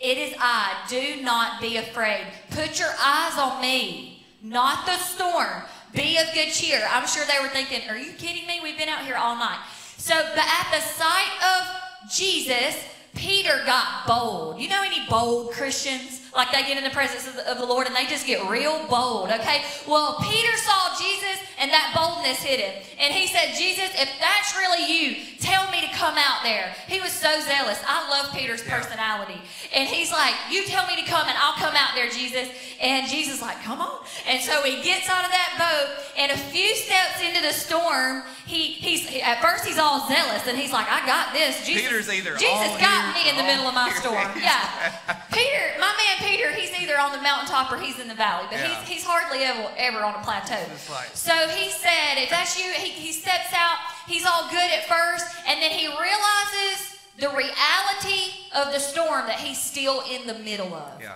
It 0.00 0.18
is 0.18 0.34
I, 0.40 0.84
do 0.88 1.22
not 1.22 1.60
be 1.60 1.76
afraid. 1.76 2.26
Put 2.50 2.80
your 2.80 2.92
eyes 3.00 3.38
on 3.38 3.60
me, 3.60 4.26
not 4.42 4.84
the 4.84 4.96
storm. 4.96 5.62
Be 5.94 6.18
of 6.18 6.32
good 6.34 6.52
cheer. 6.52 6.86
I'm 6.90 7.06
sure 7.06 7.24
they 7.26 7.42
were 7.42 7.48
thinking, 7.48 7.88
Are 7.88 7.96
you 7.96 8.12
kidding 8.12 8.46
me? 8.46 8.60
We've 8.62 8.78
been 8.78 8.88
out 8.88 9.04
here 9.04 9.16
all 9.16 9.36
night. 9.36 9.60
So, 9.98 10.14
but 10.14 10.44
at 10.44 10.70
the 10.72 10.80
sight 10.80 11.30
of 11.58 12.10
Jesus, 12.10 12.82
Peter 13.14 13.60
got 13.66 14.06
bold. 14.06 14.58
You 14.60 14.68
know 14.68 14.82
any 14.82 15.06
bold 15.08 15.52
Christians? 15.52 16.21
Like 16.34 16.50
they 16.50 16.62
get 16.62 16.78
in 16.78 16.84
the 16.84 16.90
presence 16.90 17.28
of 17.28 17.36
the, 17.36 17.50
of 17.50 17.58
the, 17.58 17.66
Lord 17.66 17.86
and 17.86 17.94
they 17.94 18.06
just 18.06 18.26
get 18.26 18.48
real 18.48 18.86
bold, 18.88 19.28
okay? 19.28 19.64
Well, 19.86 20.16
Peter 20.22 20.56
saw 20.56 20.96
Jesus 20.96 21.44
and 21.60 21.70
that 21.70 21.92
boldness 21.94 22.42
hit 22.42 22.58
him. 22.58 22.82
And 22.98 23.12
he 23.12 23.28
said, 23.28 23.52
Jesus, 23.52 23.92
if 23.94 24.08
that's 24.18 24.56
really 24.56 24.80
you, 24.80 25.16
tell 25.38 25.70
me 25.70 25.80
to 25.82 25.92
come 25.92 26.16
out 26.16 26.42
there. 26.42 26.74
He 26.88 27.00
was 27.00 27.12
so 27.12 27.28
zealous. 27.40 27.78
I 27.86 28.08
love 28.08 28.32
Peter's 28.34 28.62
personality. 28.62 29.40
And 29.74 29.88
he's 29.88 30.10
like, 30.10 30.34
You 30.50 30.64
tell 30.64 30.86
me 30.86 30.96
to 30.96 31.06
come 31.08 31.28
and 31.28 31.36
I'll 31.38 31.56
come 31.60 31.74
out 31.76 31.94
there, 31.94 32.08
Jesus. 32.08 32.48
And 32.80 33.08
Jesus 33.08 33.42
like, 33.42 33.60
Come 33.62 33.80
on. 33.80 34.04
And 34.26 34.40
so 34.42 34.62
he 34.62 34.82
gets 34.82 35.08
out 35.08 35.24
of 35.24 35.30
that 35.30 35.54
boat 35.60 36.02
and 36.16 36.32
a 36.32 36.36
few 36.36 36.74
steps 36.74 37.22
into 37.22 37.40
the 37.40 37.52
storm, 37.52 38.24
he 38.46 38.72
he's 38.72 39.06
at 39.22 39.40
first 39.40 39.64
he's 39.64 39.78
all 39.78 40.06
zealous 40.08 40.46
and 40.46 40.58
he's 40.58 40.72
like, 40.72 40.86
I 40.88 41.04
got 41.06 41.32
this. 41.32 41.64
Jesus, 41.64 41.82
Peter's 41.82 42.08
either 42.08 42.36
Jesus 42.36 42.72
got 42.80 43.14
here, 43.14 43.24
me 43.24 43.30
in 43.30 43.36
the 43.36 43.44
middle 43.44 43.66
of 43.66 43.74
my 43.74 43.90
storm. 43.96 44.28
Yeah. 44.36 44.92
Peter, 45.32 45.78
my 45.78 45.92
man 45.94 46.16
Peter, 46.22 46.50
he's 46.52 46.72
either 46.80 46.98
on 46.98 47.12
the 47.12 47.20
mountaintop 47.20 47.70
or 47.72 47.78
he's 47.78 47.98
in 47.98 48.08
the 48.08 48.14
valley, 48.14 48.46
but 48.50 48.58
yeah. 48.58 48.80
he's, 48.80 48.88
he's 48.88 49.04
hardly 49.04 49.42
ever, 49.44 49.70
ever 49.76 49.98
on 49.98 50.14
a 50.14 50.22
plateau. 50.22 50.62
Like, 50.90 51.10
so 51.14 51.34
he 51.48 51.70
said, 51.70 52.16
if 52.16 52.30
that's 52.30 52.58
you, 52.58 52.70
he, 52.72 52.90
he 52.90 53.12
steps 53.12 53.52
out, 53.52 53.78
he's 54.06 54.24
all 54.24 54.48
good 54.50 54.70
at 54.70 54.86
first, 54.88 55.26
and 55.46 55.60
then 55.60 55.70
he 55.70 55.86
realizes 55.86 56.96
the 57.18 57.28
reality 57.28 58.48
of 58.54 58.72
the 58.72 58.78
storm 58.78 59.26
that 59.26 59.38
he's 59.38 59.60
still 59.60 60.02
in 60.10 60.26
the 60.26 60.34
middle 60.34 60.72
of. 60.74 61.00
Yeah. 61.00 61.14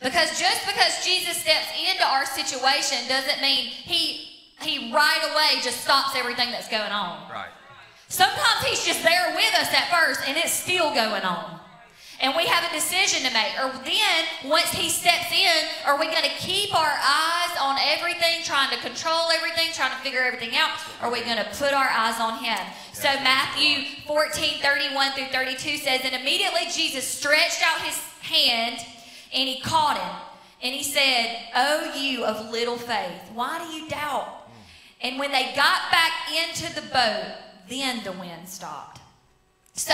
Because 0.00 0.38
just 0.38 0.66
because 0.66 1.04
Jesus 1.04 1.38
steps 1.38 1.68
into 1.80 2.04
our 2.04 2.26
situation 2.26 3.08
doesn't 3.08 3.40
mean 3.40 3.66
he 3.66 4.30
he 4.60 4.92
right 4.92 5.20
away 5.32 5.60
just 5.62 5.80
stops 5.80 6.14
everything 6.16 6.50
that's 6.50 6.68
going 6.68 6.92
on. 6.92 7.30
Right. 7.30 7.48
Sometimes 8.08 8.64
he's 8.64 8.84
just 8.84 9.02
there 9.02 9.34
with 9.34 9.54
us 9.54 9.72
at 9.72 9.90
first 9.90 10.28
and 10.28 10.36
it's 10.36 10.52
still 10.52 10.94
going 10.94 11.22
on. 11.22 11.60
And 12.20 12.34
we 12.36 12.46
have 12.46 12.70
a 12.70 12.74
decision 12.74 13.26
to 13.26 13.32
make. 13.34 13.52
Or 13.58 13.72
then, 13.84 14.50
once 14.50 14.70
he 14.70 14.88
steps 14.88 15.32
in, 15.32 15.68
are 15.84 15.98
we 15.98 16.06
going 16.06 16.22
to 16.22 16.36
keep 16.38 16.74
our 16.74 16.94
eyes 17.02 17.56
on 17.60 17.76
everything, 17.82 18.42
trying 18.44 18.70
to 18.70 18.80
control 18.82 19.30
everything, 19.34 19.72
trying 19.72 19.90
to 19.90 19.98
figure 19.98 20.20
everything 20.20 20.56
out? 20.56 20.70
Or 21.02 21.08
are 21.08 21.12
we 21.12 21.20
going 21.22 21.38
to 21.38 21.50
put 21.56 21.72
our 21.72 21.88
eyes 21.88 22.20
on 22.20 22.42
him? 22.42 22.58
So 22.92 23.08
Matthew 23.22 24.02
14, 24.06 24.60
31 24.60 25.12
through 25.12 25.26
32 25.26 25.78
says, 25.78 26.00
And 26.04 26.14
immediately 26.14 26.62
Jesus 26.72 27.04
stretched 27.06 27.62
out 27.62 27.80
his 27.80 27.98
hand 28.20 28.78
and 29.34 29.48
he 29.48 29.60
caught 29.60 29.98
him. 29.98 30.34
And 30.62 30.74
he 30.74 30.82
said, 30.82 31.36
Oh, 31.54 31.92
you 31.94 32.24
of 32.24 32.50
little 32.50 32.78
faith, 32.78 33.20
why 33.34 33.58
do 33.58 33.76
you 33.76 33.88
doubt? 33.88 34.48
And 35.02 35.18
when 35.18 35.32
they 35.32 35.52
got 35.54 35.90
back 35.90 36.12
into 36.32 36.74
the 36.74 36.86
boat, 36.88 37.34
then 37.68 38.02
the 38.04 38.12
wind 38.12 38.48
stopped. 38.48 39.00
So 39.76 39.92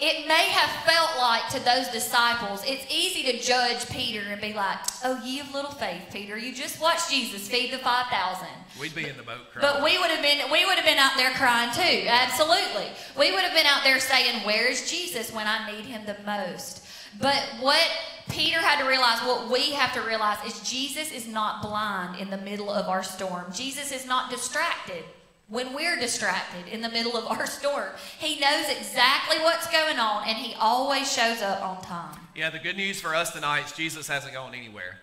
it 0.00 0.26
may 0.26 0.48
have 0.48 0.68
felt 0.84 1.16
like 1.16 1.48
to 1.50 1.60
those 1.64 1.86
disciples, 1.92 2.64
it's 2.66 2.84
easy 2.92 3.22
to 3.30 3.38
judge 3.38 3.88
Peter 3.88 4.20
and 4.28 4.40
be 4.40 4.52
like, 4.52 4.78
oh, 5.04 5.22
ye 5.24 5.38
of 5.38 5.54
little 5.54 5.70
faith, 5.70 6.02
Peter. 6.12 6.36
You 6.36 6.52
just 6.52 6.80
watched 6.80 7.08
Jesus 7.08 7.46
feed 7.46 7.72
the 7.72 7.78
5,000. 7.78 8.48
We'd 8.80 8.96
be 8.96 9.08
in 9.08 9.16
the 9.16 9.22
boat 9.22 9.52
crying. 9.52 9.60
But 9.60 9.84
we 9.84 9.96
would 9.96 10.10
have 10.10 10.22
been, 10.22 10.50
we 10.50 10.66
would 10.66 10.74
have 10.74 10.84
been 10.84 10.98
out 10.98 11.16
there 11.16 11.30
crying 11.34 11.72
too. 11.72 12.08
Absolutely. 12.08 12.88
We 13.16 13.30
would 13.30 13.42
have 13.42 13.54
been 13.54 13.66
out 13.66 13.84
there 13.84 14.00
saying, 14.00 14.44
where 14.44 14.66
is 14.66 14.90
Jesus 14.90 15.32
when 15.32 15.46
I 15.46 15.70
need 15.70 15.84
him 15.84 16.04
the 16.04 16.16
most? 16.26 16.84
But 17.20 17.40
what 17.60 17.86
Peter 18.28 18.58
had 18.58 18.82
to 18.82 18.88
realize, 18.88 19.20
what 19.20 19.48
we 19.48 19.70
have 19.70 19.92
to 19.94 20.00
realize 20.00 20.38
is 20.44 20.68
Jesus 20.68 21.12
is 21.12 21.28
not 21.28 21.62
blind 21.62 22.20
in 22.20 22.28
the 22.28 22.38
middle 22.38 22.70
of 22.70 22.88
our 22.88 23.04
storm. 23.04 23.52
Jesus 23.52 23.92
is 23.92 24.04
not 24.04 24.30
distracted 24.30 25.04
when 25.52 25.74
we're 25.74 26.00
distracted 26.00 26.66
in 26.72 26.80
the 26.80 26.88
middle 26.88 27.14
of 27.14 27.26
our 27.26 27.46
storm. 27.58 27.90
He 28.18 28.40
knows 28.40 28.68
exactly 28.70 29.38
what's 29.40 29.70
going 29.70 29.98
on 29.98 30.26
and 30.26 30.36
he 30.36 30.54
always 30.58 31.12
shows 31.12 31.42
up 31.42 31.62
on 31.62 31.82
time. 31.82 32.18
Yeah, 32.34 32.48
the 32.48 32.58
good 32.58 32.78
news 32.78 33.00
for 33.00 33.14
us 33.14 33.32
tonight 33.32 33.66
is 33.66 33.72
Jesus 33.72 34.08
hasn't 34.08 34.32
gone 34.32 34.54
anywhere. 34.54 34.98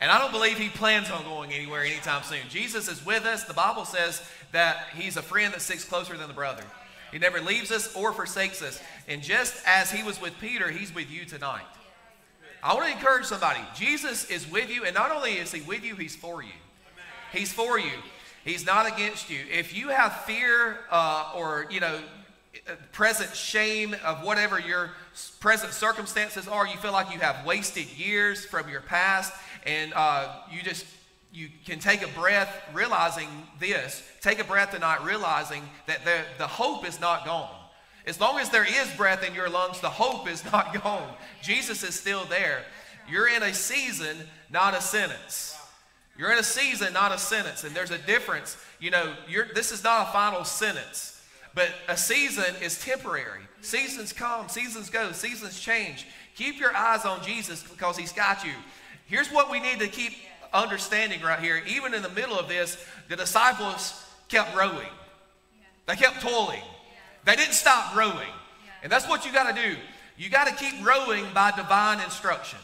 And 0.00 0.12
I 0.12 0.18
don't 0.18 0.30
believe 0.30 0.58
he 0.58 0.68
plans 0.68 1.10
on 1.10 1.24
going 1.24 1.52
anywhere 1.52 1.82
anytime 1.82 2.22
soon. 2.22 2.40
Jesus 2.48 2.88
is 2.88 3.04
with 3.04 3.24
us. 3.24 3.44
The 3.44 3.54
Bible 3.54 3.84
says 3.84 4.22
that 4.52 4.86
he's 4.94 5.16
a 5.16 5.22
friend 5.22 5.52
that 5.52 5.60
sticks 5.60 5.84
closer 5.84 6.16
than 6.16 6.28
the 6.28 6.34
brother. 6.34 6.62
He 7.10 7.18
never 7.18 7.40
leaves 7.40 7.72
us 7.72 7.94
or 7.96 8.12
forsakes 8.12 8.62
us. 8.62 8.80
And 9.08 9.22
just 9.22 9.54
as 9.66 9.90
he 9.90 10.04
was 10.04 10.20
with 10.20 10.34
Peter, 10.40 10.70
he's 10.70 10.94
with 10.94 11.10
you 11.10 11.24
tonight. 11.24 11.64
I 12.62 12.74
want 12.74 12.86
to 12.86 12.92
encourage 12.92 13.26
somebody. 13.26 13.60
Jesus 13.74 14.30
is 14.30 14.50
with 14.50 14.70
you, 14.70 14.84
and 14.84 14.94
not 14.94 15.10
only 15.10 15.32
is 15.32 15.52
he 15.52 15.60
with 15.62 15.84
you, 15.84 15.96
he's 15.96 16.16
for 16.16 16.42
you. 16.42 16.52
He's 17.32 17.52
for 17.52 17.78
you. 17.78 17.92
He's 18.44 18.66
not 18.66 18.86
against 18.86 19.30
you. 19.30 19.40
If 19.50 19.74
you 19.74 19.88
have 19.88 20.24
fear 20.24 20.78
uh, 20.90 21.32
or, 21.34 21.66
you 21.70 21.80
know, 21.80 21.98
present 22.92 23.34
shame 23.34 23.96
of 24.04 24.22
whatever 24.22 24.58
your 24.58 24.90
present 25.40 25.72
circumstances 25.72 26.46
are, 26.46 26.66
you 26.66 26.76
feel 26.76 26.92
like 26.92 27.12
you 27.12 27.20
have 27.20 27.44
wasted 27.46 27.86
years 27.96 28.44
from 28.44 28.68
your 28.68 28.80
past, 28.80 29.32
and 29.66 29.92
uh, 29.94 30.40
you 30.50 30.62
just 30.62 30.84
you 31.32 31.48
can 31.64 31.80
take 31.80 32.02
a 32.02 32.08
breath 32.18 32.48
realizing 32.72 33.28
this. 33.58 34.02
Take 34.20 34.38
a 34.38 34.44
breath 34.44 34.70
tonight 34.70 35.02
realizing 35.02 35.62
that 35.86 36.04
the, 36.04 36.20
the 36.38 36.46
hope 36.46 36.86
is 36.86 37.00
not 37.00 37.24
gone. 37.24 37.50
As 38.06 38.20
long 38.20 38.38
as 38.38 38.50
there 38.50 38.64
is 38.64 38.88
breath 38.96 39.26
in 39.26 39.34
your 39.34 39.48
lungs, 39.48 39.80
the 39.80 39.90
hope 39.90 40.28
is 40.28 40.44
not 40.52 40.72
gone. 40.82 41.12
Jesus 41.42 41.82
is 41.82 41.98
still 41.98 42.24
there. 42.26 42.62
You're 43.08 43.28
in 43.28 43.42
a 43.42 43.52
season, 43.52 44.16
not 44.48 44.74
a 44.74 44.80
sentence. 44.80 45.58
You're 46.16 46.32
in 46.32 46.38
a 46.38 46.44
season, 46.44 46.92
not 46.92 47.12
a 47.12 47.18
sentence. 47.18 47.64
And 47.64 47.74
there's 47.74 47.90
a 47.90 47.98
difference. 47.98 48.56
You 48.80 48.90
know, 48.90 49.14
this 49.54 49.72
is 49.72 49.82
not 49.82 50.08
a 50.08 50.12
final 50.12 50.44
sentence, 50.44 51.20
but 51.54 51.68
a 51.88 51.96
season 51.96 52.54
is 52.62 52.80
temporary. 52.80 53.40
Seasons 53.60 54.12
come, 54.12 54.48
seasons 54.48 54.90
go, 54.90 55.12
seasons 55.12 55.58
change. 55.58 56.06
Keep 56.36 56.60
your 56.60 56.74
eyes 56.76 57.04
on 57.04 57.22
Jesus 57.22 57.62
because 57.62 57.96
he's 57.96 58.12
got 58.12 58.44
you. 58.44 58.52
Here's 59.06 59.28
what 59.28 59.50
we 59.50 59.60
need 59.60 59.80
to 59.80 59.88
keep 59.88 60.12
understanding 60.52 61.20
right 61.22 61.40
here. 61.40 61.62
Even 61.66 61.94
in 61.94 62.02
the 62.02 62.08
middle 62.10 62.38
of 62.38 62.48
this, 62.48 62.84
the 63.08 63.16
disciples 63.16 64.04
kept 64.28 64.56
rowing, 64.56 64.88
they 65.86 65.96
kept 65.96 66.20
toiling, 66.20 66.62
they 67.24 67.36
didn't 67.36 67.54
stop 67.54 67.94
rowing. 67.96 68.28
And 68.82 68.92
that's 68.92 69.08
what 69.08 69.24
you 69.24 69.32
got 69.32 69.54
to 69.54 69.62
do. 69.62 69.76
You 70.16 70.28
got 70.28 70.46
to 70.46 70.54
keep 70.54 70.84
rowing 70.84 71.24
by 71.32 71.52
divine 71.52 72.00
instruction. 72.00 72.58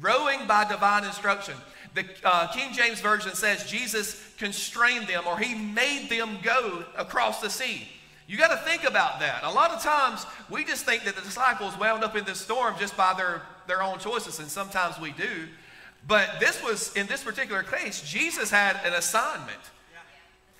Rowing 0.00 0.46
by 0.46 0.64
divine 0.64 1.04
instruction. 1.04 1.54
The 1.96 2.04
uh, 2.24 2.48
King 2.48 2.74
James 2.74 3.00
Version 3.00 3.34
says 3.34 3.64
Jesus 3.64 4.22
constrained 4.36 5.08
them 5.08 5.24
or 5.26 5.38
he 5.38 5.54
made 5.54 6.10
them 6.10 6.36
go 6.42 6.84
across 6.96 7.40
the 7.40 7.48
sea. 7.48 7.88
You 8.26 8.36
got 8.36 8.48
to 8.48 8.68
think 8.68 8.84
about 8.84 9.18
that. 9.20 9.42
A 9.44 9.50
lot 9.50 9.70
of 9.70 9.82
times 9.82 10.26
we 10.50 10.62
just 10.62 10.84
think 10.84 11.04
that 11.04 11.16
the 11.16 11.22
disciples 11.22 11.78
wound 11.78 12.04
up 12.04 12.14
in 12.14 12.24
this 12.24 12.40
storm 12.40 12.74
just 12.78 12.98
by 12.98 13.14
their, 13.14 13.40
their 13.66 13.82
own 13.82 13.98
choices, 13.98 14.40
and 14.40 14.48
sometimes 14.48 15.00
we 15.00 15.12
do. 15.12 15.48
But 16.06 16.38
this 16.38 16.62
was, 16.62 16.94
in 16.96 17.06
this 17.06 17.22
particular 17.22 17.62
case, 17.62 18.02
Jesus 18.02 18.50
had 18.50 18.78
an 18.84 18.92
assignment. 18.92 19.58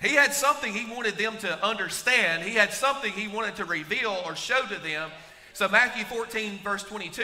He 0.01 0.15
had 0.15 0.33
something 0.33 0.73
he 0.73 0.91
wanted 0.91 1.17
them 1.17 1.37
to 1.39 1.63
understand, 1.63 2.43
he 2.43 2.55
had 2.55 2.73
something 2.73 3.11
he 3.11 3.27
wanted 3.27 3.55
to 3.57 3.65
reveal 3.65 4.23
or 4.25 4.35
show 4.35 4.63
to 4.63 4.75
them. 4.81 5.11
So, 5.53 5.67
Matthew 5.67 6.03
14, 6.05 6.59
verse 6.63 6.83
22, 6.83 7.23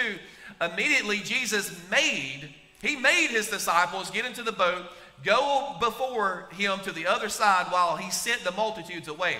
immediately 0.62 1.19
Jesus 1.19 1.71
made 1.89 2.54
he 2.84 2.96
made 2.96 3.30
his 3.30 3.50
disciples 3.50 4.12
get 4.12 4.26
into 4.26 4.43
the 4.43 4.52
boat, 4.52 4.84
go 5.24 5.76
before 5.80 6.50
him 6.52 6.80
to 6.84 6.91
the 6.91 7.08
other 7.08 7.30
side 7.30 7.67
while 7.72 7.98
he 7.98 8.12
sent 8.12 8.43
the 8.43 8.52
multitudes 8.52 9.08
away. 9.08 9.38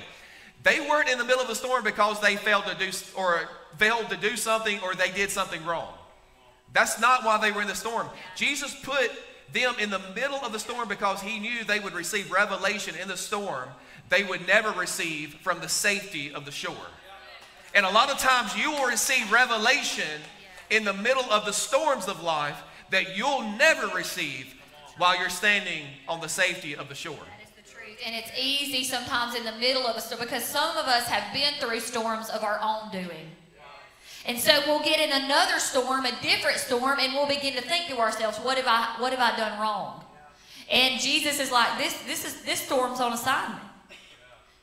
They 0.64 0.80
weren't 0.80 1.10
in 1.10 1.20
the 1.20 1.26
middle 1.26 1.44
of 1.44 1.50
a 1.50 1.56
storm 1.56 1.84
because 1.84 2.20
they 2.20 2.38
failed 2.38 2.66
to 2.66 2.76
do 2.76 2.90
or 3.16 3.50
failed 3.78 4.10
to 4.10 4.18
do 4.18 4.36
something 4.36 4.80
or 4.80 4.96
they 4.96 5.12
did 5.12 5.30
something 5.30 5.64
wrong. 5.66 5.94
That's 6.72 7.00
not 7.00 7.24
why 7.24 7.38
they 7.40 7.52
were 7.52 7.62
in 7.62 7.68
the 7.68 7.76
storm. 7.76 8.08
Jesus 8.36 8.74
put 8.82 9.12
them 9.52 9.76
in 9.80 9.92
the 9.92 10.02
middle 10.16 10.40
of 10.40 10.52
the 10.52 10.60
storm 10.60 10.88
because 10.88 11.22
he 11.22 11.40
knew 11.40 11.64
they 11.64 11.80
would 11.80 11.94
receive 11.94 12.32
revelation 12.32 12.96
in 13.00 13.08
the 13.08 13.18
storm 13.18 13.70
they 14.10 14.24
would 14.24 14.46
never 14.48 14.72
receive 14.80 15.34
from 15.36 15.60
the 15.60 15.70
safety 15.70 16.32
of 16.34 16.46
the 16.46 16.52
shore. 16.52 16.76
And 17.74 17.86
a 17.86 17.90
lot 17.90 18.12
of 18.12 18.20
times 18.20 18.56
you 18.56 18.72
will 18.72 18.88
receive 18.88 19.32
revelation 19.32 20.22
in 20.70 20.84
the 20.84 20.94
middle 20.94 21.26
of 21.32 21.46
the 21.46 21.54
storms 21.54 22.08
of 22.08 22.22
life 22.22 22.62
that 22.94 23.18
you'll 23.18 23.44
never 23.58 23.88
receive 23.88 24.54
while 24.98 25.20
you're 25.20 25.30
standing 25.30 25.86
on 26.08 26.22
the 26.22 26.30
safety 26.30 26.76
of 26.76 26.90
the 26.90 26.96
shore. 26.96 27.26
And 28.06 28.16
it's 28.16 28.32
easy 28.40 28.84
sometimes 28.84 29.36
in 29.36 29.46
the 29.46 29.54
middle 29.54 29.88
of 29.88 29.96
a 29.96 30.02
storm 30.02 30.22
because 30.22 30.44
some 30.44 30.78
of 30.78 30.86
us 30.86 31.06
have 31.08 31.34
been 31.34 31.54
through 31.60 31.80
storms 31.80 32.30
of 32.30 32.44
our 32.44 32.60
own 32.62 32.92
doing. 32.92 33.32
And 34.26 34.38
so 34.38 34.62
we'll 34.66 34.84
get 34.84 35.00
in 35.00 35.24
another 35.24 35.60
storm, 35.60 36.06
a 36.06 36.12
different 36.22 36.58
storm, 36.58 37.00
and 37.00 37.14
we'll 37.14 37.28
begin 37.28 37.54
to 37.56 37.62
think 37.62 37.88
to 37.90 37.98
ourselves, 37.98 38.38
what 38.40 38.58
have 38.58 38.68
I 38.68 39.02
what 39.02 39.12
have 39.12 39.20
I 39.20 39.36
done 39.36 39.60
wrong? 39.60 40.04
And 40.72 41.00
Jesus 41.00 41.40
is 41.40 41.52
like, 41.52 41.78
this 41.78 41.94
this 42.04 42.26
is 42.26 42.42
this 42.44 42.62
storm's 42.62 43.00
on 43.00 43.14
assignment. 43.14 43.62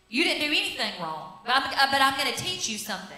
You 0.08 0.24
didn't 0.24 0.40
do 0.40 0.46
anything 0.46 0.92
wrong, 1.00 1.34
but 1.44 1.54
I'm, 1.54 1.62
but 1.92 2.00
I'm 2.00 2.18
going 2.18 2.34
to 2.34 2.42
teach 2.42 2.68
you 2.68 2.78
something. 2.78 3.16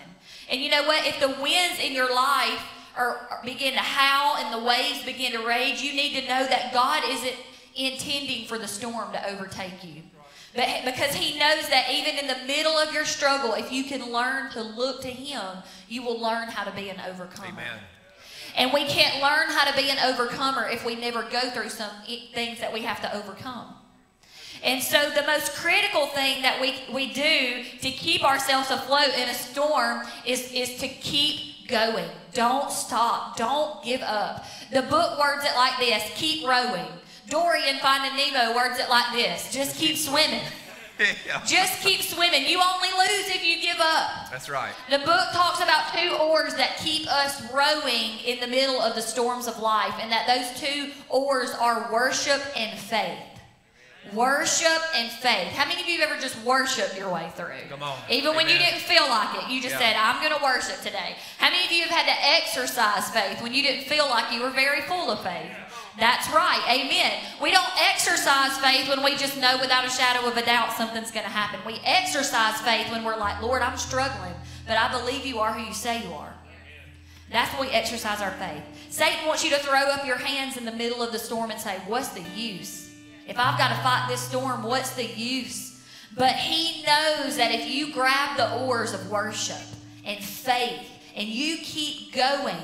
And 0.51 0.61
you 0.61 0.71
know 0.71 0.83
what? 0.83 1.07
If 1.07 1.19
the 1.21 1.41
winds 1.43 1.81
in 1.81 1.93
your 1.93 2.13
life 2.15 2.61
are 2.97 3.41
begin 3.45 3.75
to 3.75 3.81
howl 3.81 4.37
and 4.37 4.53
the 4.53 4.67
waves 4.67 5.05
begin 5.05 5.33
to 5.33 5.47
rage, 5.47 5.81
you 5.83 5.93
need 5.93 6.15
to 6.21 6.23
know 6.23 6.47
that 6.47 6.73
God 6.73 7.03
isn't 7.07 7.37
intending 7.75 8.47
for 8.47 8.59
the 8.59 8.69
storm 8.69 9.13
to 9.13 9.31
overtake 9.31 9.83
you. 9.83 10.03
But 10.55 10.69
because 10.85 11.15
he 11.15 11.39
knows 11.39 11.69
that 11.71 11.87
even 11.91 12.19
in 12.19 12.27
the 12.27 12.47
middle 12.47 12.73
of 12.73 12.93
your 12.93 13.07
struggle, 13.07 13.55
if 13.55 13.73
you 13.73 13.85
can 13.85 14.13
learn 14.13 14.51
to 14.51 14.63
look 14.63 15.01
to 15.03 15.09
him, 15.09 15.63
you 15.89 16.03
will 16.03 16.21
learn 16.21 16.49
how 16.49 16.65
to 16.65 16.77
be 16.77 16.91
an 16.91 17.01
overcomer. 17.09 17.49
Amen. 17.49 17.79
And 18.55 18.71
we 18.73 18.85
can't 18.85 19.23
learn 19.23 19.49
how 19.49 19.71
to 19.71 19.75
be 19.75 19.89
an 19.89 19.99
overcomer 19.99 20.69
if 20.69 20.85
we 20.85 20.95
never 20.95 21.23
go 21.23 21.41
through 21.51 21.71
some 21.71 21.91
things 22.35 22.61
that 22.61 22.71
we 22.71 22.83
have 22.83 23.01
to 23.01 23.17
overcome. 23.17 23.75
And 24.63 24.83
so 24.83 25.11
the 25.11 25.23
most 25.23 25.55
critical 25.55 26.07
thing 26.09 26.43
that 26.43 26.61
we, 26.61 26.75
we 26.93 27.13
do 27.13 27.65
to 27.81 27.91
keep 27.91 28.23
ourselves 28.23 28.71
afloat 28.71 29.09
in 29.17 29.29
a 29.29 29.35
storm 29.35 30.03
is, 30.27 30.53
is 30.53 30.79
to 30.79 30.89
keep 30.89 31.52
going. 31.69 32.09
Don't 32.33 32.71
stop. 32.71 33.37
Don't 33.37 33.83
give 33.85 34.01
up. 34.03 34.45
The 34.73 34.83
book 34.83 35.19
words 35.19 35.45
it 35.45 35.55
like 35.57 35.79
this 35.79 36.11
keep 36.15 36.47
rowing. 36.47 36.87
Dory 37.29 37.63
and 37.69 37.81
Finding 37.81 38.17
Nemo 38.17 38.55
words 38.55 38.79
it 38.79 38.89
like 38.89 39.13
this 39.15 39.53
just 39.53 39.77
keep 39.77 39.97
swimming. 39.97 40.43
yeah. 41.27 41.43
Just 41.47 41.81
keep 41.81 42.03
swimming. 42.03 42.47
You 42.47 42.61
only 42.61 42.89
lose 42.89 43.29
if 43.29 43.45
you 43.45 43.61
give 43.61 43.81
up. 43.81 44.31
That's 44.31 44.49
right. 44.49 44.73
The 44.91 44.99
book 44.99 45.29
talks 45.33 45.61
about 45.61 45.93
two 45.95 46.15
oars 46.17 46.55
that 46.55 46.77
keep 46.79 47.07
us 47.09 47.43
rowing 47.53 48.19
in 48.25 48.41
the 48.41 48.47
middle 48.47 48.81
of 48.81 48.95
the 48.95 49.03
storms 49.03 49.47
of 49.47 49.59
life, 49.61 49.95
and 50.01 50.11
that 50.13 50.27
those 50.27 50.61
two 50.61 50.91
oars 51.09 51.51
are 51.59 51.91
worship 51.93 52.43
and 52.57 52.79
faith. 52.79 53.19
Worship 54.13 54.83
and 54.97 55.11
faith. 55.11 55.49
How 55.55 55.67
many 55.67 55.81
of 55.81 55.89
you 55.89 56.01
have 56.01 56.11
ever 56.11 56.21
just 56.21 56.37
worshiped 56.45 56.99
your 56.99 57.13
way 57.13 57.31
through? 57.37 57.63
Come 57.71 57.83
on. 57.83 57.97
Even 58.11 58.31
Amen. 58.31 58.37
when 58.37 58.49
you 58.49 58.59
didn't 58.59 58.81
feel 58.81 59.09
like 59.09 59.43
it, 59.43 59.49
you 59.49 59.63
just 59.63 59.75
yeah. 59.75 59.95
said, 59.95 59.97
I'm 59.97 60.21
going 60.21 60.37
to 60.37 60.43
worship 60.43 60.83
today. 60.83 61.17
How 61.39 61.51
many 61.51 61.65
of 61.65 61.71
you 61.71 61.85
have 61.85 61.91
had 61.91 62.07
to 62.07 62.19
exercise 62.37 63.09
faith 63.11 63.41
when 63.41 63.55
you 63.55 63.63
didn't 63.63 63.87
feel 63.87 64.09
like 64.09 64.33
you 64.33 64.43
were 64.43 64.51
very 64.51 64.83
full 64.83 65.11
of 65.11 65.23
faith? 65.23 65.53
That's 65.99 66.29
right. 66.33 66.63
Amen. 66.69 67.13
We 67.41 67.53
don't 67.53 67.69
exercise 67.91 68.59
faith 68.59 68.89
when 68.89 69.05
we 69.05 69.17
just 69.17 69.39
know 69.39 69.57
without 69.61 69.85
a 69.85 69.91
shadow 69.91 70.27
of 70.27 70.37
a 70.37 70.45
doubt 70.45 70.73
something's 70.73 71.11
going 71.11 71.25
to 71.25 71.33
happen. 71.33 71.61
We 71.67 71.81
exercise 71.85 72.61
faith 72.63 72.91
when 72.91 73.05
we're 73.05 73.17
like, 73.17 73.41
Lord, 73.41 73.63
I'm 73.63 73.77
struggling, 73.77 74.35
but 74.67 74.77
I 74.77 74.91
believe 74.91 75.25
you 75.25 75.39
are 75.39 75.53
who 75.53 75.65
you 75.65 75.75
say 75.75 76.03
you 76.03 76.13
are. 76.13 76.35
That's 77.31 77.51
when 77.59 77.69
we 77.69 77.75
exercise 77.75 78.21
our 78.21 78.33
faith. 78.33 78.63
Satan 78.91 79.27
wants 79.27 79.45
you 79.45 79.51
to 79.51 79.59
throw 79.59 79.81
up 79.81 80.07
your 80.07 80.17
hands 80.17 80.57
in 80.57 80.65
the 80.65 80.73
middle 80.73 81.03
of 81.03 81.13
the 81.13 81.19
storm 81.19 81.51
and 81.51 81.61
say, 81.61 81.79
What's 81.87 82.09
the 82.09 82.23
use? 82.37 82.82
If 83.29 83.39
I've 83.39 83.59
got 83.59 83.69
to 83.69 83.83
fight 83.83 84.07
this 84.09 84.21
storm, 84.21 84.63
what's 84.63 84.95
the 84.95 85.05
use? 85.05 85.81
But 86.17 86.35
he 86.35 86.85
knows 86.85 87.37
that 87.37 87.53
if 87.53 87.69
you 87.69 87.93
grab 87.93 88.37
the 88.37 88.65
oars 88.65 88.93
of 88.93 89.11
worship 89.11 89.63
and 90.05 90.23
faith 90.23 90.89
and 91.17 91.29
you 91.29 91.59
keep 91.59 92.13
going, 92.15 92.57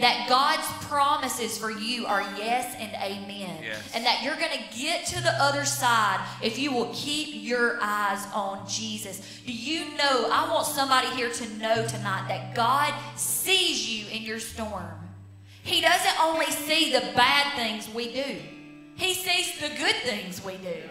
that 0.00 0.26
God's 0.28 0.66
promises 0.86 1.56
for 1.56 1.70
you 1.70 2.06
are 2.06 2.20
yes 2.36 2.76
and 2.78 2.92
amen. 2.94 3.62
Yes. 3.62 3.92
And 3.94 4.04
that 4.04 4.22
you're 4.22 4.36
going 4.36 4.52
to 4.52 4.78
get 4.78 5.06
to 5.06 5.22
the 5.22 5.32
other 5.42 5.64
side 5.64 6.20
if 6.42 6.58
you 6.58 6.70
will 6.72 6.90
keep 6.94 7.28
your 7.32 7.78
eyes 7.80 8.26
on 8.34 8.68
Jesus. 8.68 9.40
Do 9.46 9.52
you 9.52 9.96
know? 9.96 10.28
I 10.30 10.50
want 10.52 10.66
somebody 10.66 11.08
here 11.08 11.30
to 11.30 11.48
know 11.58 11.86
tonight 11.86 12.26
that 12.28 12.54
God 12.54 12.92
sees 13.16 13.88
you 13.88 14.06
in 14.14 14.22
your 14.22 14.38
storm. 14.38 14.92
He 15.62 15.80
doesn't 15.80 16.20
only 16.22 16.46
see 16.46 16.92
the 16.92 17.00
bad 17.16 17.54
things 17.56 17.92
we 17.92 18.12
do, 18.12 18.36
He 18.96 19.14
sees 19.14 19.58
the 19.60 19.68
good 19.68 19.96
things 19.96 20.44
we 20.44 20.56
do. 20.56 20.82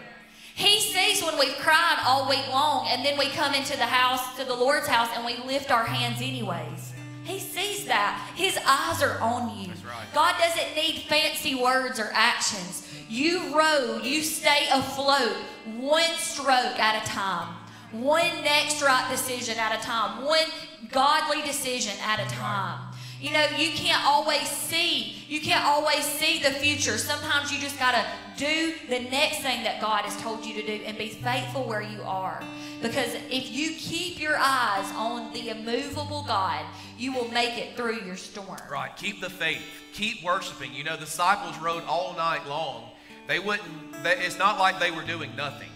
He 0.54 0.80
sees 0.80 1.22
when 1.22 1.38
we've 1.38 1.56
cried 1.58 2.02
all 2.06 2.28
week 2.28 2.48
long 2.48 2.86
and 2.88 3.04
then 3.04 3.18
we 3.18 3.28
come 3.28 3.52
into 3.52 3.76
the 3.76 3.84
house, 3.84 4.36
to 4.38 4.44
the 4.44 4.54
Lord's 4.54 4.86
house, 4.86 5.10
and 5.14 5.24
we 5.24 5.36
lift 5.46 5.70
our 5.70 5.84
hands 5.84 6.22
anyways. 6.22 6.94
He 7.24 7.40
sees 7.40 7.84
that. 7.86 8.32
His 8.36 8.56
eyes 8.66 9.02
are 9.02 9.20
on 9.20 9.58
you. 9.58 9.68
Right. 9.68 10.06
God 10.14 10.34
doesn't 10.38 10.76
need 10.76 11.02
fancy 11.08 11.56
words 11.56 11.98
or 11.98 12.10
actions. 12.14 12.88
You 13.08 13.56
row, 13.56 14.00
you 14.02 14.22
stay 14.22 14.66
afloat 14.72 15.36
one 15.76 16.14
stroke 16.16 16.78
at 16.78 17.02
a 17.02 17.06
time, 17.06 17.54
one 17.92 18.42
next 18.42 18.80
right 18.82 19.08
decision 19.10 19.58
at 19.58 19.78
a 19.78 19.82
time, 19.82 20.24
one 20.24 20.46
godly 20.90 21.42
decision 21.42 21.94
at 22.02 22.20
a 22.20 22.34
time. 22.34 22.85
You 23.20 23.32
know, 23.32 23.46
you 23.56 23.70
can't 23.70 24.04
always 24.04 24.46
see. 24.48 25.16
You 25.28 25.40
can't 25.40 25.64
always 25.64 26.04
see 26.04 26.42
the 26.42 26.50
future. 26.50 26.98
Sometimes 26.98 27.50
you 27.50 27.58
just 27.58 27.78
got 27.78 27.92
to 27.92 28.04
do 28.36 28.74
the 28.88 29.00
next 29.10 29.38
thing 29.38 29.62
that 29.64 29.80
God 29.80 30.04
has 30.04 30.20
told 30.20 30.44
you 30.44 30.54
to 30.54 30.66
do 30.66 30.84
and 30.84 30.98
be 30.98 31.08
faithful 31.08 31.64
where 31.64 31.80
you 31.80 32.02
are. 32.02 32.42
Because 32.82 33.14
if 33.30 33.50
you 33.50 33.70
keep 33.78 34.20
your 34.20 34.36
eyes 34.36 34.90
on 34.94 35.32
the 35.32 35.48
immovable 35.48 36.24
God, 36.28 36.64
you 36.98 37.12
will 37.12 37.28
make 37.28 37.56
it 37.56 37.76
through 37.76 38.00
your 38.00 38.16
storm. 38.16 38.58
Right. 38.70 38.94
Keep 38.96 39.22
the 39.22 39.30
faith. 39.30 39.62
Keep 39.94 40.22
worshiping. 40.22 40.74
You 40.74 40.84
know, 40.84 40.96
the 40.96 41.06
disciples 41.06 41.56
rowed 41.58 41.84
all 41.84 42.14
night 42.16 42.46
long. 42.46 42.90
They 43.26 43.38
wouldn't, 43.38 44.02
they, 44.02 44.12
it's 44.18 44.38
not 44.38 44.58
like 44.58 44.78
they 44.78 44.90
were 44.90 45.02
doing 45.02 45.34
nothing. 45.34 45.70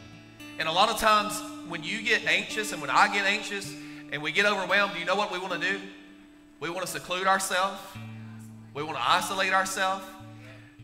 And 0.59 0.69
a 0.69 0.73
lot 0.73 0.91
of 0.91 0.99
times 0.99 1.41
when 1.69 1.83
you 1.83 2.03
get 2.03 2.27
anxious 2.27 2.73
and 2.73 2.83
when 2.83 2.91
I 2.91 3.13
get 3.13 3.25
anxious 3.25 3.73
and 4.13 4.23
we 4.23 4.31
get 4.31 4.45
overwhelmed, 4.45 4.93
you 4.99 5.07
know 5.07 5.17
what 5.17 5.33
we 5.33 5.39
want 5.39 5.55
to 5.55 5.59
do? 5.59 5.81
We 6.61 6.69
want 6.69 6.83
to 6.83 6.93
seclude 6.93 7.27
ourselves. 7.27 7.81
We 8.75 8.83
want 8.83 8.99
to 8.99 9.11
isolate 9.11 9.55
ourselves. 9.55 10.05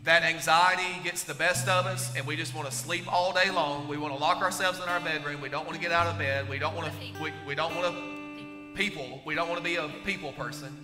That 0.05 0.23
anxiety 0.23 1.03
gets 1.05 1.25
the 1.25 1.35
best 1.35 1.69
of 1.69 1.85
us, 1.85 2.17
and 2.17 2.27
we 2.27 2.35
just 2.35 2.55
want 2.55 2.67
to 2.67 2.75
sleep 2.75 3.13
all 3.13 3.35
day 3.35 3.51
long. 3.51 3.87
We 3.87 3.99
want 3.99 4.15
to 4.15 4.19
lock 4.19 4.41
ourselves 4.41 4.79
in 4.79 4.89
our 4.89 5.01
bedroom. 5.01 5.43
We 5.43 5.51
don't 5.51 5.67
want 5.67 5.77
to 5.77 5.83
get 5.83 5.93
out 5.93 6.07
of 6.07 6.17
bed. 6.17 6.49
We 6.49 6.59
don't 6.59 6.75
want 6.75 6.91
to. 6.91 7.23
We, 7.23 7.31
we 7.47 7.55
don't 7.55 7.77
want 7.77 7.95
to 7.95 8.75
people. 8.75 9.21
We 9.27 9.35
don't 9.35 9.49
want 9.49 9.59
to 9.59 9.65
be 9.65 9.77
a 9.77 9.89
people 10.05 10.33
person. 10.33 10.75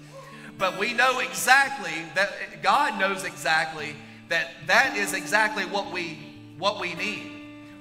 But 0.58 0.78
we 0.78 0.92
know 0.92 1.20
exactly 1.20 1.94
that 2.14 2.62
God 2.62 3.00
knows 3.00 3.24
exactly 3.24 3.96
that 4.28 4.48
that 4.66 4.96
is 4.96 5.14
exactly 5.14 5.64
what 5.64 5.90
we 5.90 6.18
what 6.58 6.78
we 6.78 6.94
need. 6.94 7.30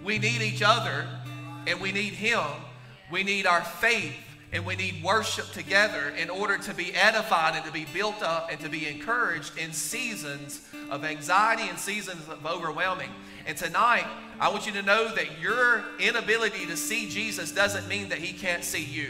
We 0.02 0.18
need 0.18 0.42
each 0.42 0.62
other, 0.62 1.06
and 1.68 1.82
we 1.82 1.92
need 1.92 2.14
Him. 2.14 2.40
We 3.12 3.24
need 3.24 3.46
our 3.46 3.64
faith 3.64 4.16
and 4.54 4.66
we 4.66 4.76
need 4.76 5.02
worship 5.02 5.50
together 5.52 6.14
in 6.18 6.30
order 6.30 6.58
to 6.58 6.74
be 6.74 6.94
edified 6.94 7.56
and 7.56 7.64
to 7.66 7.72
be 7.72 7.86
built 7.94 8.22
up 8.22 8.52
and 8.52 8.60
to 8.60 8.70
be 8.70 8.86
encouraged 8.88 9.58
in 9.58 9.72
seasons 9.72 10.62
of 10.90 11.06
anxiety 11.06 11.70
and 11.70 11.80
seasons 11.80 12.28
of 12.28 12.46
overwhelming. 12.46 13.10
And 13.46 13.58
tonight, 13.58 14.06
I 14.40 14.50
want 14.50 14.66
you 14.66 14.74
to 14.74 14.82
know 14.82 15.14
that 15.16 15.40
your 15.40 15.86
inability 16.00 16.66
to 16.66 16.76
see 16.76 17.10
Jesus 17.10 17.52
doesn't 17.52 17.88
mean 17.88 18.10
that 18.10 18.18
he 18.18 18.34
can't 18.34 18.64
see 18.64 18.84
you. 18.84 19.10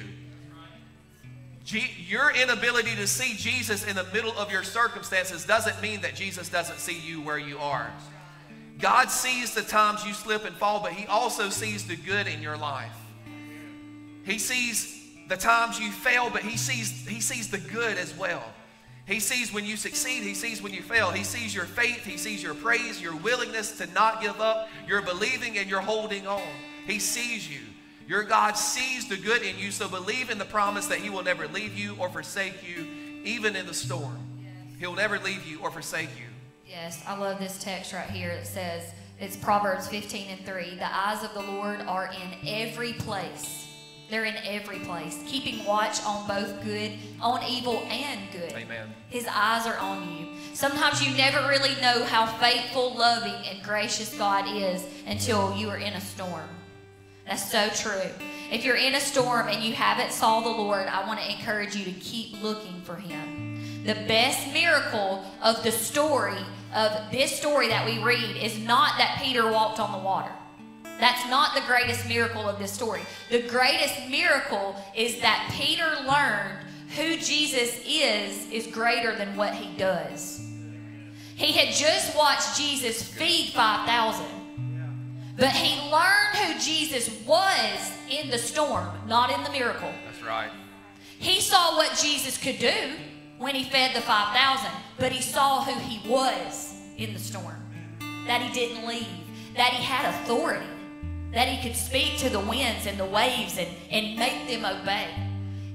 your 2.08 2.32
inability 2.32 2.96
to 2.96 3.08
see 3.08 3.36
Jesus 3.36 3.86
in 3.86 3.96
the 3.96 4.06
middle 4.14 4.38
of 4.38 4.52
your 4.52 4.64
circumstances 4.64 5.46
doesn't 5.46 5.82
mean 5.82 6.02
that 6.02 6.14
Jesus 6.14 6.50
doesn't 6.50 6.78
see 6.78 7.00
you 7.00 7.22
where 7.22 7.40
you 7.40 7.58
are. 7.58 7.92
God 8.78 9.10
sees 9.10 9.54
the 9.54 9.62
times 9.62 10.06
you 10.06 10.14
slip 10.14 10.46
and 10.46 10.56
fall, 10.56 10.82
but 10.82 10.92
He 10.92 11.08
also 11.08 11.50
sees 11.50 11.88
the 11.88 11.96
good 11.96 12.28
in 12.28 12.42
your 12.44 12.58
life. 12.58 12.96
He 14.24 14.38
sees 14.38 15.01
the 15.32 15.38
times 15.38 15.80
you 15.80 15.92
fail, 15.92 16.30
but 16.30 16.42
he 16.42 16.58
sees, 16.58 17.08
he 17.08 17.22
sees 17.22 17.50
the 17.50 17.58
good 17.58 17.98
as 17.98 18.14
well. 18.18 18.44
He 19.06 19.22
sees 19.22 19.54
when 19.54 19.64
you 19.64 19.78
succeed, 19.78 20.24
he 20.24 20.34
sees 20.34 20.62
when 20.62 20.74
you 20.74 20.82
fail. 20.82 21.10
He 21.10 21.24
sees 21.24 21.56
your 21.56 21.64
faith, 21.64 22.04
he 22.04 22.18
sees 22.18 22.44
your 22.44 22.54
praise, 22.54 23.02
your 23.02 23.16
willingness 23.16 23.78
to 23.78 23.88
not 23.94 24.22
give 24.22 24.42
up, 24.42 24.68
your 24.86 25.02
believing 25.02 25.58
and 25.58 25.70
your 25.70 25.80
holding 25.80 26.28
on. 26.28 26.42
He 26.86 27.00
sees 27.00 27.50
you. 27.50 27.62
Your 28.08 28.24
God 28.24 28.58
sees 28.58 29.08
the 29.08 29.16
good 29.16 29.42
in 29.42 29.58
you, 29.58 29.72
so 29.72 29.88
believe 29.88 30.30
in 30.30 30.38
the 30.38 30.44
promise 30.44 30.88
that 30.88 31.00
he 31.00 31.10
will 31.10 31.24
never 31.24 31.48
leave 31.48 31.78
you 31.78 31.96
or 31.98 32.10
forsake 32.10 32.68
you, 32.68 32.86
even 33.24 33.56
in 33.56 33.66
the 33.66 33.74
storm. 33.74 34.18
He'll 34.80 34.96
never 34.96 35.18
leave 35.18 35.48
you 35.48 35.60
or 35.62 35.72
forsake 35.72 36.10
you. 36.20 36.28
Yes, 36.68 37.02
I 37.08 37.18
love 37.18 37.40
this 37.40 37.64
text 37.64 37.94
right 37.94 38.10
here. 38.10 38.32
It 38.32 38.46
says, 38.46 38.84
it's 39.18 39.38
Proverbs 39.38 39.88
15 39.88 40.28
and 40.30 40.46
3. 40.46 40.76
The 40.76 40.94
eyes 40.94 41.24
of 41.24 41.34
the 41.34 41.50
Lord 41.54 41.80
are 41.84 42.12
in 42.12 42.50
every 42.50 42.92
place 42.92 43.70
They're 44.12 44.26
in 44.26 44.36
every 44.46 44.80
place, 44.80 45.24
keeping 45.26 45.66
watch 45.66 46.04
on 46.04 46.28
both 46.28 46.62
good, 46.66 46.92
on 47.22 47.42
evil 47.50 47.82
and 47.90 48.20
good. 48.34 48.52
Amen. 48.52 48.94
His 49.08 49.26
eyes 49.26 49.66
are 49.66 49.78
on 49.78 50.18
you. 50.18 50.28
Sometimes 50.54 51.02
you 51.02 51.16
never 51.16 51.48
really 51.48 51.74
know 51.82 52.04
how 52.04 52.26
faithful, 52.26 52.94
loving, 52.94 53.34
and 53.50 53.64
gracious 53.64 54.14
God 54.18 54.54
is 54.54 54.86
until 55.08 55.56
you 55.56 55.70
are 55.70 55.78
in 55.78 55.94
a 55.94 56.02
storm. 56.02 56.50
That's 57.26 57.50
so 57.50 57.70
true. 57.70 58.12
If 58.52 58.66
you're 58.66 58.76
in 58.76 58.96
a 58.96 59.00
storm 59.00 59.48
and 59.48 59.64
you 59.64 59.74
haven't 59.74 60.12
saw 60.12 60.42
the 60.42 60.50
Lord, 60.50 60.88
I 60.88 61.08
want 61.08 61.22
to 61.22 61.32
encourage 61.32 61.78
you 61.78 61.86
to 61.86 61.94
keep 61.94 62.44
looking 62.44 62.82
for 62.82 62.98
him. 62.98 63.86
The 63.86 63.94
best 63.94 64.52
miracle 64.52 65.24
of 65.42 65.64
the 65.64 65.72
story 65.72 66.44
of 66.76 67.12
this 67.14 67.34
story 67.34 67.70
that 67.70 67.86
we 67.86 68.04
read 68.04 68.36
is 68.36 68.60
not 68.60 68.98
that 68.98 69.22
Peter 69.22 69.50
walked 69.50 69.80
on 69.80 69.94
the 69.94 70.06
water. 70.06 70.32
That's 71.02 71.28
not 71.32 71.56
the 71.56 71.62
greatest 71.62 72.08
miracle 72.08 72.48
of 72.48 72.60
this 72.60 72.72
story. 72.72 73.02
The 73.32 73.42
greatest 73.42 74.08
miracle 74.08 74.76
is 74.96 75.20
that 75.22 75.52
Peter 75.52 75.90
learned 76.08 76.60
who 76.96 77.18
Jesus 77.18 77.82
is 77.88 78.48
is 78.52 78.68
greater 78.68 79.16
than 79.16 79.36
what 79.36 79.56
he 79.56 79.76
does. 79.78 80.40
He 81.36 81.54
had 81.54 81.74
just 81.74 82.16
watched 82.16 82.56
Jesus 82.56 83.02
feed 83.02 83.52
5,000. 83.52 84.26
But 85.38 85.50
he 85.50 85.90
learned 85.90 86.38
who 86.38 86.60
Jesus 86.60 87.10
was 87.26 87.92
in 88.08 88.30
the 88.30 88.38
storm, 88.38 88.88
not 89.08 89.32
in 89.32 89.44
the 89.44 89.50
miracle. 89.50 89.92
That's 90.06 90.22
right. 90.22 90.52
He 91.18 91.42
saw 91.42 91.78
what 91.78 91.98
Jesus 92.00 92.38
could 92.38 92.60
do 92.60 92.94
when 93.40 93.56
he 93.56 93.64
fed 93.64 93.96
the 93.96 94.02
5,000, 94.02 94.70
but 95.00 95.12
he 95.12 95.22
saw 95.24 95.64
who 95.64 95.80
he 95.80 96.08
was 96.08 96.76
in 96.98 97.14
the 97.14 97.20
storm. 97.20 97.58
That 98.28 98.44
he 98.44 98.54
didn't 98.54 98.88
leave, 98.88 99.08
that 99.56 99.74
he 99.74 99.84
had 99.84 100.14
authority, 100.14 100.68
that 101.32 101.48
he 101.48 101.68
could 101.68 101.78
speak 101.78 102.18
to 102.18 102.30
the 102.30 102.40
winds 102.40 102.86
and 102.86 103.00
the 103.00 103.06
waves 103.06 103.58
and, 103.58 103.70
and 103.90 104.18
make 104.18 104.48
them 104.48 104.66
obey. 104.66 105.08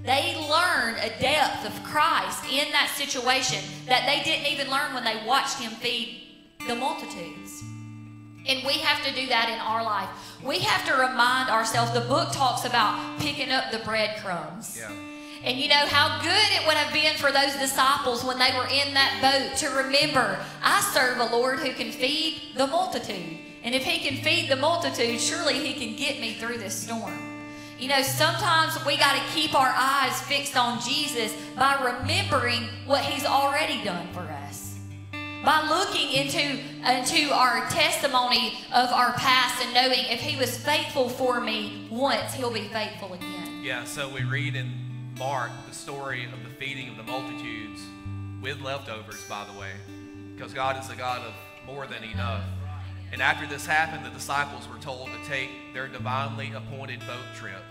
They 0.05 0.37
learned 0.49 0.99
a 0.99 1.19
depth 1.19 1.67
of 1.67 1.83
Christ 1.83 2.45
in 2.45 2.71
that 2.73 2.95
situation 2.97 3.65
that 3.87 4.07
they 4.07 4.23
didn't 4.23 4.53
even 4.53 4.71
learn 4.71 4.95
when 4.95 5.05
they 5.05 5.21
watched 5.27 5.59
him 5.59 5.73
feed 5.73 6.23
the 6.69 6.75
multitudes. 6.75 7.63
And 8.49 8.65
we 8.65 8.75
have 8.75 9.05
to 9.05 9.13
do 9.21 9.27
that 9.27 9.49
in 9.49 9.59
our 9.59 9.83
life. 9.83 10.09
We 10.45 10.61
have 10.61 10.87
to 10.87 10.93
remind 10.93 11.51
ourselves. 11.51 11.93
The 11.93 12.03
book 12.03 12.31
talks 12.33 12.65
about 12.65 13.19
picking 13.19 13.51
up 13.51 13.73
the 13.73 13.79
breadcrumbs. 13.79 14.79
Yeah. 14.79 14.93
And 15.43 15.59
you 15.59 15.69
know 15.69 15.87
how 15.87 16.23
good 16.23 16.61
it 16.61 16.67
would 16.67 16.77
have 16.77 16.93
been 16.93 17.17
for 17.17 17.33
those 17.33 17.55
disciples 17.57 18.25
when 18.25 18.39
they 18.39 18.53
were 18.57 18.67
in 18.67 18.95
that 18.95 19.19
boat 19.21 19.57
to 19.59 19.77
remember, 19.77 20.39
I 20.63 20.81
serve 20.93 21.19
a 21.19 21.37
Lord 21.37 21.59
who 21.61 21.73
can 21.73 21.91
feed 21.91 22.53
the 22.57 22.67
multitude. 22.67 23.39
And 23.67 23.75
if 23.75 23.83
he 23.83 23.99
can 23.99 24.23
feed 24.23 24.49
the 24.49 24.55
multitude, 24.55 25.21
surely 25.21 25.55
he 25.55 25.75
can 25.75 25.97
get 25.97 26.21
me 26.21 26.35
through 26.35 26.59
this 26.59 26.73
storm. 26.73 27.19
You 27.81 27.89
know, 27.89 28.01
sometimes 28.01 28.83
we 28.87 28.97
got 28.97 29.17
to 29.17 29.35
keep 29.35 29.55
our 29.57 29.75
eyes 29.77 30.23
fixed 30.23 30.57
on 30.57 30.81
Jesus 30.81 31.35
by 31.57 31.75
remembering 31.99 32.69
what 32.87 33.03
he's 33.03 33.27
already 33.27 33.83
done 33.83 34.07
for 34.13 34.21
us. 34.21 34.79
By 35.45 35.67
looking 35.69 36.13
into, 36.13 36.61
into 36.89 37.35
our 37.35 37.69
testimony 37.69 38.55
of 38.73 38.89
our 38.91 39.13
past 39.15 39.61
and 39.65 39.75
knowing 39.75 40.05
if 40.11 40.21
he 40.21 40.39
was 40.39 40.57
faithful 40.57 41.09
for 41.09 41.41
me 41.41 41.89
once, 41.91 42.35
he'll 42.35 42.53
be 42.53 42.69
faithful 42.69 43.15
again. 43.15 43.63
Yeah, 43.65 43.83
so 43.83 44.09
we 44.09 44.23
read 44.23 44.55
in 44.55 44.73
Mark 45.19 45.51
the 45.69 45.75
story 45.75 46.25
of 46.25 46.31
the 46.45 46.55
feeding 46.65 46.89
of 46.89 46.97
the 46.97 47.03
multitudes 47.03 47.81
with 48.41 48.61
leftovers, 48.61 49.25
by 49.29 49.45
the 49.53 49.59
way, 49.59 49.73
because 50.37 50.55
God 50.55 50.83
is 50.83 50.89
a 50.89 50.95
God 50.95 51.23
of 51.23 51.35
more 51.67 51.89
than 51.89 52.05
enough. 52.05 52.45
And 53.13 53.23
after 53.23 53.47
this 53.47 53.67
happened, 53.67 54.05
the 54.05 54.11
disciples 54.11 54.69
were 54.69 54.79
told 54.79 55.09
to 55.09 55.29
take 55.29 55.51
their 55.73 55.89
divinely 55.89 56.53
appointed 56.53 57.01
boat 57.01 57.35
trip. 57.35 57.63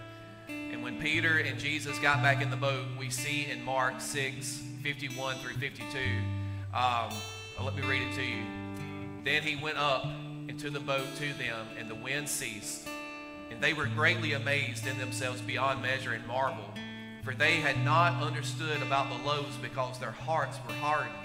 And 0.47 0.83
when 0.83 0.99
Peter 0.99 1.37
and 1.37 1.59
Jesus 1.59 1.97
got 1.99 2.21
back 2.21 2.41
in 2.41 2.49
the 2.49 2.57
boat, 2.57 2.85
we 2.99 3.09
see 3.09 3.47
in 3.49 3.63
Mark 3.63 3.99
6 3.99 4.63
51 4.83 5.37
through 5.37 5.55
52. 5.55 5.97
Um, 6.73 7.09
let 7.63 7.75
me 7.75 7.81
read 7.81 8.03
it 8.03 8.13
to 8.15 8.23
you. 8.23 8.43
Then 9.23 9.41
he 9.41 9.55
went 9.55 9.77
up 9.77 10.05
into 10.47 10.69
the 10.69 10.79
boat 10.79 11.07
to 11.17 11.33
them, 11.33 11.67
and 11.79 11.89
the 11.89 11.95
wind 11.95 12.29
ceased. 12.29 12.87
And 13.49 13.61
they 13.61 13.73
were 13.73 13.87
greatly 13.87 14.33
amazed 14.33 14.85
in 14.85 14.97
themselves 14.99 15.41
beyond 15.41 15.81
measure 15.81 16.13
and 16.13 16.25
marveled, 16.27 16.77
for 17.23 17.33
they 17.33 17.55
had 17.55 17.83
not 17.83 18.21
understood 18.21 18.81
about 18.83 19.09
the 19.09 19.27
loaves 19.27 19.57
because 19.57 19.97
their 19.99 20.11
hearts 20.11 20.59
were 20.67 20.73
hardened. 20.75 21.15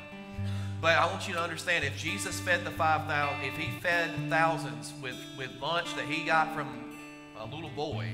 But 0.80 0.96
I 0.96 1.06
want 1.06 1.28
you 1.28 1.34
to 1.34 1.40
understand 1.40 1.84
if 1.84 1.96
Jesus 1.98 2.40
fed 2.40 2.64
the 2.64 2.70
5,000, 2.70 3.44
if 3.44 3.54
he 3.54 3.70
fed 3.80 4.10
thousands 4.30 4.94
with, 5.02 5.16
with 5.36 5.50
lunch 5.60 5.94
that 5.94 6.06
he 6.06 6.24
got 6.24 6.54
from 6.54 6.94
a 7.38 7.44
little 7.44 7.70
boy, 7.70 8.08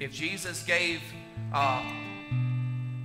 if 0.00 0.12
Jesus 0.12 0.64
gave, 0.64 1.00
uh, 1.52 1.84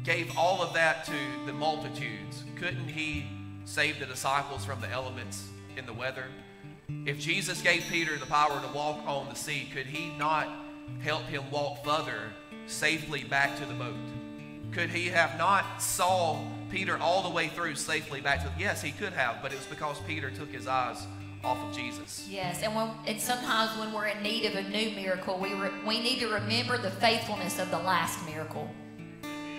gave 0.03 0.35
all 0.35 0.63
of 0.63 0.73
that 0.73 1.05
to 1.05 1.13
the 1.45 1.53
multitudes, 1.53 2.43
couldn't 2.55 2.87
he 2.87 3.27
save 3.65 3.99
the 3.99 4.07
disciples 4.07 4.65
from 4.65 4.81
the 4.81 4.89
elements 4.89 5.47
in 5.77 5.85
the 5.85 5.93
weather? 5.93 6.25
If 7.05 7.19
Jesus 7.19 7.61
gave 7.61 7.83
Peter 7.91 8.17
the 8.17 8.25
power 8.25 8.59
to 8.59 8.73
walk 8.73 9.05
on 9.05 9.29
the 9.29 9.35
sea, 9.35 9.69
could 9.71 9.85
he 9.85 10.17
not 10.17 10.47
help 11.01 11.23
him 11.23 11.43
walk 11.51 11.83
further 11.83 12.31
safely 12.65 13.23
back 13.23 13.55
to 13.59 13.65
the 13.65 13.73
boat? 13.73 13.93
Could 14.75 14.89
he 14.89 15.07
have 15.07 15.37
not 15.37 15.81
saw 15.81 16.37
Peter 16.69 16.97
all 16.97 17.23
the 17.23 17.29
way 17.29 17.47
through 17.47 17.75
safely 17.75 18.19
back 18.19 18.41
to? 18.41 18.51
Yes, 18.59 18.81
he 18.81 18.91
could 18.91 19.13
have, 19.13 19.41
but 19.41 19.53
it 19.53 19.55
was 19.55 19.65
because 19.67 19.97
Peter 20.01 20.29
took 20.29 20.51
his 20.51 20.67
eyes 20.67 20.97
off 21.45 21.57
of 21.59 21.73
Jesus. 21.73 22.27
Yes, 22.29 22.61
and 22.61 22.75
when 22.75 22.89
and 23.07 23.21
sometimes 23.21 23.79
when 23.79 23.93
we're 23.93 24.07
in 24.07 24.21
need 24.21 24.45
of 24.47 24.55
a 24.55 24.63
new 24.67 24.89
miracle, 24.89 25.39
we 25.39 25.53
re, 25.53 25.69
we 25.87 26.01
need 26.01 26.19
to 26.19 26.27
remember 26.27 26.77
the 26.77 26.91
faithfulness 26.91 27.57
of 27.57 27.71
the 27.71 27.77
last 27.77 28.25
miracle, 28.25 28.69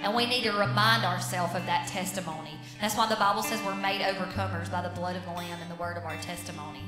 and 0.02 0.14
we 0.14 0.26
need 0.26 0.42
to 0.42 0.52
remind 0.52 1.02
ourselves 1.02 1.55
of 1.55 1.64
that 1.64 1.88
testimony. 1.88 2.52
That's 2.83 2.94
why 2.94 3.09
the 3.09 3.16
Bible 3.16 3.42
says 3.42 3.59
we're 3.64 3.74
made 3.74 4.02
overcomers 4.02 4.70
by 4.70 4.83
the 4.83 4.90
blood 4.90 5.16
of 5.16 5.24
the 5.24 5.31
Lamb 5.31 5.59
and 5.62 5.70
the 5.70 5.76
word 5.76 5.96
of 5.96 6.05
our 6.05 6.20
testimony. 6.20 6.83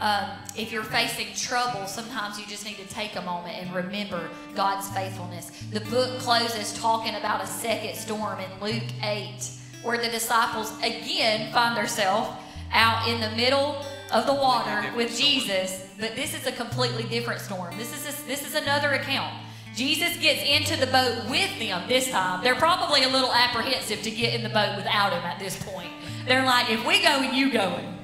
Um, 0.00 0.30
if 0.56 0.72
you're 0.72 0.82
facing 0.82 1.34
trouble, 1.34 1.86
sometimes 1.86 2.38
you 2.38 2.46
just 2.46 2.64
need 2.64 2.76
to 2.76 2.88
take 2.88 3.16
a 3.16 3.22
moment 3.22 3.58
and 3.58 3.74
remember 3.74 4.30
God's 4.54 4.88
faithfulness. 4.88 5.50
The 5.72 5.80
book 5.80 6.18
closes 6.20 6.72
talking 6.72 7.14
about 7.16 7.44
a 7.44 7.46
second 7.46 7.94
storm 7.96 8.38
in 8.40 8.50
Luke 8.62 8.82
8, 9.02 9.34
where 9.82 9.98
the 9.98 10.08
disciples 10.08 10.72
again 10.78 11.52
find 11.52 11.76
themselves 11.76 12.30
out 12.72 13.08
in 13.08 13.20
the 13.20 13.30
middle 13.36 13.84
of 14.10 14.26
the 14.26 14.34
water 14.34 14.90
with 14.96 15.16
Jesus, 15.16 15.86
but 15.98 16.16
this 16.16 16.34
is 16.34 16.46
a 16.46 16.52
completely 16.52 17.02
different 17.04 17.40
storm. 17.40 17.76
This 17.76 17.92
is 17.92 18.06
a, 18.08 18.26
this 18.26 18.46
is 18.46 18.54
another 18.54 18.92
account. 18.92 19.34
Jesus 19.74 20.16
gets 20.16 20.42
into 20.42 20.80
the 20.80 20.90
boat 20.90 21.28
with 21.28 21.58
them 21.58 21.86
this 21.88 22.10
time. 22.10 22.42
They're 22.42 22.56
probably 22.56 23.04
a 23.04 23.08
little 23.08 23.32
apprehensive 23.32 24.02
to 24.02 24.10
get 24.10 24.34
in 24.34 24.42
the 24.42 24.48
boat 24.48 24.76
without 24.76 25.12
him 25.12 25.22
at 25.22 25.38
this 25.38 25.62
point. 25.62 25.90
They're 26.26 26.44
like, 26.44 26.70
if 26.70 26.84
we 26.86 27.02
go, 27.02 27.20
you 27.20 27.52
going. 27.52 27.98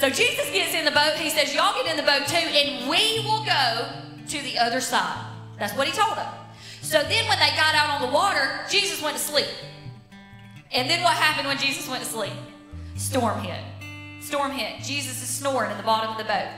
So 0.00 0.08
Jesus 0.08 0.50
gets 0.50 0.74
in 0.74 0.86
the 0.86 0.90
boat. 0.90 1.12
He 1.16 1.28
says, 1.28 1.54
Y'all 1.54 1.74
get 1.74 1.90
in 1.90 1.98
the 1.98 2.10
boat 2.10 2.26
too, 2.26 2.36
and 2.36 2.88
we 2.88 3.20
will 3.22 3.44
go 3.44 3.86
to 4.28 4.42
the 4.42 4.58
other 4.58 4.80
side. 4.80 5.26
That's 5.58 5.76
what 5.76 5.86
he 5.86 5.92
told 5.92 6.16
them. 6.16 6.32
So 6.80 7.02
then 7.02 7.28
when 7.28 7.38
they 7.38 7.50
got 7.54 7.74
out 7.74 8.00
on 8.00 8.08
the 8.08 8.14
water, 8.14 8.60
Jesus 8.70 9.02
went 9.02 9.18
to 9.18 9.22
sleep. 9.22 9.46
And 10.72 10.88
then 10.88 11.02
what 11.02 11.12
happened 11.12 11.48
when 11.48 11.58
Jesus 11.58 11.86
went 11.86 12.02
to 12.02 12.08
sleep? 12.08 12.32
Storm 12.96 13.40
hit. 13.40 13.60
Storm 14.22 14.52
hit. 14.52 14.82
Jesus 14.82 15.22
is 15.22 15.28
snoring 15.28 15.70
in 15.70 15.76
the 15.76 15.82
bottom 15.82 16.12
of 16.12 16.16
the 16.16 16.24
boat. 16.24 16.48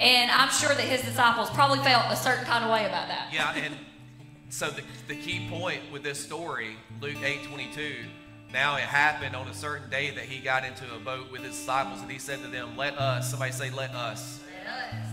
And 0.00 0.28
I'm 0.32 0.50
sure 0.50 0.74
that 0.74 0.80
his 0.80 1.02
disciples 1.02 1.50
probably 1.50 1.78
felt 1.84 2.12
a 2.12 2.16
certain 2.16 2.44
kind 2.44 2.64
of 2.64 2.72
way 2.72 2.86
about 2.86 3.06
that. 3.06 3.28
Yeah, 3.32 3.54
and 3.54 3.76
so 4.48 4.68
the, 4.68 4.82
the 5.06 5.14
key 5.14 5.48
point 5.48 5.80
with 5.92 6.02
this 6.02 6.18
story, 6.18 6.76
Luke 7.00 7.22
8 7.22 7.44
22, 7.44 8.04
now 8.52 8.76
it 8.76 8.82
happened 8.82 9.36
on 9.36 9.46
a 9.48 9.54
certain 9.54 9.90
day 9.90 10.10
that 10.10 10.24
he 10.24 10.40
got 10.40 10.64
into 10.64 10.84
a 10.94 10.98
boat 10.98 11.30
with 11.30 11.42
his 11.42 11.54
disciples 11.54 12.00
and 12.00 12.10
he 12.10 12.18
said 12.18 12.40
to 12.42 12.48
them, 12.48 12.76
Let 12.76 12.98
us, 12.98 13.30
somebody 13.30 13.52
say, 13.52 13.70
Let 13.70 13.94
us. 13.94 14.40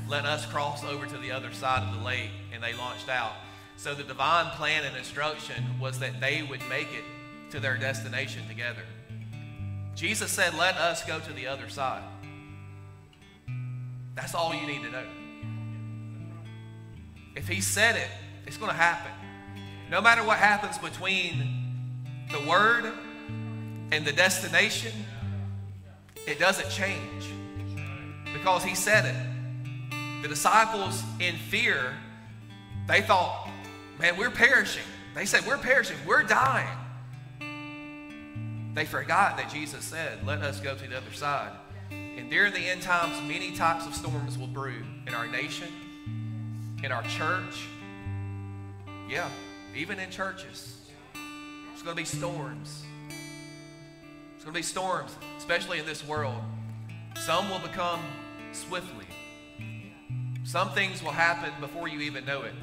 Let 0.07 0.25
us. 0.25 0.45
Cross 0.45 0.83
over 0.85 1.05
to 1.05 1.17
the 1.17 1.31
other 1.31 1.51
side 1.51 1.83
of 1.83 1.97
the 1.97 2.05
lake. 2.05 2.31
And 2.53 2.63
they 2.63 2.73
launched 2.73 3.09
out. 3.09 3.33
So 3.77 3.93
the 3.93 4.03
divine 4.03 4.51
plan 4.51 4.83
and 4.85 4.95
instruction 4.95 5.79
was 5.79 5.99
that 5.99 6.21
they 6.21 6.43
would 6.49 6.61
make 6.69 6.87
it 6.93 7.03
to 7.51 7.59
their 7.59 7.77
destination 7.77 8.47
together. 8.47 8.83
Jesus 9.95 10.31
said, 10.31 10.53
Let 10.53 10.75
us 10.77 11.03
go 11.03 11.19
to 11.19 11.33
the 11.33 11.47
other 11.47 11.67
side. 11.67 12.03
That's 14.15 14.33
all 14.33 14.55
you 14.55 14.65
need 14.65 14.81
to 14.83 14.91
know. 14.91 15.03
If 17.35 17.49
he 17.49 17.59
said 17.59 17.97
it, 17.97 18.07
it's 18.47 18.55
going 18.55 18.71
to 18.71 18.77
happen. 18.77 19.11
No 19.91 19.99
matter 19.99 20.23
what 20.23 20.37
happens 20.37 20.77
between 20.77 21.65
the 22.31 22.39
word 22.49 22.93
and 23.91 24.05
the 24.05 24.11
destination, 24.11 24.91
it 26.27 26.39
doesn't 26.39 26.69
change 26.69 27.25
because 28.33 28.63
he 28.63 28.75
said 28.75 29.05
it. 29.05 29.15
The 30.21 30.27
disciples, 30.27 31.03
in 31.19 31.35
fear, 31.35 31.93
they 32.87 33.01
thought, 33.01 33.47
man, 33.99 34.17
we're 34.17 34.31
perishing. 34.31 34.83
They 35.13 35.25
said, 35.25 35.45
we're 35.45 35.57
perishing, 35.57 35.97
we're 36.05 36.23
dying. 36.23 36.77
They 38.73 38.85
forgot 38.85 39.37
that 39.37 39.49
Jesus 39.49 39.85
said, 39.85 40.25
let 40.25 40.41
us 40.41 40.59
go 40.59 40.75
to 40.75 40.87
the 40.87 40.97
other 40.97 41.13
side. 41.13 41.51
And 41.91 42.29
during 42.29 42.53
the 42.53 42.59
end 42.59 42.81
times, 42.81 43.15
many 43.27 43.55
types 43.55 43.85
of 43.85 43.93
storms 43.95 44.37
will 44.37 44.47
brew 44.47 44.83
in 45.07 45.13
our 45.13 45.27
nation, 45.27 45.67
in 46.83 46.91
our 46.91 47.03
church, 47.03 47.67
Yeah, 49.07 49.29
even 49.75 49.99
in 49.99 50.09
churches. 50.09 50.77
There's 51.13 51.83
going 51.83 51.95
to 51.95 52.01
be 52.01 52.05
storms. 52.05 52.83
Going 54.45 54.53
to 54.53 54.59
be 54.59 54.63
storms, 54.63 55.15
especially 55.39 55.79
in 55.79 55.87
this 55.87 56.07
world. 56.07 56.39
Some 57.17 57.49
will 57.49 57.57
become 57.57 57.99
swiftly. 58.51 59.07
Some 60.43 60.69
things 60.69 61.01
will 61.01 61.09
happen 61.09 61.51
before 61.59 61.87
you 61.87 62.01
even 62.01 62.25
know 62.25 62.43
it. 62.43 62.53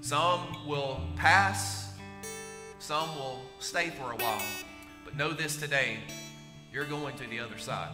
Some 0.00 0.66
will 0.66 1.02
pass, 1.16 1.92
some 2.78 3.14
will 3.16 3.42
stay 3.58 3.90
for 3.90 4.12
a 4.12 4.16
while. 4.16 4.42
But 5.04 5.14
know 5.14 5.32
this 5.32 5.58
today 5.58 5.98
you're 6.72 6.86
going 6.86 7.14
to 7.18 7.26
the 7.26 7.40
other 7.40 7.58
side. 7.58 7.92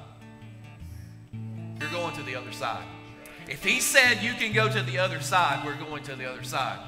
You're 1.33 1.91
going 1.91 2.14
to 2.14 2.23
the 2.23 2.37
other 2.37 2.53
side. 2.53 2.87
If 3.49 3.64
he 3.64 3.81
said 3.81 4.23
you 4.23 4.35
can 4.35 4.53
go 4.53 4.69
to 4.69 4.81
the 4.83 4.99
other 4.99 5.21
side, 5.21 5.66
we're 5.66 5.75
going 5.75 6.05
to 6.05 6.14
the 6.14 6.31
other 6.31 6.45
side. 6.45 6.79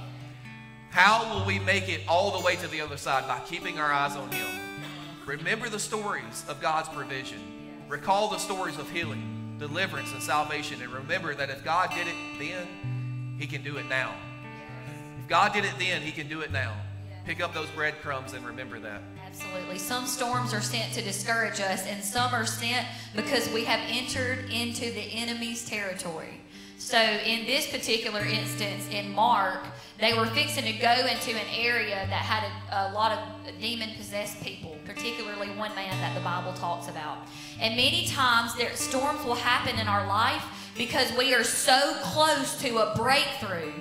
How 0.91 1.35
will 1.35 1.45
we 1.45 1.59
make 1.59 1.89
it 1.89 2.03
all 2.07 2.39
the 2.39 2.47
way 2.47 2.55
to 2.55 2.69
the 2.69 2.83
other 2.83 2.99
side? 2.99 3.27
By 3.27 3.41
keeping 3.49 3.81
our 3.81 3.93
eyes 3.93 4.15
on 4.15 4.31
him. 4.31 4.60
Remember 5.31 5.69
the 5.69 5.79
stories 5.79 6.45
of 6.49 6.61
God's 6.61 6.89
provision. 6.89 7.39
Recall 7.89 8.31
the 8.31 8.39
stories 8.39 8.79
of 8.79 8.91
healing, 8.91 9.55
deliverance, 9.61 10.13
and 10.13 10.21
salvation. 10.21 10.83
And 10.83 10.93
remember 10.93 11.37
that 11.37 11.51
if 11.51 11.63
God 11.63 11.91
did 11.95 12.09
it 12.09 12.17
then, 12.41 13.37
he 13.39 13.47
can 13.47 13.63
do 13.63 13.77
it 13.77 13.89
now. 13.89 14.13
If 15.23 15.29
God 15.29 15.53
did 15.53 15.65
it 15.65 15.75
then, 15.79 16.03
he 16.03 16.11
can 16.11 16.27
do 16.27 16.41
it 16.41 16.51
now. 16.51 16.75
Pick 17.27 17.41
up 17.41 17.55
those 17.55 17.69
breadcrumbs 17.77 18.33
and 18.33 18.45
remember 18.45 18.81
that. 18.81 19.03
Absolutely. 19.25 19.79
Some 19.79 20.07
storms 20.07 20.53
are 20.53 20.61
sent 20.61 20.93
to 20.95 21.01
discourage 21.01 21.61
us, 21.61 21.87
and 21.87 22.03
some 22.03 22.35
are 22.35 22.45
sent 22.45 22.85
because 23.15 23.49
we 23.51 23.65
have 23.67 23.79
entered 23.89 24.51
into 24.51 24.91
the 24.91 25.13
enemy's 25.15 25.65
territory. 25.65 26.40
So, 26.81 26.99
in 26.99 27.45
this 27.45 27.71
particular 27.71 28.25
instance, 28.25 28.89
in 28.91 29.15
Mark, 29.15 29.67
they 30.01 30.15
were 30.15 30.25
fixing 30.25 30.65
to 30.65 30.73
go 30.73 30.91
into 30.91 31.33
an 31.33 31.47
area 31.55 32.07
that 32.09 32.23
had 32.23 32.43
a, 32.73 32.91
a 32.91 32.95
lot 32.95 33.13
of 33.13 33.61
demon 33.61 33.91
possessed 33.99 34.43
people, 34.43 34.79
particularly 34.87 35.51
one 35.51 35.75
man 35.75 35.91
that 36.01 36.15
the 36.15 36.23
Bible 36.23 36.55
talks 36.55 36.89
about. 36.89 37.19
And 37.61 37.77
many 37.77 38.07
times, 38.07 38.57
there, 38.57 38.75
storms 38.75 39.23
will 39.27 39.35
happen 39.35 39.79
in 39.79 39.89
our 39.89 40.07
life 40.07 40.43
because 40.75 41.13
we 41.19 41.35
are 41.35 41.45
so 41.45 41.99
close 42.01 42.59
to 42.63 42.79
a 42.79 42.97
breakthrough 42.97 43.73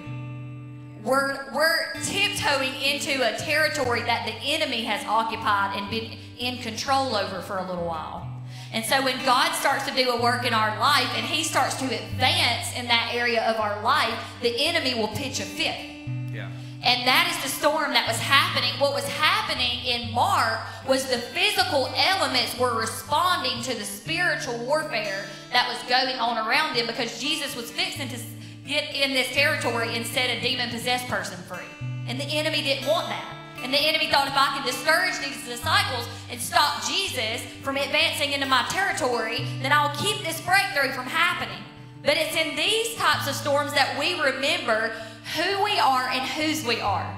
we're, 1.03 1.53
we're 1.53 1.93
tiptoeing 2.03 2.73
into 2.81 3.23
a 3.23 3.37
territory 3.37 4.01
that 4.01 4.25
the 4.25 4.33
enemy 4.45 4.83
has 4.83 5.05
occupied 5.05 5.77
and 5.77 5.89
been 5.89 6.17
in 6.37 6.57
control 6.57 7.15
over 7.15 7.41
for 7.41 7.57
a 7.57 7.65
little 7.65 7.85
while. 7.85 8.28
And 8.71 8.85
so 8.85 9.03
when 9.03 9.23
God 9.25 9.53
starts 9.53 9.87
to 9.87 9.95
do 9.95 10.11
a 10.11 10.21
work 10.21 10.45
in 10.45 10.53
our 10.53 10.79
life 10.79 11.09
and 11.15 11.25
he 11.25 11.43
starts 11.43 11.75
to 11.77 11.85
advance 11.85 12.75
in 12.77 12.87
that 12.87 13.11
area 13.13 13.43
of 13.49 13.59
our 13.59 13.81
life, 13.81 14.13
the 14.41 14.53
enemy 14.57 14.93
will 14.93 15.07
pitch 15.09 15.39
a 15.39 15.43
fit. 15.43 15.75
Yeah. 16.31 16.51
And 16.83 17.07
that 17.07 17.33
is 17.35 17.43
the 17.43 17.49
storm 17.49 17.91
that 17.93 18.07
was 18.07 18.19
happening. 18.19 18.71
What 18.79 18.93
was 18.93 19.07
happening 19.07 19.83
in 19.85 20.13
Mark 20.13 20.59
was 20.87 21.09
the 21.09 21.17
physical 21.17 21.91
elements 21.95 22.57
were 22.57 22.79
responding 22.79 23.61
to 23.63 23.77
the 23.77 23.83
spiritual 23.83 24.57
warfare 24.65 25.25
that 25.51 25.67
was 25.67 25.77
going 25.89 26.17
on 26.19 26.47
around 26.47 26.75
them 26.75 26.87
because 26.87 27.19
Jesus 27.19 27.55
was 27.55 27.71
fixing 27.71 28.07
to 28.09 28.17
get 28.65 28.95
in 28.95 29.13
this 29.13 29.27
territory 29.33 29.95
and 29.95 30.05
set 30.05 30.29
a 30.29 30.39
demon 30.41 30.69
possessed 30.69 31.07
person 31.07 31.37
free. 31.39 31.65
And 32.07 32.19
the 32.19 32.25
enemy 32.25 32.61
didn't 32.61 32.87
want 32.87 33.07
that. 33.07 33.38
And 33.63 33.73
the 33.73 33.77
enemy 33.77 34.07
thought 34.07 34.27
if 34.27 34.33
I 34.35 34.57
can 34.57 34.65
discourage 34.65 35.19
these 35.19 35.45
disciples 35.45 36.07
and 36.31 36.39
stop 36.39 36.85
Jesus 36.85 37.41
from 37.61 37.77
advancing 37.77 38.31
into 38.31 38.45
my 38.45 38.65
territory, 38.69 39.45
then 39.61 39.71
I'll 39.71 39.95
keep 39.95 40.23
this 40.23 40.41
breakthrough 40.41 40.93
from 40.93 41.05
happening. 41.05 41.63
But 42.03 42.17
it's 42.17 42.35
in 42.35 42.55
these 42.55 42.95
types 42.95 43.27
of 43.27 43.35
storms 43.35 43.73
that 43.73 43.99
we 43.99 44.19
remember 44.19 44.93
who 45.35 45.63
we 45.63 45.77
are 45.77 46.09
and 46.09 46.21
whose 46.21 46.65
we 46.65 46.79
are. 46.79 47.15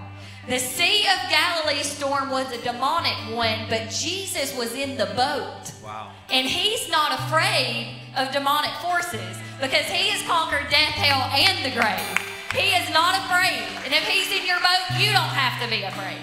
The 0.47 0.57
Sea 0.57 1.05
of 1.05 1.29
Galilee 1.29 1.83
storm 1.83 2.31
was 2.31 2.51
a 2.51 2.57
demonic 2.63 3.13
one, 3.35 3.67
but 3.69 3.89
Jesus 3.91 4.57
was 4.57 4.73
in 4.73 4.97
the 4.97 5.05
boat. 5.05 5.71
Wow. 5.83 6.11
And 6.31 6.47
he's 6.47 6.89
not 6.89 7.13
afraid 7.13 8.01
of 8.17 8.31
demonic 8.33 8.71
forces 8.81 9.37
because 9.61 9.85
he 9.85 10.09
has 10.09 10.25
conquered 10.27 10.67
death, 10.71 10.97
hell, 10.97 11.29
and 11.31 11.63
the 11.63 11.79
grave. 11.79 12.27
He 12.53 12.73
is 12.73 12.89
not 12.91 13.15
afraid. 13.21 13.63
And 13.85 13.93
if 13.93 14.07
he's 14.07 14.31
in 14.31 14.47
your 14.47 14.59
boat, 14.59 14.99
you 14.99 15.13
don't 15.13 15.31
have 15.31 15.61
to 15.61 15.69
be 15.69 15.83
afraid. 15.83 16.17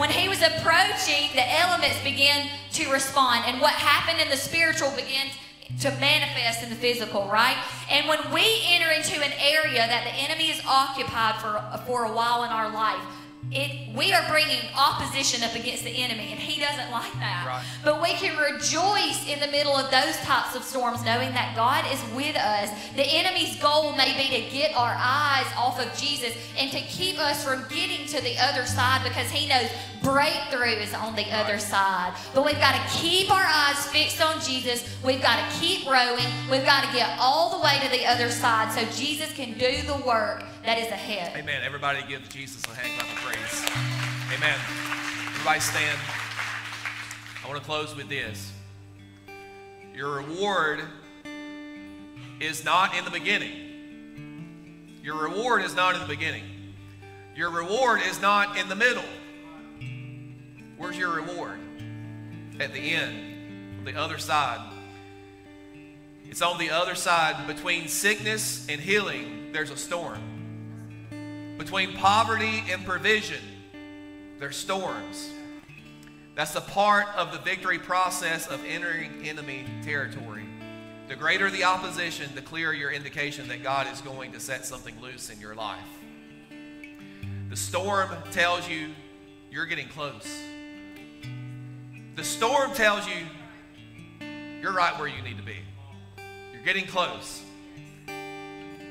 When 0.00 0.08
he 0.08 0.30
was 0.30 0.40
approaching, 0.40 1.28
the 1.34 1.44
elements 1.60 2.02
began 2.02 2.48
to 2.72 2.90
respond. 2.90 3.44
And 3.46 3.60
what 3.60 3.74
happened 3.74 4.18
in 4.18 4.30
the 4.30 4.36
spiritual 4.36 4.90
began 4.96 5.26
to 5.80 5.90
manifest 6.00 6.62
in 6.62 6.70
the 6.70 6.74
physical, 6.74 7.28
right? 7.28 7.58
And 7.90 8.08
when 8.08 8.18
we 8.32 8.62
enter 8.64 8.90
into 8.90 9.22
an 9.22 9.32
area 9.38 9.86
that 9.86 10.04
the 10.04 10.14
enemy 10.24 10.48
is 10.48 10.62
occupied 10.66 11.36
for, 11.36 11.62
for 11.86 12.04
a 12.04 12.12
while 12.14 12.44
in 12.44 12.48
our 12.48 12.72
life, 12.72 12.98
it, 13.52 13.94
we 13.96 14.12
are 14.12 14.22
bringing 14.28 14.62
opposition 14.76 15.42
up 15.42 15.54
against 15.56 15.82
the 15.82 15.90
enemy, 15.90 16.28
and 16.30 16.38
he 16.38 16.60
doesn't 16.60 16.90
like 16.92 17.12
that. 17.14 17.44
Right. 17.46 17.64
But 17.84 18.00
we 18.00 18.12
can 18.14 18.38
rejoice 18.38 19.26
in 19.28 19.40
the 19.40 19.48
middle 19.48 19.74
of 19.74 19.90
those 19.90 20.16
types 20.18 20.54
of 20.54 20.62
storms, 20.62 21.04
knowing 21.04 21.32
that 21.32 21.56
God 21.56 21.84
is 21.92 22.00
with 22.14 22.36
us. 22.36 22.70
The 22.94 23.06
enemy's 23.06 23.60
goal 23.60 23.96
may 23.96 24.16
be 24.16 24.28
to 24.40 24.50
get 24.50 24.76
our 24.76 24.94
eyes 24.96 25.46
off 25.56 25.80
of 25.80 25.92
Jesus 25.98 26.36
and 26.56 26.70
to 26.70 26.80
keep 26.82 27.18
us 27.18 27.44
from 27.44 27.64
getting 27.68 28.06
to 28.06 28.22
the 28.22 28.38
other 28.38 28.66
side 28.66 29.02
because 29.02 29.28
he 29.30 29.48
knows 29.48 29.68
breakthrough 30.02 30.80
is 30.80 30.94
on 30.94 31.14
the 31.16 31.26
other 31.34 31.58
side. 31.58 32.14
But 32.34 32.44
we've 32.44 32.58
got 32.58 32.74
to 32.74 32.98
keep 32.98 33.30
our 33.30 33.44
eyes 33.44 33.86
fixed 33.88 34.20
on 34.22 34.40
Jesus. 34.40 34.88
We've 35.04 35.22
got 35.22 35.36
to 35.36 35.60
keep 35.60 35.86
rowing. 35.86 36.26
We've 36.50 36.64
got 36.64 36.84
to 36.84 36.92
get 36.92 37.18
all 37.18 37.58
the 37.58 37.64
way 37.64 37.78
to 37.82 37.90
the 37.90 38.06
other 38.06 38.30
side 38.30 38.72
so 38.72 38.84
Jesus 38.96 39.32
can 39.34 39.58
do 39.58 39.82
the 39.82 40.02
work 40.06 40.44
that 40.64 40.78
is 40.78 40.88
ahead. 40.88 41.36
Amen. 41.36 41.62
Everybody 41.64 42.00
give 42.08 42.28
Jesus 42.28 42.64
a 42.64 42.74
hand 42.74 43.00
clap 43.00 43.10
of 43.10 43.22
praise. 43.24 43.64
Amen. 44.36 44.58
Everybody 45.34 45.60
stand. 45.60 45.98
I 47.44 47.48
want 47.48 47.58
to 47.58 47.64
close 47.64 47.96
with 47.96 48.08
this. 48.08 48.52
Your 49.94 50.16
reward 50.16 50.82
is 52.40 52.64
not 52.64 52.96
in 52.96 53.04
the 53.04 53.10
beginning. 53.10 53.70
Your 55.02 55.16
reward 55.16 55.62
is 55.62 55.74
not 55.74 55.94
in 55.94 56.00
the 56.00 56.06
beginning. 56.06 56.44
Your 57.34 57.50
reward 57.50 58.00
is 58.06 58.20
not 58.20 58.58
in 58.58 58.68
the 58.68 58.76
middle. 58.76 59.04
Where's 60.80 60.96
your 60.96 61.12
reward? 61.12 61.58
At 62.58 62.72
the 62.72 62.78
end, 62.78 63.80
on 63.80 63.84
the 63.84 64.00
other 64.00 64.16
side. 64.16 64.66
It's 66.24 66.40
on 66.40 66.56
the 66.56 66.70
other 66.70 66.94
side. 66.94 67.46
Between 67.46 67.86
sickness 67.86 68.66
and 68.66 68.80
healing, 68.80 69.50
there's 69.52 69.70
a 69.70 69.76
storm. 69.76 71.54
Between 71.58 71.98
poverty 71.98 72.64
and 72.70 72.82
provision, 72.86 73.42
there's 74.38 74.56
storms. 74.56 75.28
That's 76.34 76.54
a 76.54 76.62
part 76.62 77.08
of 77.14 77.30
the 77.32 77.40
victory 77.40 77.78
process 77.78 78.46
of 78.46 78.64
entering 78.64 79.28
enemy 79.28 79.66
territory. 79.84 80.46
The 81.08 81.14
greater 81.16 81.50
the 81.50 81.64
opposition, 81.64 82.30
the 82.34 82.40
clearer 82.40 82.72
your 82.72 82.90
indication 82.90 83.48
that 83.48 83.62
God 83.62 83.86
is 83.92 84.00
going 84.00 84.32
to 84.32 84.40
set 84.40 84.64
something 84.64 84.98
loose 85.02 85.28
in 85.28 85.40
your 85.40 85.54
life. 85.54 85.78
The 87.50 87.56
storm 87.56 88.08
tells 88.30 88.66
you 88.66 88.88
you're 89.50 89.66
getting 89.66 89.88
close. 89.88 90.26
The 92.20 92.26
storm 92.26 92.74
tells 92.74 93.06
you 93.06 93.14
you're 94.60 94.74
right 94.74 94.92
where 94.98 95.08
you 95.08 95.22
need 95.22 95.38
to 95.38 95.42
be. 95.42 95.56
You're 96.52 96.62
getting 96.62 96.86
close. 96.86 97.42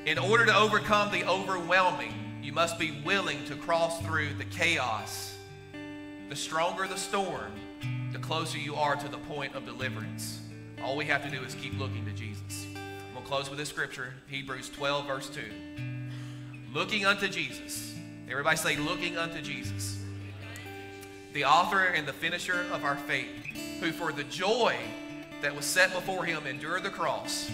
In 0.04 0.18
order 0.18 0.46
to 0.46 0.56
overcome 0.56 1.12
the 1.12 1.22
overwhelming, 1.22 2.12
you 2.42 2.52
must 2.52 2.76
be 2.76 2.90
willing 3.04 3.44
to 3.44 3.54
cross 3.54 4.02
through 4.02 4.34
the 4.34 4.46
chaos. 4.46 5.32
The 6.28 6.34
stronger 6.34 6.88
the 6.88 6.96
storm, 6.96 7.52
the 8.10 8.18
closer 8.18 8.58
you 8.58 8.74
are 8.74 8.96
to 8.96 9.06
the 9.06 9.18
point 9.18 9.54
of 9.54 9.64
deliverance. 9.64 10.40
All 10.82 10.96
we 10.96 11.04
have 11.04 11.22
to 11.22 11.30
do 11.30 11.40
is 11.44 11.54
keep 11.54 11.78
looking 11.78 12.04
to 12.06 12.12
Jesus. 12.12 12.66
To 13.14 13.20
close 13.24 13.48
with 13.48 13.60
this 13.60 13.68
scripture 13.68 14.12
Hebrews 14.26 14.70
12, 14.70 15.06
verse 15.06 15.30
2. 15.30 15.40
Looking 16.74 17.06
unto 17.06 17.28
Jesus. 17.28 17.94
Everybody 18.28 18.56
say, 18.56 18.74
looking 18.74 19.16
unto 19.16 19.40
Jesus. 19.40 19.99
The 21.32 21.44
author 21.44 21.84
and 21.84 22.06
the 22.06 22.12
finisher 22.12 22.66
of 22.72 22.84
our 22.84 22.96
faith, 22.96 23.28
who 23.80 23.92
for 23.92 24.12
the 24.12 24.24
joy 24.24 24.76
that 25.42 25.54
was 25.54 25.64
set 25.64 25.92
before 25.92 26.24
him 26.24 26.46
endured 26.46 26.82
the 26.82 26.90
cross, 26.90 27.50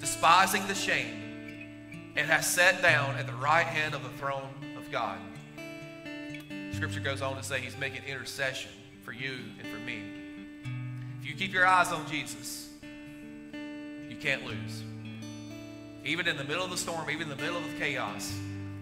despising 0.00 0.66
the 0.66 0.74
shame 0.74 1.24
and 2.16 2.28
has 2.28 2.46
sat 2.46 2.80
down 2.82 3.16
at 3.16 3.26
the 3.26 3.32
right 3.32 3.66
hand 3.66 3.94
of 3.94 4.02
the 4.02 4.10
throne 4.10 4.48
of 4.76 4.90
God. 4.90 5.18
Scripture 6.72 7.00
goes 7.00 7.22
on 7.22 7.36
to 7.36 7.42
say 7.42 7.60
he's 7.60 7.78
making 7.78 8.02
intercession 8.04 8.70
for 9.02 9.12
you 9.12 9.38
and 9.58 9.68
for 9.68 9.78
me. 9.78 10.02
If 11.20 11.26
you 11.26 11.34
keep 11.34 11.52
your 11.52 11.66
eyes 11.66 11.90
on 11.90 12.06
Jesus, 12.08 12.68
you 13.52 14.16
can't 14.20 14.44
lose. 14.44 14.82
Even 16.04 16.28
in 16.28 16.36
the 16.36 16.44
middle 16.44 16.64
of 16.64 16.70
the 16.70 16.76
storm, 16.76 17.08
even 17.10 17.30
in 17.30 17.36
the 17.36 17.42
middle 17.42 17.58
of 17.58 17.78
chaos, 17.78 18.32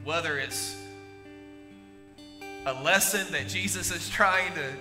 whether 0.04 0.38
it's 0.38 0.76
a 2.66 2.82
lesson 2.82 3.30
that 3.32 3.48
Jesus 3.48 3.90
is 3.90 4.08
trying 4.08 4.52
to 4.54 4.72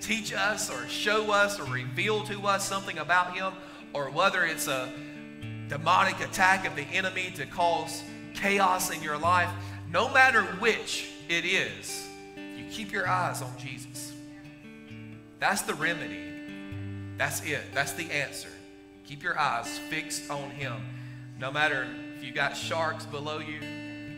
teach 0.00 0.32
us 0.34 0.70
or 0.70 0.86
show 0.88 1.32
us 1.32 1.58
or 1.58 1.64
reveal 1.64 2.22
to 2.24 2.46
us 2.46 2.68
something 2.68 2.98
about 2.98 3.36
him, 3.36 3.52
or 3.92 4.10
whether 4.10 4.44
it's 4.44 4.68
a 4.68 4.92
demonic 5.68 6.20
attack 6.20 6.66
of 6.66 6.76
the 6.76 6.86
enemy 6.92 7.32
to 7.36 7.46
cause 7.46 8.02
chaos 8.34 8.90
in 8.90 9.02
your 9.02 9.16
life, 9.16 9.48
no 9.90 10.08
matter 10.12 10.42
which, 10.42 11.10
it 11.28 11.44
is 11.44 12.06
you 12.36 12.64
keep 12.70 12.92
your 12.92 13.08
eyes 13.08 13.42
on 13.42 13.52
Jesus. 13.58 14.12
That's 15.38 15.62
the 15.62 15.74
remedy. 15.74 16.20
That's 17.16 17.42
it. 17.42 17.62
That's 17.74 17.92
the 17.92 18.10
answer. 18.10 18.48
Keep 19.04 19.22
your 19.22 19.38
eyes 19.38 19.78
fixed 19.90 20.30
on 20.30 20.50
Him. 20.50 20.74
No 21.38 21.50
matter 21.50 21.86
if 22.16 22.24
you 22.24 22.32
got 22.32 22.56
sharks 22.56 23.04
below 23.06 23.38
you, 23.38 23.60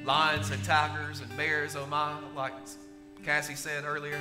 lions 0.04 0.50
and 0.50 0.62
tigers 0.64 1.20
and 1.20 1.36
bears, 1.36 1.76
oh 1.76 1.86
my, 1.86 2.16
like 2.34 2.54
Cassie 3.24 3.54
said 3.54 3.84
earlier, 3.84 4.20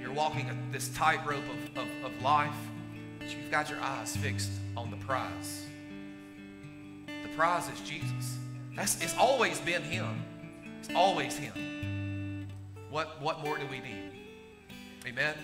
you're 0.00 0.12
walking 0.12 0.48
a, 0.48 0.72
this 0.72 0.88
tightrope 0.90 1.44
of, 1.76 1.82
of, 1.82 1.88
of 2.04 2.22
life, 2.22 2.54
but 3.18 3.28
you've 3.28 3.50
got 3.50 3.68
your 3.68 3.80
eyes 3.80 4.16
fixed 4.16 4.50
on 4.76 4.90
the 4.90 4.96
prize. 4.98 5.66
The 7.06 7.28
prize 7.36 7.68
is 7.68 7.80
Jesus. 7.80 8.38
That's, 8.76 9.02
it's 9.02 9.16
always 9.16 9.60
been 9.60 9.82
Him. 9.82 10.22
It's 10.80 10.90
always 10.94 11.36
Him. 11.36 12.48
What, 12.90 13.20
what 13.20 13.44
more 13.44 13.58
do 13.58 13.66
we 13.66 13.80
need? 13.80 14.12
Amen? 15.06 15.34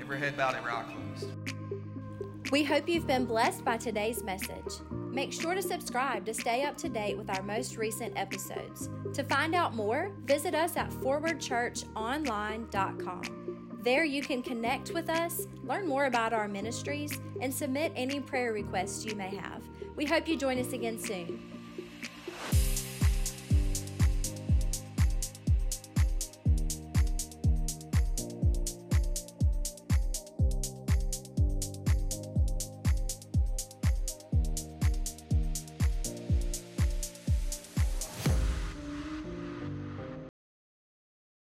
Every 0.00 0.18
head 0.18 0.36
bowed, 0.36 0.54
every 0.54 0.70
eye 0.70 0.84
closed. 1.18 1.32
We 2.50 2.64
hope 2.64 2.88
you've 2.88 3.06
been 3.06 3.26
blessed 3.26 3.64
by 3.64 3.76
today's 3.76 4.22
message. 4.22 4.80
Make 5.10 5.32
sure 5.32 5.54
to 5.54 5.62
subscribe 5.62 6.24
to 6.26 6.34
stay 6.34 6.62
up 6.62 6.76
to 6.78 6.88
date 6.88 7.18
with 7.18 7.30
our 7.30 7.42
most 7.42 7.76
recent 7.76 8.16
episodes. 8.16 8.88
To 9.12 9.24
find 9.24 9.56
out 9.56 9.74
more, 9.74 10.12
visit 10.24 10.54
us 10.54 10.76
at 10.76 10.90
forwardchurchonline.com. 10.90 13.60
There 13.82 14.04
you 14.04 14.22
can 14.22 14.42
connect 14.42 14.92
with 14.92 15.08
us, 15.08 15.48
learn 15.64 15.88
more 15.88 16.04
about 16.04 16.32
our 16.32 16.46
ministries, 16.46 17.20
and 17.40 17.52
submit 17.52 17.92
any 17.96 18.20
prayer 18.20 18.52
requests 18.52 19.04
you 19.04 19.16
may 19.16 19.34
have. 19.34 19.62
We 19.96 20.04
hope 20.04 20.28
you 20.28 20.36
join 20.36 20.58
us 20.58 20.72
again 20.72 20.98
soon. 20.98 21.49